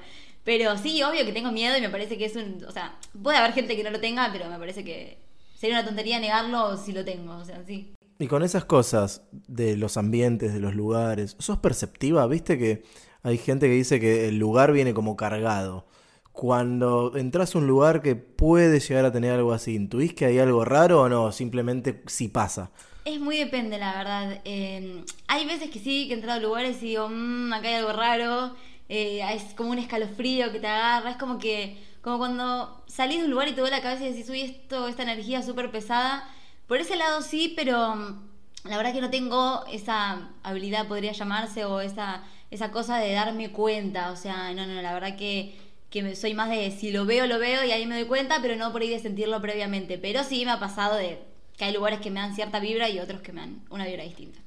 Pero 0.44 0.76
sí, 0.76 1.02
obvio 1.02 1.24
que 1.24 1.32
tengo 1.32 1.52
miedo 1.52 1.78
y 1.78 1.80
me 1.80 1.88
parece 1.88 2.18
que 2.18 2.24
es 2.24 2.34
un, 2.34 2.64
o 2.66 2.72
sea, 2.72 2.98
puede 3.22 3.38
haber 3.38 3.52
gente 3.52 3.76
que 3.76 3.84
no 3.84 3.90
lo 3.90 4.00
tenga, 4.00 4.28
pero 4.32 4.50
me 4.50 4.58
parece 4.58 4.84
que 4.84 5.18
sería 5.54 5.76
una 5.78 5.86
tontería 5.86 6.18
negarlo 6.18 6.76
si 6.76 6.92
lo 6.92 7.04
tengo, 7.04 7.36
o 7.36 7.44
sea, 7.44 7.62
sí. 7.64 7.94
Y 8.18 8.26
con 8.26 8.42
esas 8.42 8.64
cosas 8.64 9.22
de 9.30 9.76
los 9.76 9.96
ambientes, 9.96 10.52
de 10.52 10.58
los 10.58 10.74
lugares, 10.74 11.36
¿sos 11.38 11.58
perceptiva? 11.58 12.26
¿Viste 12.26 12.58
que 12.58 12.82
hay 13.22 13.38
gente 13.38 13.68
que 13.68 13.74
dice 13.74 14.00
que 14.00 14.28
el 14.28 14.38
lugar 14.38 14.72
viene 14.72 14.94
como 14.94 15.16
cargado? 15.16 15.86
Cuando 16.32 17.16
entras 17.16 17.54
a 17.54 17.58
un 17.58 17.68
lugar 17.68 18.02
que 18.02 18.16
puede 18.16 18.80
llegar 18.80 19.04
a 19.04 19.12
tener 19.12 19.32
algo 19.32 19.52
así, 19.52 19.76
¿intuís 19.76 20.14
que 20.14 20.26
hay 20.26 20.40
algo 20.40 20.64
raro 20.64 21.02
o 21.02 21.08
no? 21.08 21.30
Simplemente 21.30 22.02
si 22.06 22.26
pasa. 22.26 22.72
Es 23.08 23.20
muy 23.20 23.38
depende, 23.38 23.78
la 23.78 23.96
verdad. 23.96 24.40
Eh, 24.44 25.02
hay 25.28 25.46
veces 25.46 25.70
que 25.70 25.78
sí, 25.78 26.06
que 26.06 26.12
he 26.12 26.16
entrado 26.16 26.38
a 26.40 26.42
lugares 26.42 26.82
y 26.82 26.88
digo, 26.88 27.08
mmm, 27.08 27.50
acá 27.54 27.68
hay 27.68 27.74
algo 27.76 27.92
raro. 27.94 28.54
Eh, 28.90 29.22
es 29.32 29.54
como 29.54 29.70
un 29.70 29.78
escalofrío 29.78 30.52
que 30.52 30.60
te 30.60 30.66
agarra. 30.66 31.12
Es 31.12 31.16
como 31.16 31.38
que, 31.38 31.82
como 32.02 32.18
cuando 32.18 32.84
salís 32.86 33.20
de 33.20 33.24
un 33.24 33.30
lugar 33.30 33.48
y 33.48 33.52
te 33.52 33.62
duele 33.62 33.76
la 33.76 33.82
cabeza 33.82 34.04
y 34.04 34.10
decís, 34.10 34.28
uy, 34.28 34.42
esto, 34.42 34.88
esta 34.88 35.04
energía 35.04 35.42
súper 35.42 35.70
pesada. 35.70 36.28
Por 36.66 36.80
ese 36.80 36.96
lado 36.96 37.22
sí, 37.22 37.54
pero 37.56 37.96
mm, 37.96 38.28
la 38.64 38.76
verdad 38.76 38.92
que 38.92 39.00
no 39.00 39.08
tengo 39.08 39.64
esa 39.72 40.28
habilidad, 40.42 40.86
podría 40.86 41.12
llamarse, 41.12 41.64
o 41.64 41.80
esa, 41.80 42.24
esa 42.50 42.70
cosa 42.72 42.98
de 42.98 43.12
darme 43.12 43.52
cuenta. 43.52 44.12
O 44.12 44.16
sea, 44.16 44.52
no, 44.52 44.66
no, 44.66 44.82
la 44.82 44.92
verdad 44.92 45.16
que, 45.16 45.56
que 45.88 46.14
soy 46.14 46.34
más 46.34 46.50
de 46.50 46.70
si 46.72 46.90
lo 46.90 47.06
veo, 47.06 47.26
lo 47.26 47.38
veo 47.38 47.64
y 47.64 47.72
ahí 47.72 47.86
me 47.86 47.94
doy 47.94 48.06
cuenta, 48.06 48.40
pero 48.42 48.54
no 48.56 48.70
por 48.70 48.82
ahí 48.82 48.90
de 48.90 49.00
sentirlo 49.00 49.40
previamente. 49.40 49.96
Pero 49.96 50.24
sí 50.24 50.44
me 50.44 50.50
ha 50.50 50.60
pasado 50.60 50.96
de 50.96 51.37
que 51.58 51.64
hay 51.64 51.74
lugares 51.74 52.00
que 52.00 52.10
me 52.10 52.20
dan 52.20 52.34
cierta 52.34 52.60
vibra 52.60 52.88
y 52.88 53.00
otros 53.00 53.20
que 53.20 53.32
me 53.32 53.40
dan 53.40 53.64
una 53.68 53.84
vibra 53.84 54.04
distinta. 54.04 54.38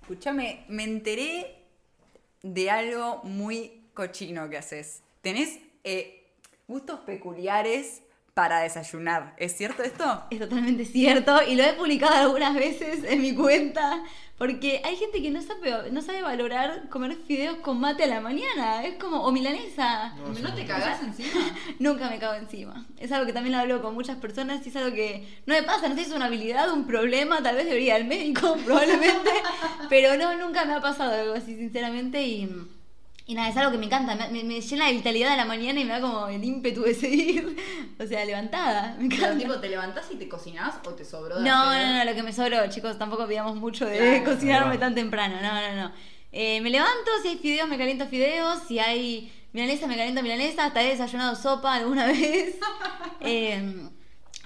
Escúchame, 0.00 0.64
me 0.68 0.84
enteré 0.84 1.56
de 2.42 2.70
algo 2.70 3.20
muy 3.24 3.82
cochino 3.92 4.48
que 4.48 4.56
haces. 4.56 5.02
Tenés 5.20 5.58
eh, 5.84 6.32
gustos 6.68 7.00
peculiares 7.00 8.02
para 8.34 8.60
desayunar. 8.60 9.34
¿Es 9.36 9.56
cierto 9.56 9.82
esto? 9.82 10.24
Es 10.30 10.38
totalmente 10.38 10.84
cierto 10.84 11.42
y 11.42 11.56
lo 11.56 11.64
he 11.64 11.72
publicado 11.72 12.14
algunas 12.14 12.54
veces 12.54 13.04
en 13.04 13.20
mi 13.20 13.34
cuenta 13.34 14.02
porque 14.40 14.80
hay 14.86 14.96
gente 14.96 15.20
que 15.20 15.30
no 15.30 15.42
sabe, 15.42 15.90
no 15.92 16.00
sabe 16.00 16.22
valorar 16.22 16.88
comer 16.88 17.14
fideos 17.14 17.56
con 17.56 17.78
mate 17.78 18.04
a 18.04 18.06
la 18.06 18.22
mañana. 18.22 18.82
Es 18.86 18.94
como, 18.94 19.22
o 19.22 19.30
milanesa. 19.32 20.14
¿No, 20.42 20.54
te 20.54 20.64
cagás 20.64 21.02
encima? 21.02 21.28
Nunca 21.78 22.08
me 22.08 22.18
cago 22.18 22.36
encima. 22.36 22.86
Es 22.98 23.12
algo 23.12 23.26
que 23.26 23.34
también 23.34 23.52
lo 23.54 23.58
hablo 23.58 23.82
con 23.82 23.92
muchas 23.92 24.16
personas 24.16 24.64
y 24.64 24.70
es 24.70 24.76
algo 24.76 24.94
que 24.94 25.28
no 25.44 25.52
me 25.52 25.62
pasa, 25.62 25.90
no 25.90 25.94
sé 25.94 26.04
si 26.04 26.10
es 26.12 26.16
una 26.16 26.24
habilidad, 26.24 26.72
un 26.72 26.86
problema, 26.86 27.42
tal 27.42 27.56
vez 27.56 27.66
debería 27.66 27.98
ir 27.98 28.02
al 28.02 28.08
médico 28.08 28.56
probablemente, 28.64 29.30
pero 29.90 30.16
no, 30.16 30.34
nunca 30.38 30.64
me 30.64 30.72
ha 30.72 30.80
pasado 30.80 31.20
algo 31.20 31.34
así, 31.34 31.54
sinceramente, 31.56 32.26
y, 32.26 32.48
y 33.30 33.34
nada, 33.34 33.48
es 33.48 33.56
algo 33.56 33.70
que 33.72 33.78
me 33.78 33.86
encanta, 33.86 34.14
me, 34.16 34.28
me- 34.30 34.44
me 34.44 34.60
llena 34.60 34.86
de 34.86 34.92
vitalidad 34.92 35.32
a 35.32 35.36
la 35.36 35.44
mañana 35.44 35.78
y 35.80 35.84
me 35.84 35.92
da 35.92 36.00
como 36.00 36.26
el 36.28 36.42
ímpetu 36.42 36.82
de 36.82 36.94
seguir, 37.04 37.56
o 37.98 38.06
sea, 38.06 38.24
levantada, 38.24 38.96
me 38.98 39.08
Pero, 39.08 39.26
encanta. 39.26 39.38
tipo, 39.38 39.60
¿te 39.60 39.68
levantás 39.68 40.06
y 40.10 40.16
te 40.16 40.28
cocinás 40.28 40.74
o 40.84 40.90
te 40.90 41.04
sobró 41.04 41.38
de 41.38 41.48
No, 41.48 41.70
hacer? 41.70 41.86
no, 41.86 41.98
no, 41.98 42.04
lo 42.04 42.14
que 42.14 42.22
me 42.22 42.32
sobró, 42.32 42.58
chicos, 42.68 42.98
tampoco 42.98 43.26
pidamos 43.28 43.56
mucho 43.56 43.86
de 43.86 43.98
Claro. 44.22 44.24
cocinarme 44.34 44.78
tan 44.78 44.94
temprano, 44.94 45.36
no, 45.40 45.54
no, 45.60 45.82
no. 45.82 45.92
Eh, 46.32 46.60
me 46.60 46.70
levanto, 46.70 47.10
si 47.22 47.28
hay 47.28 47.38
fideos 47.38 47.68
me 47.68 47.76
caliento 47.78 48.06
fideos, 48.06 48.60
si 48.68 48.78
hay 48.78 49.32
milanesa 49.52 49.86
me 49.86 49.96
caliento 49.96 50.22
milanesa, 50.22 50.66
hasta 50.66 50.82
he 50.82 50.88
desayunado 50.90 51.34
sopa 51.36 51.74
alguna 51.74 52.06
vez. 52.12 52.56
Eh, 53.22 53.88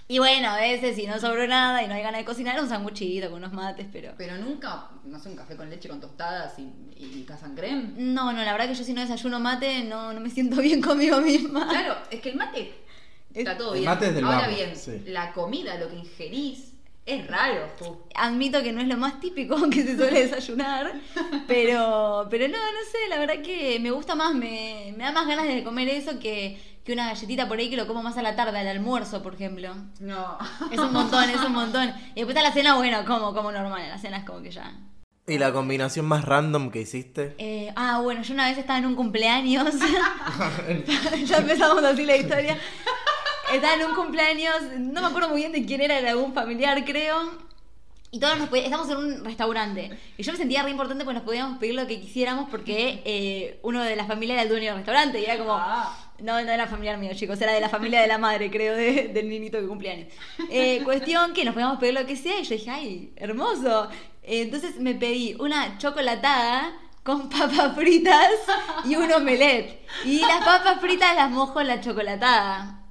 y 0.06 0.18
bueno, 0.18 0.48
a 0.50 0.56
veces 0.56 0.96
si 0.96 1.06
no 1.06 1.18
sobró 1.18 1.46
nada 1.46 1.82
y 1.82 1.88
no 1.88 1.94
hay 1.94 2.02
ganas 2.02 2.20
de 2.20 2.24
cocinar, 2.24 2.60
un 2.60 2.68
sanguchito 2.68 3.28
con 3.30 3.38
unos 3.38 3.52
mates, 3.52 3.86
pero... 3.92 4.12
Pero 4.18 4.36
nunca, 4.36 4.88
no 5.04 5.18
sé, 5.18 5.30
un 5.30 5.36
café 5.36 5.56
con 5.56 5.70
leche 5.70 5.88
con 5.88 6.00
tostadas 6.00 6.58
y, 6.58 6.70
y 6.96 7.24
casan 7.26 7.54
creme. 7.54 7.92
No, 7.96 8.32
no, 8.32 8.44
la 8.44 8.52
verdad 8.52 8.68
que 8.68 8.74
yo 8.74 8.84
si 8.84 8.92
no 8.92 9.00
desayuno 9.00 9.40
mate 9.40 9.84
no, 9.84 10.12
no 10.12 10.20
me 10.20 10.30
siento 10.30 10.56
bien 10.60 10.80
conmigo 10.82 11.20
misma. 11.20 11.68
Claro, 11.68 11.96
es 12.10 12.20
que 12.20 12.30
el 12.30 12.36
mate 12.36 12.74
está 13.32 13.56
todo 13.56 13.72
El 13.74 13.80
bien. 13.80 13.90
mate 13.90 14.08
es 14.08 14.14
del 14.14 14.24
Ahora 14.24 14.40
vamos, 14.42 14.54
bien, 14.56 14.76
sí. 14.76 15.02
la 15.06 15.32
comida, 15.32 15.78
lo 15.78 15.88
que 15.88 15.96
ingerís, 15.96 16.72
Es 17.06 17.26
raro, 17.26 17.68
Ju. 17.78 18.02
Admito 18.14 18.62
que 18.62 18.72
no 18.72 18.80
es 18.80 18.88
lo 18.88 18.96
más 18.96 19.20
típico 19.20 19.56
que 19.70 19.82
se 19.82 19.96
suele 19.96 20.20
desayunar, 20.26 20.92
pero, 21.46 22.26
pero 22.30 22.46
no, 22.48 22.56
no 22.56 22.78
sé, 22.90 23.08
la 23.08 23.18
verdad 23.18 23.42
que 23.42 23.78
me 23.80 23.90
gusta 23.90 24.14
más, 24.14 24.34
me, 24.34 24.94
me 24.96 25.04
da 25.04 25.12
más 25.12 25.26
ganas 25.26 25.46
de 25.46 25.62
comer 25.64 25.88
eso 25.88 26.18
que, 26.18 26.58
que 26.84 26.92
una 26.92 27.06
galletita 27.06 27.48
por 27.48 27.58
ahí 27.58 27.70
que 27.70 27.76
lo 27.76 27.86
como 27.86 28.02
más 28.02 28.16
a 28.18 28.22
la 28.22 28.36
tarde, 28.36 28.58
al 28.58 28.68
almuerzo, 28.68 29.22
por 29.22 29.34
ejemplo. 29.34 29.74
No. 30.00 30.38
Es 30.70 30.78
un 30.78 30.92
montón, 30.92 31.30
es 31.30 31.42
un 31.42 31.52
montón. 31.52 31.88
Y 32.14 32.20
después 32.20 32.36
está 32.36 32.42
la 32.42 32.52
cena, 32.52 32.74
bueno, 32.74 33.04
como, 33.06 33.32
como 33.32 33.50
normal, 33.50 33.88
la 33.88 33.98
cena 33.98 34.18
es 34.18 34.24
como 34.24 34.42
que 34.42 34.50
ya. 34.50 34.72
¿Y 35.26 35.38
la 35.38 35.54
combinación 35.54 36.04
más 36.04 36.26
random 36.26 36.70
que 36.70 36.82
hiciste? 36.82 37.34
Eh, 37.38 37.72
ah, 37.76 38.00
bueno, 38.02 38.22
yo 38.22 38.34
una 38.34 38.50
vez 38.50 38.58
estaba 38.58 38.78
en 38.78 38.84
un 38.84 38.94
cumpleaños. 38.94 39.74
ya 41.24 41.38
empezamos 41.38 41.82
así 41.82 42.04
la 42.04 42.16
historia. 42.16 42.58
Estaba 43.50 43.74
en 43.74 43.88
un 43.88 43.94
cumpleaños, 43.94 44.54
no 44.78 45.00
me 45.00 45.06
acuerdo 45.06 45.30
muy 45.30 45.40
bien 45.40 45.52
de 45.52 45.64
quién 45.64 45.80
era, 45.80 45.98
era 45.98 46.10
algún 46.10 46.34
familiar, 46.34 46.84
creo. 46.84 47.16
Y 48.14 48.20
todos 48.20 48.38
nos 48.38 48.48
podíamos, 48.48 48.70
estamos 48.70 48.90
en 48.90 48.96
un 49.18 49.24
restaurante. 49.24 49.90
Y 50.16 50.22
yo 50.22 50.30
me 50.30 50.38
sentía 50.38 50.62
re 50.62 50.70
importante 50.70 51.04
porque 51.04 51.14
nos 51.18 51.24
podíamos 51.24 51.58
pedir 51.58 51.74
lo 51.74 51.84
que 51.88 52.00
quisiéramos 52.00 52.48
porque 52.48 53.02
eh, 53.04 53.58
uno 53.62 53.82
de 53.82 53.96
la 53.96 54.04
familia 54.04 54.34
era 54.34 54.42
el 54.44 54.48
dueño 54.48 54.66
del 54.66 54.76
restaurante. 54.76 55.18
Y 55.20 55.24
era 55.24 55.36
como. 55.36 55.54
Ah. 55.54 55.98
No, 56.20 56.40
no 56.40 56.48
era 56.52 56.68
familiar 56.68 56.96
mío, 56.96 57.10
chicos, 57.14 57.40
era 57.40 57.52
de 57.52 57.60
la 57.60 57.68
familia 57.68 58.00
de 58.00 58.06
la 58.06 58.18
madre, 58.18 58.48
creo, 58.52 58.76
de- 58.76 59.08
del 59.08 59.28
niñito 59.28 59.58
que 59.60 59.66
cumpleaños. 59.66 60.06
Eh, 60.48 60.80
cuestión 60.84 61.32
que 61.32 61.44
nos 61.44 61.54
podíamos 61.54 61.78
pedir 61.80 61.94
lo 61.94 62.06
que 62.06 62.14
sea 62.14 62.38
y 62.38 62.44
yo 62.44 62.54
dije, 62.54 62.70
ay, 62.70 63.12
hermoso. 63.16 63.88
Eh, 64.22 64.42
entonces 64.42 64.76
me 64.78 64.94
pedí 64.94 65.34
una 65.40 65.76
chocolatada 65.78 66.72
con 67.02 67.28
papas 67.30 67.74
fritas 67.74 68.28
y 68.84 68.94
un 68.94 69.10
omelette. 69.12 69.84
Y 70.04 70.20
las 70.20 70.44
papas 70.44 70.80
fritas 70.80 71.16
las 71.16 71.32
mojo 71.32 71.60
en 71.60 71.66
la 71.66 71.80
chocolatada. 71.80 72.83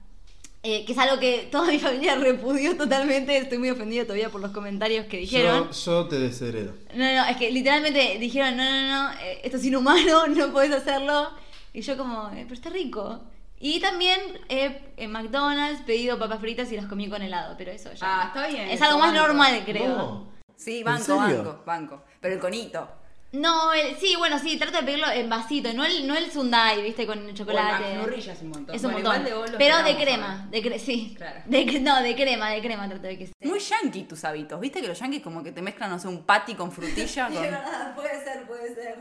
Eh, 0.66 0.86
que 0.86 0.94
es 0.94 0.98
algo 0.98 1.20
que 1.20 1.50
toda 1.52 1.70
mi 1.70 1.78
familia 1.88 2.16
repudió 2.16 2.78
totalmente. 2.78 3.36
Estoy 3.38 3.58
muy 3.58 3.70
ofendida 3.70 4.04
todavía 4.04 4.30
por 4.30 4.40
los 4.40 4.52
comentarios 4.52 5.08
que 5.08 5.18
dijeron. 5.18 5.70
Yo, 5.72 6.04
yo 6.04 6.08
te 6.08 6.20
desheredo. 6.20 6.74
No, 6.96 7.04
no, 7.04 7.26
es 7.26 7.36
que 7.36 7.52
literalmente 7.52 8.18
dijeron, 8.18 8.56
no, 8.56 8.64
no, 8.64 8.88
no, 8.88 9.12
eh, 9.20 9.42
esto 9.44 9.58
es 9.58 9.66
inhumano, 9.66 10.28
no 10.28 10.54
podés 10.54 10.72
hacerlo. 10.72 11.32
Y 11.74 11.82
yo 11.82 11.98
como, 11.98 12.30
eh, 12.30 12.44
pero 12.44 12.54
está 12.54 12.70
rico. 12.70 13.22
Y 13.60 13.82
también 13.82 14.20
he 14.48 14.94
en 14.98 15.12
McDonald's 15.12 15.82
pedido 15.82 16.18
papas 16.18 16.40
fritas 16.40 16.72
y 16.72 16.78
las 16.78 16.86
comí 16.86 17.10
con 17.10 17.22
helado, 17.22 17.56
pero 17.58 17.72
eso 17.72 17.92
ya. 17.94 18.00
Ah, 18.02 18.24
está 18.28 18.48
bien. 18.48 18.70
Es 18.70 18.82
algo 18.82 19.00
más 19.00 19.14
banco. 19.14 19.28
normal, 19.28 19.64
creo. 19.66 19.98
No. 19.98 20.34
Sí, 20.56 20.80
¿En 20.80 20.86
banco, 20.86 21.18
banco, 21.18 21.64
banco. 21.66 22.04
Pero 22.22 22.36
el 22.36 22.40
conito. 22.40 22.88
No, 23.34 23.74
el- 23.74 23.96
sí, 23.98 24.16
bueno, 24.16 24.38
sí, 24.38 24.58
trato 24.58 24.78
de 24.78 24.84
pedirlo 24.84 25.10
en 25.10 25.28
vasito, 25.28 25.74
no 25.74 25.84
el, 25.84 26.06
no 26.06 26.16
el 26.16 26.32
Sundae, 26.32 26.84
viste, 26.84 27.08
con 27.08 27.18
el 27.28 27.34
chocolate. 27.34 27.84
O 27.84 27.88
el 27.88 27.96
McFlurry 27.98 28.22
ya 28.22 28.34
es 28.34 28.42
un 28.44 28.50
montón. 28.50 28.76
Es 28.76 28.84
un 28.84 28.92
Bueno, 28.92 29.10
montón. 29.10 29.28
igual 29.28 29.52
de 29.52 29.58
Pero 29.58 29.84
de 29.84 29.96
crema, 29.98 30.48
de 30.52 30.62
cre 30.62 30.78
sí. 30.80 31.16
Claro. 31.18 31.40
De 31.46 31.66
cre- 31.66 31.82
no, 31.82 32.02
de 32.04 32.16
crema, 32.16 32.52
de 32.52 32.62
crema 32.62 32.88
trato 32.88 33.08
de 33.08 33.18
que 33.18 33.26
sea. 33.26 33.34
Muy 33.42 33.60
yankee 33.60 34.04
tus 34.04 34.24
hábitos. 34.24 34.60
¿Viste 34.60 34.82
que 34.82 34.88
los 34.88 35.00
yankees 35.00 35.24
como 35.24 35.42
que 35.44 35.52
te 35.52 35.64
mezclan, 35.64 35.90
no 35.90 35.98
sé, 35.98 36.08
un 36.08 36.24
patty 36.26 36.54
con 36.54 36.72
frutilla? 36.72 37.26
Con... 37.34 37.42
verdad, 37.42 37.96
puede 37.96 38.24
ser, 38.24 38.46
puede 38.46 38.76
ser. 38.76 38.98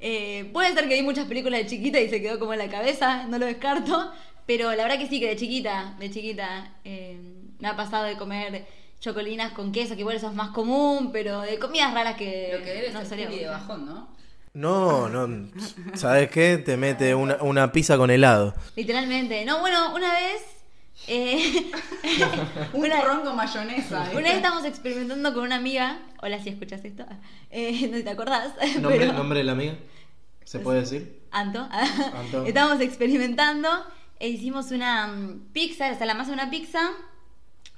Eh, 0.00 0.48
puede 0.54 0.72
ser 0.72 0.88
que 0.88 0.94
vi 0.94 1.02
muchas 1.02 1.26
películas 1.26 1.60
de 1.60 1.66
chiquita 1.66 2.00
y 2.00 2.08
se 2.08 2.20
quedó 2.22 2.38
como 2.38 2.54
en 2.54 2.60
la 2.60 2.68
cabeza, 2.68 3.24
no 3.28 3.38
lo 3.38 3.44
descarto. 3.44 4.10
Pero 4.46 4.70
la 4.74 4.84
verdad 4.84 4.98
que 4.98 5.06
sí, 5.08 5.20
que 5.20 5.28
de 5.28 5.36
chiquita, 5.36 5.96
de 5.98 6.10
chiquita, 6.10 6.76
eh, 6.84 7.18
me 7.58 7.68
ha 7.68 7.76
pasado 7.76 8.04
de 8.04 8.16
comer 8.16 8.66
chocolinas 9.00 9.52
con 9.52 9.72
queso, 9.72 9.94
que 9.94 10.00
igual 10.00 10.16
eso 10.16 10.28
es 10.28 10.34
más 10.34 10.50
común, 10.50 11.10
pero 11.12 11.40
de 11.42 11.58
comidas 11.58 11.92
raras 11.92 12.16
que 12.16 12.50
Lo 12.52 12.64
que 12.64 12.72
debe 12.72 12.90
no 12.92 13.04
ser 13.04 13.28
de 13.28 13.46
bajón, 13.46 13.86
¿no? 13.86 14.16
No, 14.56 15.08
no. 15.10 15.50
¿Sabes 15.94 16.30
qué? 16.30 16.56
Te 16.56 16.78
mete 16.78 17.14
una, 17.14 17.36
una 17.42 17.72
pizza 17.72 17.98
con 17.98 18.10
helado. 18.10 18.54
Literalmente. 18.74 19.44
No, 19.44 19.60
bueno, 19.60 19.94
una 19.94 20.10
vez. 20.14 20.42
eh, 21.08 21.70
Un 22.72 22.88
con 23.22 23.36
mayonesa. 23.36 24.00
¿viste? 24.00 24.16
una 24.16 24.28
vez 24.28 24.36
estábamos 24.36 24.64
experimentando 24.64 25.34
con 25.34 25.42
una 25.44 25.56
amiga. 25.56 25.98
Hola, 26.22 26.42
si 26.42 26.48
escuchas 26.48 26.82
esto. 26.86 27.04
Eh, 27.50 27.72
no 27.82 27.88
sé 27.92 27.98
si 27.98 28.02
te 28.04 28.10
acordás. 28.10 28.54
¿Nombre, 28.80 28.98
pero- 29.00 29.12
nombre 29.12 29.40
de 29.40 29.44
la 29.44 29.52
amiga? 29.52 29.74
¿Se 30.44 30.58
puede 30.60 30.80
decir? 30.80 31.20
Anto. 31.32 31.68
Anto. 31.70 32.44
Estábamos 32.46 32.80
experimentando 32.80 33.68
e 34.18 34.28
hicimos 34.28 34.70
una 34.70 35.08
mm, 35.08 35.48
pizza, 35.52 35.92
o 35.92 35.96
sea, 35.98 36.06
la 36.06 36.14
masa 36.14 36.30
de 36.30 36.34
una 36.34 36.48
pizza 36.48 36.92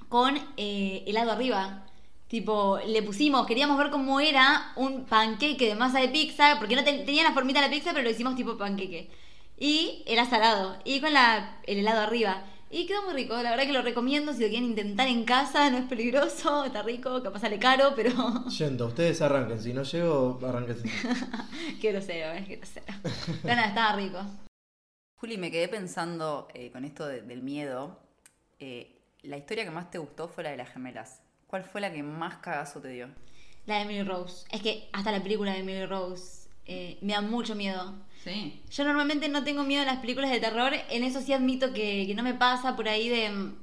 con 0.09 0.37
eh, 0.57 1.03
helado 1.07 1.31
arriba. 1.31 1.85
Tipo, 2.27 2.79
le 2.85 3.01
pusimos, 3.01 3.47
queríamos 3.47 3.77
ver 3.77 3.89
cómo 3.89 4.19
era 4.19 4.71
un 4.75 5.05
panqueque 5.05 5.67
de 5.67 5.75
masa 5.75 5.99
de 5.99 6.09
pizza, 6.09 6.57
porque 6.59 6.75
no 6.75 6.83
ten- 6.83 7.05
tenía 7.05 7.23
la 7.23 7.31
formita 7.33 7.59
de 7.61 7.67
la 7.67 7.73
pizza, 7.73 7.91
pero 7.91 8.03
lo 8.03 8.09
hicimos 8.11 8.35
tipo 8.35 8.57
panqueque. 8.57 9.09
Y 9.57 10.03
era 10.05 10.25
salado, 10.29 10.77
y 10.85 11.01
con 11.01 11.11
la, 11.13 11.59
el 11.65 11.79
helado 11.79 12.01
arriba. 12.01 12.43
Y 12.71 12.85
quedó 12.85 13.01
muy 13.01 13.13
rico, 13.15 13.33
la 13.41 13.49
verdad 13.49 13.65
que 13.65 13.73
lo 13.73 13.81
recomiendo 13.81 14.31
si 14.31 14.41
lo 14.43 14.47
quieren 14.49 14.65
intentar 14.69 15.07
en 15.07 15.23
casa, 15.25 15.69
no 15.71 15.77
es 15.79 15.85
peligroso, 15.85 16.65
está 16.65 16.83
rico, 16.83 17.23
capaz 17.23 17.39
sale 17.39 17.57
caro, 17.57 17.93
pero 17.95 18.11
Yendo, 18.59 18.85
ustedes 18.85 19.21
arranquen. 19.23 19.59
Si 19.59 19.73
no 19.73 19.81
llego, 19.81 20.39
arranquen. 20.47 20.77
qué 21.81 21.91
grosero, 21.91 22.31
es 22.33 22.47
grosero. 22.47 22.85
Pero 23.41 23.55
nada, 23.55 23.69
estaba 23.69 23.95
rico. 23.95 24.19
Juli, 25.15 25.37
me 25.39 25.49
quedé 25.49 25.67
pensando 25.67 26.47
eh, 26.53 26.69
con 26.71 26.85
esto 26.85 27.07
de- 27.07 27.23
del 27.23 27.41
miedo. 27.41 27.99
eh, 28.59 28.95
la 29.23 29.37
historia 29.37 29.65
que 29.65 29.71
más 29.71 29.89
te 29.91 29.97
gustó 29.97 30.27
fue 30.27 30.43
la 30.43 30.51
de 30.51 30.57
las 30.57 30.69
gemelas. 30.69 31.21
¿Cuál 31.47 31.63
fue 31.63 31.81
la 31.81 31.91
que 31.91 32.03
más 32.03 32.37
cagazo 32.37 32.79
te 32.79 32.89
dio? 32.89 33.09
La 33.65 33.75
de 33.75 33.81
Emily 33.81 34.03
Rose. 34.03 34.45
Es 34.51 34.61
que 34.61 34.89
hasta 34.93 35.11
la 35.11 35.21
película 35.21 35.53
de 35.53 35.59
Emily 35.59 35.85
Rose 35.85 36.47
eh, 36.65 36.97
me 37.01 37.13
da 37.13 37.21
mucho 37.21 37.55
miedo. 37.55 37.95
Sí. 38.23 38.61
Yo 38.69 38.83
normalmente 38.83 39.29
no 39.29 39.43
tengo 39.43 39.63
miedo 39.63 39.83
a 39.83 39.85
las 39.85 39.97
películas 39.99 40.31
de 40.31 40.39
terror. 40.39 40.73
En 40.89 41.03
eso 41.03 41.21
sí 41.21 41.33
admito 41.33 41.73
que, 41.73 42.05
que 42.07 42.13
no 42.15 42.23
me 42.23 42.33
pasa 42.33 42.75
por 42.75 42.87
ahí 42.87 43.09
de. 43.09 43.29
mm, 43.29 43.55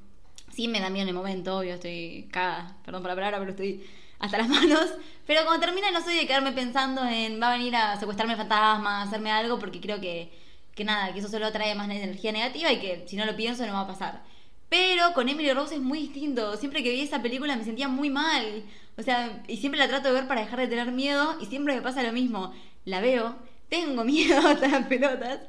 Sí, 0.53 0.69
me 0.69 0.81
da 0.81 0.89
miedo 0.89 1.03
en 1.03 1.09
el 1.11 1.15
momento, 1.15 1.59
obvio, 1.59 1.75
estoy 1.75 2.29
cagada. 2.33 2.77
Perdón 2.85 3.03
por 3.03 3.11
la 3.11 3.15
palabra, 3.15 3.39
pero 3.39 3.51
estoy 3.51 3.85
hasta 4.19 4.39
las 4.39 4.49
manos. 4.49 4.91
Pero 5.27 5.45
cuando 5.45 5.67
termina, 5.67 5.91
no 5.91 6.01
soy 6.01 6.17
de 6.17 6.27
quedarme 6.27 6.53
pensando 6.53 7.05
en 7.05 7.41
va 7.43 7.53
a 7.53 7.57
venir 7.59 7.77
a 7.77 7.99
secuestrarme 7.99 8.37
fantasma, 8.37 9.01
a 9.01 9.03
hacerme 9.03 9.31
algo, 9.31 9.59
porque 9.59 9.81
creo 9.81 10.01
que, 10.01 10.33
que 10.75 10.85
nada, 10.85 11.13
que 11.13 11.19
eso 11.19 11.29
solo 11.29 11.53
trae 11.53 11.75
más 11.75 11.91
energía 11.91 12.33
negativa 12.33 12.73
y 12.73 12.81
que 12.81 13.05
si 13.07 13.17
no 13.17 13.27
lo 13.27 13.37
pienso 13.37 13.67
no 13.67 13.75
va 13.75 13.81
a 13.83 13.87
pasar. 13.87 14.23
Pero 14.69 15.13
con 15.15 15.29
Emily 15.29 15.53
Rose 15.53 15.77
es 15.77 15.81
muy 15.81 16.01
distinto. 16.01 16.57
Siempre 16.57 16.83
que 16.83 16.91
vi 16.91 17.03
esa 17.03 17.23
película 17.23 17.57
me 17.57 17.65
sentía 17.65 17.89
muy 17.89 18.11
mal. 18.11 18.65
O 18.99 19.03
sea, 19.03 19.43
y 19.47 19.59
siempre 19.59 19.79
la 19.79 19.89
trato 19.89 20.09
de 20.09 20.15
ver 20.15 20.27
para 20.27 20.41
dejar 20.41 20.59
de 20.61 20.69
tener 20.69 20.91
miedo 20.91 21.37
y 21.41 21.47
siempre 21.47 21.75
me 21.75 21.83
pasa 21.83 22.03
lo 22.03 22.13
mismo. 22.13 22.53
La 22.85 23.01
veo, 23.01 23.37
tengo 23.69 24.05
miedo 24.05 24.39
hasta 24.47 24.69
las 24.69 24.87
pelotas, 24.87 25.41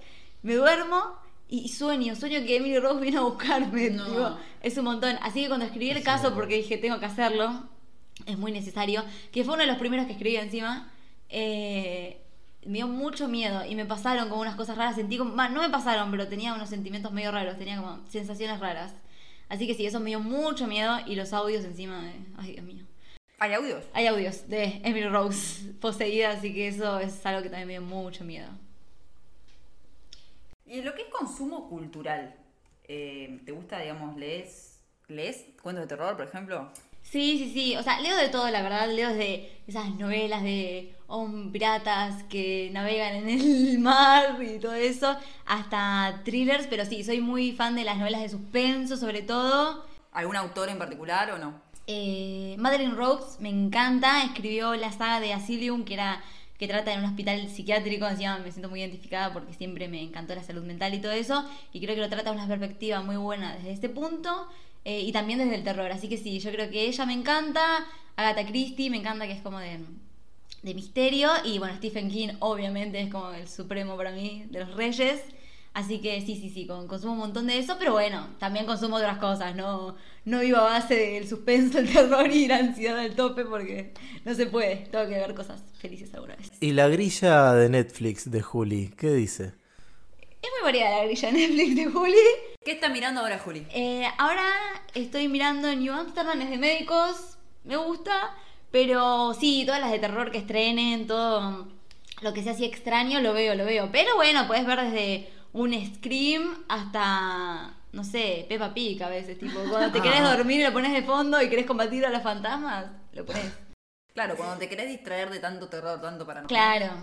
me 0.43 0.55
duermo 0.55 1.15
y 1.47 1.69
sueño. 1.69 2.15
Sueño 2.15 2.45
que 2.45 2.57
Emily 2.57 2.79
Rose 2.79 3.01
viene 3.01 3.17
a 3.17 3.21
buscarme. 3.21 3.89
No. 3.89 4.37
es 4.61 4.77
un 4.77 4.85
montón. 4.85 5.17
Así 5.21 5.41
que 5.41 5.47
cuando 5.47 5.65
escribí 5.65 5.89
el 5.89 6.03
caso, 6.03 6.33
porque 6.33 6.57
dije 6.57 6.77
tengo 6.77 6.99
que 6.99 7.05
hacerlo, 7.05 7.69
es 8.25 8.37
muy 8.37 8.51
necesario, 8.51 9.03
que 9.31 9.43
fue 9.43 9.53
uno 9.53 9.63
de 9.63 9.67
los 9.67 9.77
primeros 9.77 10.07
que 10.07 10.13
escribí 10.13 10.35
encima, 10.35 10.91
eh, 11.29 12.21
me 12.65 12.79
dio 12.79 12.87
mucho 12.87 13.27
miedo 13.29 13.65
y 13.65 13.75
me 13.75 13.85
pasaron 13.85 14.29
como 14.29 14.41
unas 14.41 14.55
cosas 14.55 14.77
raras. 14.77 14.95
Sentí 14.95 15.17
como, 15.17 15.31
no 15.31 15.61
me 15.61 15.69
pasaron, 15.69 16.11
pero 16.11 16.27
tenía 16.27 16.53
unos 16.53 16.69
sentimientos 16.69 17.13
medio 17.13 17.31
raros, 17.31 17.57
tenía 17.57 17.77
como 17.77 17.99
sensaciones 18.09 18.59
raras. 18.59 18.93
Así 19.49 19.65
que 19.65 19.73
sí, 19.73 19.85
eso 19.85 19.99
me 19.99 20.09
dio 20.09 20.19
mucho 20.19 20.67
miedo 20.67 20.97
y 21.05 21.15
los 21.15 21.33
audios 21.33 21.63
encima 21.63 22.01
de... 22.03 22.13
Ay, 22.37 22.53
Dios 22.53 22.65
mío. 22.65 22.85
¿Hay 23.39 23.53
audios? 23.53 23.85
Hay 23.93 24.07
audios 24.07 24.49
de 24.49 24.81
Emily 24.83 25.07
Rose 25.07 25.73
poseída, 25.81 26.31
así 26.31 26.53
que 26.53 26.67
eso 26.67 26.99
es 26.99 27.25
algo 27.25 27.43
que 27.43 27.49
también 27.49 27.67
me 27.67 27.73
dio 27.73 27.81
mucho 27.81 28.23
miedo. 28.23 28.49
Y 30.65 30.81
lo 30.81 30.93
que 30.95 31.03
es 31.03 31.07
consumo 31.07 31.69
cultural, 31.69 32.35
eh, 32.85 33.39
¿te 33.45 33.51
gusta, 33.53 33.79
digamos, 33.79 34.17
lees, 34.17 34.79
lees 35.07 35.45
cuentos 35.61 35.85
de 35.85 35.87
terror, 35.87 36.17
por 36.17 36.27
ejemplo? 36.27 36.69
Sí, 37.09 37.37
sí, 37.37 37.51
sí. 37.53 37.75
O 37.77 37.83
sea, 37.83 37.99
leo 38.01 38.15
de 38.17 38.29
todo, 38.29 38.49
la 38.49 38.61
verdad. 38.61 38.89
Leo 38.89 39.09
desde 39.09 39.49
esas 39.67 39.95
novelas 39.95 40.43
de 40.43 40.95
oh, 41.07 41.29
piratas 41.51 42.23
que 42.23 42.69
navegan 42.73 43.15
en 43.15 43.29
el 43.29 43.79
mar 43.79 44.37
y 44.41 44.59
todo 44.59 44.73
eso, 44.73 45.15
hasta 45.45 46.21
thrillers, 46.23 46.67
pero 46.67 46.85
sí, 46.85 47.03
soy 47.03 47.21
muy 47.21 47.53
fan 47.53 47.75
de 47.75 47.83
las 47.83 47.97
novelas 47.97 48.21
de 48.21 48.29
suspenso, 48.29 48.97
sobre 48.97 49.21
todo. 49.21 49.85
¿Algún 50.11 50.35
autor 50.35 50.69
en 50.69 50.77
particular 50.77 51.31
o 51.31 51.37
no? 51.37 51.61
Eh, 51.87 52.55
Madeline 52.59 52.95
Rhodes 52.95 53.39
me 53.39 53.49
encanta, 53.49 54.23
escribió 54.23 54.75
la 54.75 54.91
saga 54.91 55.19
de 55.19 55.33
Asylum, 55.33 55.85
que 55.85 55.93
era 55.93 56.21
que 56.57 56.67
trata 56.67 56.89
de 56.89 56.97
un 56.97 57.05
hospital 57.05 57.47
psiquiátrico, 57.49 58.07
encima 58.07 58.39
me 58.39 58.51
siento 58.51 58.67
muy 58.67 58.79
identificada 58.79 59.31
porque 59.31 59.53
siempre 59.53 59.87
me 59.87 60.01
encantó 60.01 60.33
la 60.33 60.41
salud 60.41 60.63
mental 60.63 60.91
y 60.95 60.99
todo 60.99 61.11
eso, 61.11 61.47
y 61.71 61.79
creo 61.79 61.93
que 61.93 62.01
lo 62.01 62.09
trata 62.09 62.31
de 62.31 62.35
una 62.35 62.47
perspectiva 62.47 63.01
muy 63.01 63.15
buena 63.15 63.53
desde 63.55 63.71
este 63.71 63.89
punto, 63.89 64.47
eh, 64.89 65.01
y 65.01 65.11
también 65.11 65.39
desde 65.39 65.55
el 65.55 65.63
terror, 65.63 65.91
así 65.91 66.07
que 66.07 66.17
sí, 66.17 66.39
yo 66.39 66.49
creo 66.51 66.69
que 66.71 66.87
ella 66.87 67.05
me 67.05 67.13
encanta, 67.13 67.85
Agatha 68.15 68.45
Christie 68.47 68.89
me 68.89 68.97
encanta 68.97 69.27
que 69.27 69.33
es 69.33 69.41
como 69.41 69.59
de, 69.59 69.79
de 70.63 70.73
misterio, 70.73 71.29
y 71.43 71.59
bueno, 71.59 71.75
Stephen 71.75 72.09
King 72.09 72.29
obviamente 72.39 73.01
es 73.01 73.11
como 73.11 73.31
el 73.31 73.47
supremo 73.47 73.97
para 73.97 74.11
mí, 74.11 74.45
de 74.49 74.61
los 74.61 74.73
reyes, 74.75 75.19
Así 75.73 75.99
que 75.99 76.21
sí, 76.21 76.35
sí, 76.35 76.49
sí, 76.49 76.65
con- 76.65 76.87
consumo 76.87 77.13
un 77.13 77.19
montón 77.19 77.45
de 77.45 77.59
eso, 77.59 77.75
pero 77.77 77.91
bueno, 77.91 78.29
también 78.39 78.65
consumo 78.65 78.95
otras 78.95 79.19
cosas, 79.19 79.55
no, 79.55 79.95
no 80.25 80.39
vivo 80.39 80.57
a 80.57 80.63
base 80.63 80.95
del 80.95 81.27
suspenso, 81.27 81.77
el 81.77 81.87
terror 81.93 82.31
y 82.31 82.47
la 82.47 82.57
ansiedad 82.57 82.97
al 82.97 83.13
tope 83.15 83.45
porque 83.45 83.93
no 84.25 84.33
se 84.33 84.47
puede, 84.47 84.87
tengo 84.89 85.03
que 85.07 85.11
ver 85.19 85.35
cosas 85.35 85.61
felices 85.77 86.11
alguna 86.15 86.35
vez. 86.35 86.49
¿Y 86.61 86.71
la 86.71 86.87
grilla 86.87 87.53
de 87.53 87.69
Netflix 87.69 88.31
de 88.31 88.41
Juli? 88.41 88.91
¿Qué 88.97 89.11
dice? 89.13 89.53
Es 90.41 90.49
muy 90.55 90.63
variada 90.63 90.97
la 90.97 91.05
grilla 91.05 91.31
de 91.31 91.37
Netflix 91.37 91.75
de 91.75 91.85
Juli. 91.85 92.27
¿Qué 92.67 92.73
está 92.73 92.89
mirando 92.89 93.21
ahora, 93.21 93.39
Juli? 93.39 93.65
Eh, 93.69 94.05
ahora 94.17 94.43
estoy 94.93 95.29
mirando 95.29 95.73
New 95.73 95.93
Amsterdam, 95.93 96.41
es 96.41 96.49
de 96.49 96.57
médicos, 96.57 97.37
me 97.63 97.77
gusta, 97.77 98.35
pero 98.71 99.33
sí, 99.33 99.63
todas 99.65 99.79
las 99.79 99.89
de 99.89 99.99
terror 99.99 100.31
que 100.31 100.39
estrenen, 100.39 101.07
todo 101.07 101.69
lo 102.19 102.33
que 102.33 102.43
sea 102.43 102.51
así 102.51 102.65
extraño, 102.65 103.21
lo 103.21 103.31
veo, 103.31 103.55
lo 103.55 103.63
veo. 103.63 103.89
Pero 103.93 104.17
bueno, 104.17 104.47
puedes 104.47 104.65
ver 104.65 104.81
desde 104.81 105.29
un 105.53 105.73
Scream 105.95 106.65
hasta, 106.67 107.73
no 107.93 108.03
sé, 108.03 108.45
Peppa 108.49 108.73
Pig 108.73 109.01
a 109.01 109.07
veces, 109.07 109.39
tipo, 109.39 109.61
cuando 109.69 109.89
te 109.93 110.01
querés 110.01 110.21
dormir 110.23 110.59
y 110.59 110.63
lo 110.65 110.73
pones 110.73 110.91
de 110.91 111.03
fondo 111.03 111.41
y 111.41 111.47
querés 111.47 111.67
combatir 111.67 112.05
a 112.05 112.09
los 112.09 112.21
fantasmas, 112.21 112.87
lo 113.13 113.25
pones. 113.25 113.45
Claro, 114.13 114.35
cuando 114.35 114.57
te 114.57 114.67
querés 114.67 114.89
distraer 114.89 115.29
de 115.29 115.39
tanto 115.39 115.69
terror, 115.69 116.01
tanto 116.01 116.27
paranormal. 116.27 116.49
Claro. 116.49 116.95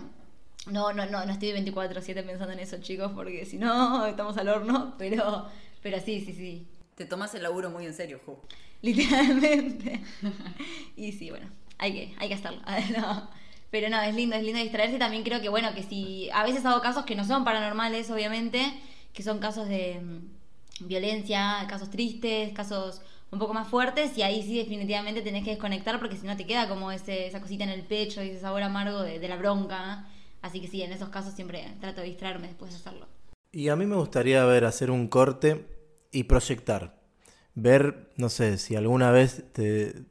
No, 0.67 0.93
no, 0.93 1.05
no, 1.05 1.25
no 1.25 1.31
estoy 1.31 1.51
24/7 1.51 2.23
pensando 2.23 2.53
en 2.53 2.59
eso, 2.59 2.77
chicos, 2.79 3.11
porque 3.13 3.45
si 3.45 3.57
no, 3.57 4.05
estamos 4.05 4.37
al 4.37 4.49
horno, 4.49 4.95
pero, 4.97 5.47
pero 5.81 5.99
sí, 5.99 6.21
sí, 6.21 6.33
sí. 6.33 6.67
Te 6.95 7.05
tomas 7.05 7.35
el 7.35 7.43
laburo 7.43 7.69
muy 7.69 7.85
en 7.85 7.93
serio, 7.93 8.19
Ju. 8.25 8.37
Literalmente. 8.81 10.01
y 10.95 11.11
sí, 11.11 11.29
bueno, 11.29 11.47
hay 11.77 11.93
que, 11.93 12.15
hay 12.17 12.27
que 12.27 12.35
hacerlo. 12.35 12.61
No. 12.97 13.29
Pero 13.71 13.89
no, 13.89 13.99
es 14.01 14.15
lindo, 14.15 14.35
es 14.37 14.43
lindo 14.43 14.61
distraerse. 14.61 14.97
También 14.97 15.23
creo 15.23 15.41
que, 15.41 15.49
bueno, 15.49 15.73
que 15.75 15.83
si 15.83 16.29
a 16.33 16.43
veces 16.43 16.65
hago 16.65 16.81
casos 16.81 17.03
que 17.03 17.15
no 17.15 17.25
son 17.25 17.43
paranormales, 17.43 18.09
obviamente, 18.09 18.61
que 19.11 19.21
son 19.21 19.39
casos 19.39 19.67
de 19.67 19.99
mm, 19.99 20.87
violencia, 20.87 21.65
casos 21.67 21.89
tristes, 21.89 22.53
casos 22.53 23.01
un 23.31 23.39
poco 23.39 23.53
más 23.53 23.67
fuertes, 23.67 24.17
y 24.17 24.21
ahí 24.21 24.43
sí 24.43 24.57
definitivamente 24.57 25.21
tenés 25.21 25.43
que 25.43 25.49
desconectar 25.49 25.99
porque 25.99 26.15
si 26.15 26.25
no 26.25 26.37
te 26.37 26.45
queda 26.45 26.69
como 26.69 26.91
ese, 26.91 27.27
esa 27.27 27.41
cosita 27.41 27.65
en 27.65 27.71
el 27.71 27.81
pecho 27.81 28.23
y 28.23 28.29
ese 28.29 28.39
sabor 28.39 28.63
amargo 28.63 29.01
de, 29.01 29.19
de 29.19 29.27
la 29.27 29.35
bronca. 29.35 30.07
Así 30.45 30.61
que 30.61 30.67
sí, 30.67 30.83
en 30.83 30.91
esos 30.91 31.09
casos 31.09 31.33
siempre 31.33 31.65
trato 31.81 32.01
de 32.01 32.07
distraerme 32.07 32.47
después 32.47 32.69
de 32.69 32.77
hacerlo. 32.77 33.07
Y 33.51 33.69
a 33.69 33.75
mí 33.75 33.87
me 33.87 33.95
gustaría 33.95 34.45
ver 34.45 34.65
hacer 34.65 34.91
un 34.91 35.07
corte 35.07 35.65
y 36.11 36.25
proyectar. 36.25 37.01
Ver, 37.55 38.11
no 38.15 38.29
sé, 38.29 38.59
si 38.59 38.75
alguna 38.75 39.09
vez 39.09 39.43
te 39.53 40.03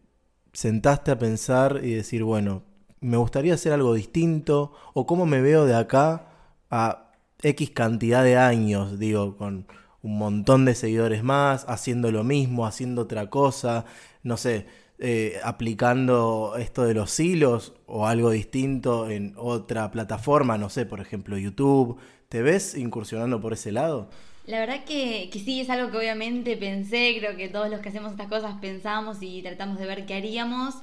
sentaste 0.52 1.12
a 1.12 1.18
pensar 1.20 1.82
y 1.84 1.94
decir, 1.94 2.24
bueno, 2.24 2.64
me 2.98 3.16
gustaría 3.16 3.54
hacer 3.54 3.72
algo 3.72 3.94
distinto 3.94 4.72
o 4.92 5.06
cómo 5.06 5.24
me 5.24 5.40
veo 5.40 5.66
de 5.66 5.76
acá 5.76 6.26
a 6.68 7.12
X 7.40 7.70
cantidad 7.70 8.24
de 8.24 8.36
años, 8.36 8.98
digo, 8.98 9.36
con 9.36 9.68
un 10.02 10.18
montón 10.18 10.64
de 10.64 10.74
seguidores 10.74 11.22
más, 11.22 11.64
haciendo 11.68 12.10
lo 12.10 12.24
mismo, 12.24 12.66
haciendo 12.66 13.02
otra 13.02 13.30
cosa, 13.30 13.84
no 14.24 14.36
sé, 14.36 14.66
eh, 14.98 15.40
aplicando 15.42 16.54
esto 16.58 16.84
de 16.84 16.94
los 16.94 17.18
hilos 17.18 17.72
o 17.86 18.06
algo 18.06 18.30
distinto 18.30 19.10
en 19.10 19.34
otra 19.36 19.90
plataforma, 19.90 20.56
no 20.56 20.70
sé, 20.70 20.86
por 20.86 21.00
ejemplo 21.00 21.36
YouTube. 21.36 21.98
¿Te 22.28 22.42
ves 22.42 22.76
incursionando 22.76 23.40
por 23.40 23.52
ese 23.52 23.72
lado? 23.72 24.08
La 24.46 24.60
verdad 24.60 24.84
que, 24.84 25.30
sí, 25.32 25.60
es 25.60 25.70
algo 25.70 25.90
que 25.90 25.98
obviamente 25.98 26.56
pensé, 26.56 27.16
creo 27.18 27.36
que 27.36 27.48
todos 27.48 27.70
los 27.70 27.80
que 27.80 27.88
hacemos 27.88 28.12
estas 28.12 28.28
cosas 28.28 28.54
pensamos 28.60 29.18
y 29.20 29.42
tratamos 29.42 29.78
de 29.78 29.86
ver 29.86 30.04
qué 30.04 30.14
haríamos. 30.14 30.74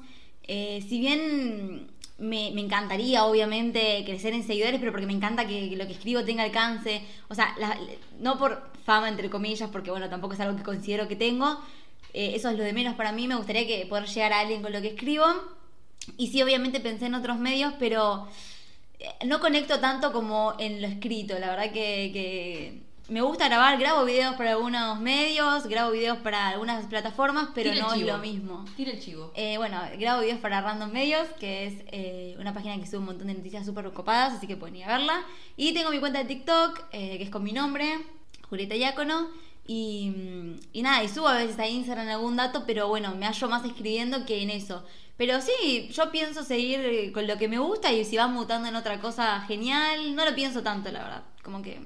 Eh, 0.44 0.84
si 0.90 1.00
bien 1.00 1.88
me, 2.18 2.48
encantaría, 2.48 3.24
obviamente, 3.26 4.04
crecer 4.06 4.34
en 4.34 4.46
seguidores, 4.46 4.80
pero 4.80 4.92
porque 4.92 5.06
me 5.06 5.14
encanta 5.14 5.46
que, 5.46 5.76
lo 5.76 5.86
que 5.86 5.94
escribo 5.94 6.24
tenga 6.24 6.44
alcance. 6.44 7.02
O 7.28 7.36
sea, 7.36 7.56
no 8.20 8.38
por 8.38 8.72
fama, 8.84 9.10
entre 9.10 9.30
comillas, 9.30 9.70
porque 9.70 9.92
bueno, 9.92 10.10
tampoco 10.10 10.34
es 10.34 10.40
algo 10.40 10.58
que 10.58 10.64
considero 10.64 11.08
que 11.08 11.16
tengo. 11.16 11.60
Eh, 12.14 12.34
eso 12.36 12.50
es 12.50 12.58
lo 12.58 12.64
de 12.64 12.74
menos 12.74 12.96
para 12.96 13.12
mí. 13.12 13.28
Me 13.28 13.36
gustaría 13.36 13.66
que 13.68 13.86
poder 13.86 14.06
llegar 14.06 14.34
a 14.34 14.40
alguien 14.40 14.62
con 14.62 14.72
lo 14.72 14.82
que 14.82 14.90
escribo. 14.90 15.26
Y 16.18 16.28
sí, 16.28 16.42
obviamente 16.42 16.80
pensé 16.80 17.06
en 17.06 17.16
otros 17.16 17.38
medios, 17.38 17.74
pero 17.80 18.28
eh, 19.00 19.08
no 19.26 19.40
conecto 19.40 19.80
tanto 19.80 20.12
como 20.12 20.56
en 20.58 20.82
lo 20.82 20.88
escrito. 20.88 21.38
La 21.40 21.50
verdad 21.50 21.72
que 21.72 22.82
me 23.12 23.20
gusta 23.20 23.50
grabar, 23.50 23.78
grabo 23.78 24.06
videos 24.06 24.36
para 24.36 24.52
algunos 24.52 24.98
medios, 25.02 25.68
grabo 25.68 25.92
videos 25.92 26.18
para 26.20 26.48
algunas 26.48 26.86
plataformas, 26.86 27.50
pero 27.54 27.76
no 27.76 27.94
es 27.94 28.02
lo 28.04 28.18
mismo. 28.20 28.64
Tira 28.78 28.92
el 28.92 29.02
chivo. 29.02 29.34
Eh, 29.36 29.58
bueno, 29.58 29.82
grabo 30.00 30.22
videos 30.22 30.40
para 30.40 30.62
Random 30.62 30.90
Medios, 30.90 31.28
que 31.38 31.66
es 31.66 31.74
eh, 31.88 32.38
una 32.40 32.54
página 32.54 32.80
que 32.80 32.88
sube 32.88 33.00
un 33.00 33.08
montón 33.08 33.28
de 33.28 33.34
noticias 33.34 33.66
súper 33.66 33.92
copadas, 33.92 34.36
así 34.36 34.48
que 34.48 34.56
pueden 34.56 34.78
ir 34.78 34.86
a 34.86 34.98
verla. 34.98 35.26
Y 35.58 35.74
tengo 35.74 35.92
mi 35.92 36.00
cuenta 36.00 36.20
de 36.20 36.26
TikTok, 36.26 36.86
eh, 36.94 37.18
que 37.18 37.24
es 37.24 37.30
con 37.30 37.44
mi 37.44 37.52
nombre, 37.52 38.00
Julieta 38.50 38.78
Yácono. 38.78 39.28
Y, 39.68 40.58
y, 40.74 40.82
nada, 40.82 41.04
y 41.04 41.08
subo 41.08 41.28
a 41.28 41.38
veces 41.38 41.58
a 41.60 41.68
Instagram 41.68 42.08
algún 42.10 42.36
dato, 42.36 42.64
pero 42.66 42.88
bueno, 42.88 43.16
me 43.16 43.26
hallo 43.26 43.48
más 43.48 43.64
escribiendo 43.64 44.26
que 44.26 44.42
en 44.42 44.50
eso. 44.50 44.84
Pero 45.18 45.40
sí, 45.40 45.90
yo 45.92 46.12
pienso 46.12 46.44
seguir 46.44 47.12
con 47.14 47.28
lo 47.28 47.38
que 47.38 47.48
me 47.48 47.60
gusta 47.60 47.92
y 47.92 48.04
si 48.06 48.18
va 48.18 48.28
mutando 48.28 48.68
en 48.68 48.76
otra 48.76 49.00
cosa, 49.00 49.40
genial. 49.42 50.16
No 50.16 50.26
lo 50.26 50.34
pienso 50.34 50.64
tanto, 50.64 50.92
la 50.92 51.04
verdad. 51.04 51.24
Como 51.44 51.62
que 51.62 51.80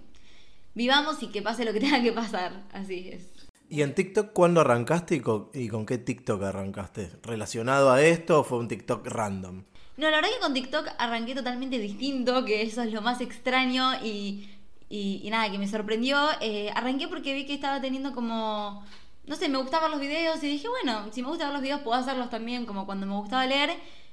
vivamos 0.74 1.22
y 1.22 1.28
que 1.28 1.42
pase 1.42 1.66
lo 1.66 1.74
que 1.74 1.80
tenga 1.82 2.02
que 2.02 2.14
pasar. 2.14 2.64
Así 2.72 3.10
es. 3.12 3.36
¿Y 3.70 3.82
en 3.82 3.96
TikTok 3.96 4.32
cuándo 4.32 4.62
arrancaste 4.62 5.16
y 5.16 5.20
con, 5.20 5.86
qué 5.86 5.98
TikTok 5.98 6.44
arrancaste? 6.44 7.12
¿Relacionado 7.24 7.92
a 7.92 8.02
esto 8.02 8.40
o 8.40 8.44
fue 8.44 8.60
un 8.60 8.68
TikTok 8.68 9.08
random? 9.08 9.64
No, 9.98 10.10
la 10.10 10.18
verdad 10.18 10.30
que 10.34 10.40
con 10.40 10.54
TikTok 10.54 10.88
arranqué 10.98 11.34
totalmente 11.36 11.80
distinto, 11.80 12.46
que 12.46 12.62
eso 12.62 12.84
es 12.84 12.94
lo 12.94 13.02
más 13.02 13.22
extraño 13.22 13.96
y, 14.04 14.50
y, 14.96 15.30
nada, 15.30 15.52
que 15.52 15.58
me 15.58 15.68
sorprendió. 15.68 16.18
Eh, 16.42 16.72
arranqué 16.74 17.08
porque 17.08 17.34
vi 17.34 17.46
que 17.46 17.54
estaba 17.54 17.82
teniendo 17.82 18.14
como, 18.14 18.86
no 19.26 19.36
sé, 19.36 19.50
me 19.50 19.58
gustaban 19.58 19.92
los 19.92 20.00
videos 20.00 20.42
y 20.44 20.48
dije, 20.48 20.68
bueno, 20.70 21.12
si 21.12 21.22
me 21.22 21.28
gustan 21.28 21.52
los 21.54 21.62
videos 21.62 21.82
puedo 21.82 22.00
hacerlos 22.00 22.30
también 22.30 22.66
como 22.66 22.86
cuando 22.86 23.06
me 23.06 23.14
gustaba 23.14 23.46
leer. 23.46 23.72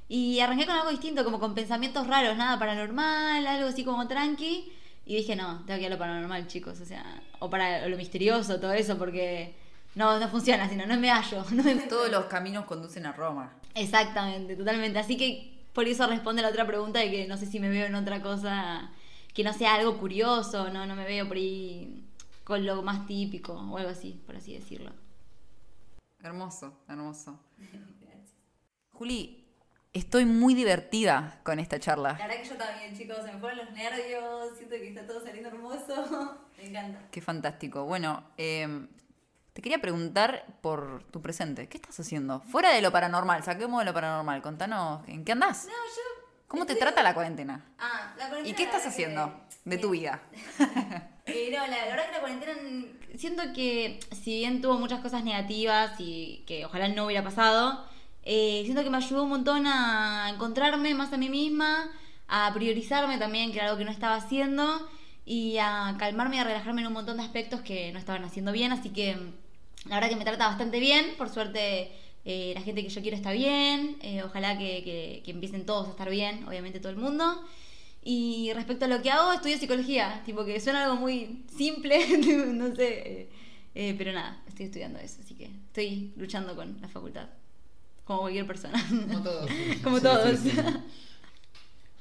Y 0.09 0.41
arranqué 0.41 0.67
con 0.67 0.75
algo 0.75 0.91
distinto, 0.91 1.25
como 1.25 1.39
con 1.41 1.55
pensamientos 1.55 2.07
raros, 2.07 2.37
nada 2.37 2.59
paranormal, 2.59 3.47
algo 3.47 3.69
así 3.69 3.85
como 3.85 4.09
tranqui. 4.09 4.73
Y 5.07 5.17
dije, 5.17 5.37
no, 5.37 5.65
tengo 5.67 5.79
que 5.79 5.87
ir 5.87 5.87
a 5.87 5.95
lo 5.95 5.99
paranormal, 5.99 6.47
chicos, 6.49 6.81
o 6.81 6.85
sea, 6.85 7.05
o 7.39 7.49
para 7.49 7.89
lo 7.89 7.97
misterioso, 7.97 8.61
todo 8.61 8.73
eso, 8.73 8.99
porque 8.99 9.55
no, 9.95 10.19
no 10.19 10.29
funciona, 10.29 10.69
sino 10.69 10.87
no 10.87 10.97
me 10.97 11.11
hallo. 11.11 11.45
Todos 11.89 12.11
los 12.11 12.25
caminos 12.27 12.65
conducen 12.67 13.07
a 13.07 13.13
Roma. 13.13 13.53
Exactamente, 13.75 14.57
totalmente. 14.57 14.99
Así 14.99 15.17
que 15.17 15.65
por 15.73 15.87
eso 15.87 16.07
responde 16.07 16.43
la 16.43 16.49
otra 16.49 16.67
pregunta 16.67 16.99
de 16.99 17.11
que 17.11 17.27
no 17.27 17.37
sé 17.37 17.47
si 17.47 17.59
me 17.59 17.69
veo 17.71 17.87
en 17.87 17.95
otra 17.95 18.21
cosa 18.21 18.91
que 19.35 19.45
no 19.45 19.53
sea 19.53 19.75
algo 19.75 19.99
curioso, 19.99 20.71
no, 20.71 20.87
no 20.87 20.95
me 20.95 21.05
veo 21.05 21.27
por 21.27 21.37
ahí 21.37 22.05
con 22.45 22.67
lo 22.67 22.83
más 22.83 23.07
típico 23.07 23.53
o 23.53 23.79
algo 23.79 23.91
así, 23.91 24.21
por 24.27 24.37
así 24.37 24.55
decirlo. 24.55 24.93
Hermoso, 26.21 26.73
hermoso. 26.89 27.39
Juli, 28.93 29.43
Estoy 29.95 30.25
muy 30.25 30.55
divertida 30.55 31.39
con 31.43 31.59
esta 31.59 31.79
charla. 31.79 32.17
La 32.19 32.27
verdad 32.27 32.43
que 32.43 32.49
yo 32.49 32.57
también, 32.57 32.97
chicos, 32.97 33.19
se 33.19 33.31
me 33.31 33.39
fueron 33.39 33.59
los 33.59 33.73
nervios, 33.73 34.57
siento 34.57 34.77
que 34.77 34.89
está 34.89 35.07
todo 35.07 35.21
saliendo 35.23 35.51
hermoso. 35.51 36.39
Me 36.57 36.69
encanta. 36.69 36.99
Qué 37.11 37.21
fantástico. 37.21 37.85
Bueno, 37.85 38.25
em, 38.39 38.89
te 39.53 39.61
quería 39.61 39.83
preguntar 39.83 40.47
por 40.63 41.05
tu 41.11 41.21
presente. 41.21 41.69
¿Qué 41.69 41.77
estás 41.77 42.01
haciendo? 42.01 42.41
Fuera 42.41 42.71
de 42.71 42.81
lo 42.81 42.91
paranormal, 42.91 43.43
saquemos 43.43 43.81
de 43.81 43.85
lo 43.85 43.93
paranormal. 43.93 44.41
Contanos, 44.41 45.07
¿en 45.09 45.27
qué 45.27 45.33
andás? 45.33 45.67
No, 45.67 45.73
yo. 45.73 46.22
¿Cómo 46.53 46.67
te 46.67 46.77
trata 46.77 47.03
la 47.03 47.15
cuarentena? 47.15 47.65
Ah, 47.79 48.15
la 48.17 48.29
cuarentena. 48.29 48.49
¿Y 48.49 48.55
qué 48.55 48.63
estás 48.63 48.87
haciendo 48.87 49.35
de 49.65 49.79
tu 49.79 49.91
vida? 49.91 50.23
eh, 51.27 51.51
no, 51.51 51.67
la, 51.67 51.85
verdad 51.87 52.07
que 52.07 52.13
la 52.13 52.21
cuarentena. 52.21 52.53
Siento 53.17 53.43
que, 53.55 53.99
si 54.23 54.37
bien 54.39 54.63
tuvo 54.63 54.79
muchas 54.79 55.01
cosas 55.01 55.25
negativas 55.25 55.99
y 55.99 56.45
que 56.47 56.65
ojalá 56.65 56.87
no 56.89 57.07
hubiera 57.07 57.25
pasado 57.25 57.91
eh, 58.25 58.63
siento 58.65 58.85
que 58.85 58.91
me 58.91 58.99
ayudó 58.99 59.25
un 59.25 59.31
montón 59.31 59.67
a 59.67 60.31
encontrarme 60.33 60.95
más 60.95 61.13
a 61.13 61.17
mí 61.17 61.29
misma, 61.29 61.91
a 62.29 62.53
priorizarme 62.55 63.19
también, 63.19 63.51
que 63.51 63.59
era 63.59 63.67
algo 63.67 63.79
que 63.79 63.85
no 63.85 63.91
estaba 63.91 64.15
haciendo, 64.17 64.89
y 65.25 65.59
a 65.59 65.97
calmarme 65.99 66.37
y 66.37 66.39
a 66.39 66.45
relajarme 66.45 66.83
en 66.83 66.89
un 66.89 66.93
montón 66.93 67.17
de 67.17 67.25
aspectos 67.25 67.61
que 67.63 67.93
no 67.93 67.99
estaban 67.99 68.25
haciendo 68.25 68.53
bien. 68.53 68.73
Así 68.73 68.91
que 68.91 69.17
la 69.87 69.97
verdad 69.97 70.11
que 70.11 70.17
me 70.17 70.25
trata 70.25 70.47
bastante 70.47 70.81
bien. 70.81 71.15
Por 71.19 71.29
suerte, 71.29 71.93
eh, 72.25 72.53
la 72.55 72.63
gente 72.63 72.83
que 72.83 72.89
yo 72.89 73.03
quiero 73.03 73.17
está 73.17 73.33
bien. 73.33 73.97
Eh, 74.03 74.23
ojalá 74.23 74.59
que, 74.59 75.23
empiecen 75.27 75.67
todos 75.67 75.89
a 75.89 75.91
estar 75.91 76.11
bien, 76.11 76.45
obviamente 76.47 76.81
todo 76.81 76.91
el 76.91 76.99
mundo. 76.99 77.43
Y 78.05 78.53
respecto 78.55 78.87
a 78.87 78.89
lo 78.89 79.01
que 79.03 79.11
hago, 79.11 79.33
estudio 79.33 79.59
psicología. 79.59 80.23
Tipo 80.25 80.45
que 80.45 80.61
suena 80.61 80.85
algo 80.85 80.97
muy 80.97 81.45
simple, 81.57 82.19
no 82.53 82.75
sé. 82.75 83.29
pero 83.75 84.13
nada, 84.13 84.43
estoy 84.49 84.67
estudiando 84.67 84.99
eso. 84.99 85.21
Así 85.23 85.35
que 85.35 85.47
estoy 85.47 86.13
luchando 86.17 86.57
con 86.57 86.81
la 86.81 86.89
facultad 86.89 87.29
como 88.05 88.21
cualquier 88.23 88.47
persona. 88.47 88.85
Como 88.89 89.23
todos. 89.23 89.51
como 89.83 90.01
todos. 90.01 90.41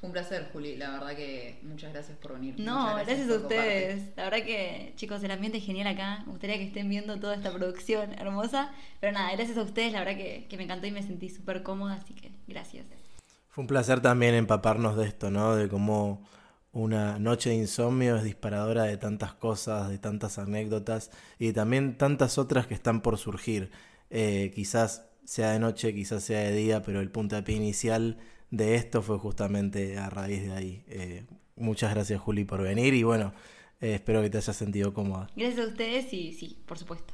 Fue 0.02 0.08
un 0.08 0.14
placer, 0.14 0.50
Juli. 0.52 0.78
La 0.78 0.90
verdad 0.90 1.16
que 1.16 1.60
muchas 1.62 1.94
gracias 1.94 2.18
por 2.18 2.34
venir. 2.34 2.56
No, 2.58 2.96
gracias, 2.96 3.30
a 3.30 3.36
ustedes. 3.36 4.02
La 4.18 4.24
verdad 4.24 4.44
que, 4.44 4.94
chicos, 4.96 5.24
el 5.24 5.30
ambiente 5.30 5.60
es 5.60 5.64
genial 5.64 5.86
acá. 5.86 6.24
Me 6.26 6.32
gustaría 6.32 6.58
que 6.58 6.64
estén 6.64 6.90
viendo 6.90 7.20
toda 7.20 7.36
esta 7.36 7.54
producción 7.54 8.12
hermosa. 8.14 8.74
Pero 9.00 9.14
nada, 9.14 9.32
gracias 9.36 9.60
a 9.60 9.62
ustedes. 9.62 9.94
La 9.94 10.00
verdad 10.00 10.18
que, 10.18 10.48
que 10.50 10.58
me 10.58 10.64
encantó 10.64 10.88
y 10.88 10.92
me 10.92 11.04
sentí 11.04 11.30
súper 11.30 11.62
cómoda. 11.62 11.94
Así 11.94 12.16
que 12.16 12.32
gracias. 12.48 12.88
Fue 13.50 13.62
un 13.62 13.68
placer 13.68 14.02
también 14.02 14.34
empaparnos 14.34 14.98
de 14.98 15.06
esto, 15.06 15.30
¿no? 15.30 15.56
De 15.56 15.70
cómo 15.70 16.28
una 16.72 17.20
noche 17.20 17.52
de 17.52 17.58
insomnio 17.58 18.16
es 18.16 18.24
disparadora 18.24 18.86
de 18.86 18.98
tantas 18.98 19.36
cosas, 19.36 19.90
de 19.90 20.00
tantas 20.00 20.40
anécdotas 20.40 21.12
y 21.38 21.54
también 21.54 21.96
tantas 21.96 22.40
otras 22.40 22.66
que 22.66 22.74
están 22.74 23.02
por 23.02 23.20
surgir. 23.20 23.70
Eh, 24.10 24.52
quizás 24.56 25.06
sea 25.26 25.52
de 25.52 25.60
noche, 25.60 25.94
quizás 25.94 26.24
sea 26.24 26.40
de 26.40 26.54
día, 26.54 26.82
pero 26.82 27.02
el 27.02 27.12
puntapié 27.12 27.56
inicial 27.56 28.18
de 28.52 28.76
esto 28.76 29.02
fue 29.02 29.18
justamente 29.18 29.98
a 29.98 30.10
raíz 30.10 30.44
de 30.44 30.52
ahí. 30.52 30.84
Eh, 30.88 31.26
muchas 31.56 31.94
gracias, 31.94 32.22
Juli, 32.22 32.46
por 32.46 32.62
venir 32.62 32.94
y 32.94 33.04
bueno, 33.04 33.34
eh, 33.80 33.96
espero 33.96 34.22
que 34.22 34.30
te 34.30 34.38
hayas 34.38 34.56
sentido 34.56 34.94
cómoda. 34.94 35.28
Gracias 35.36 35.66
a 35.66 35.70
ustedes 35.70 36.14
y 36.14 36.34
sí, 36.34 36.62
por 36.68 36.78
supuesto. 36.78 37.14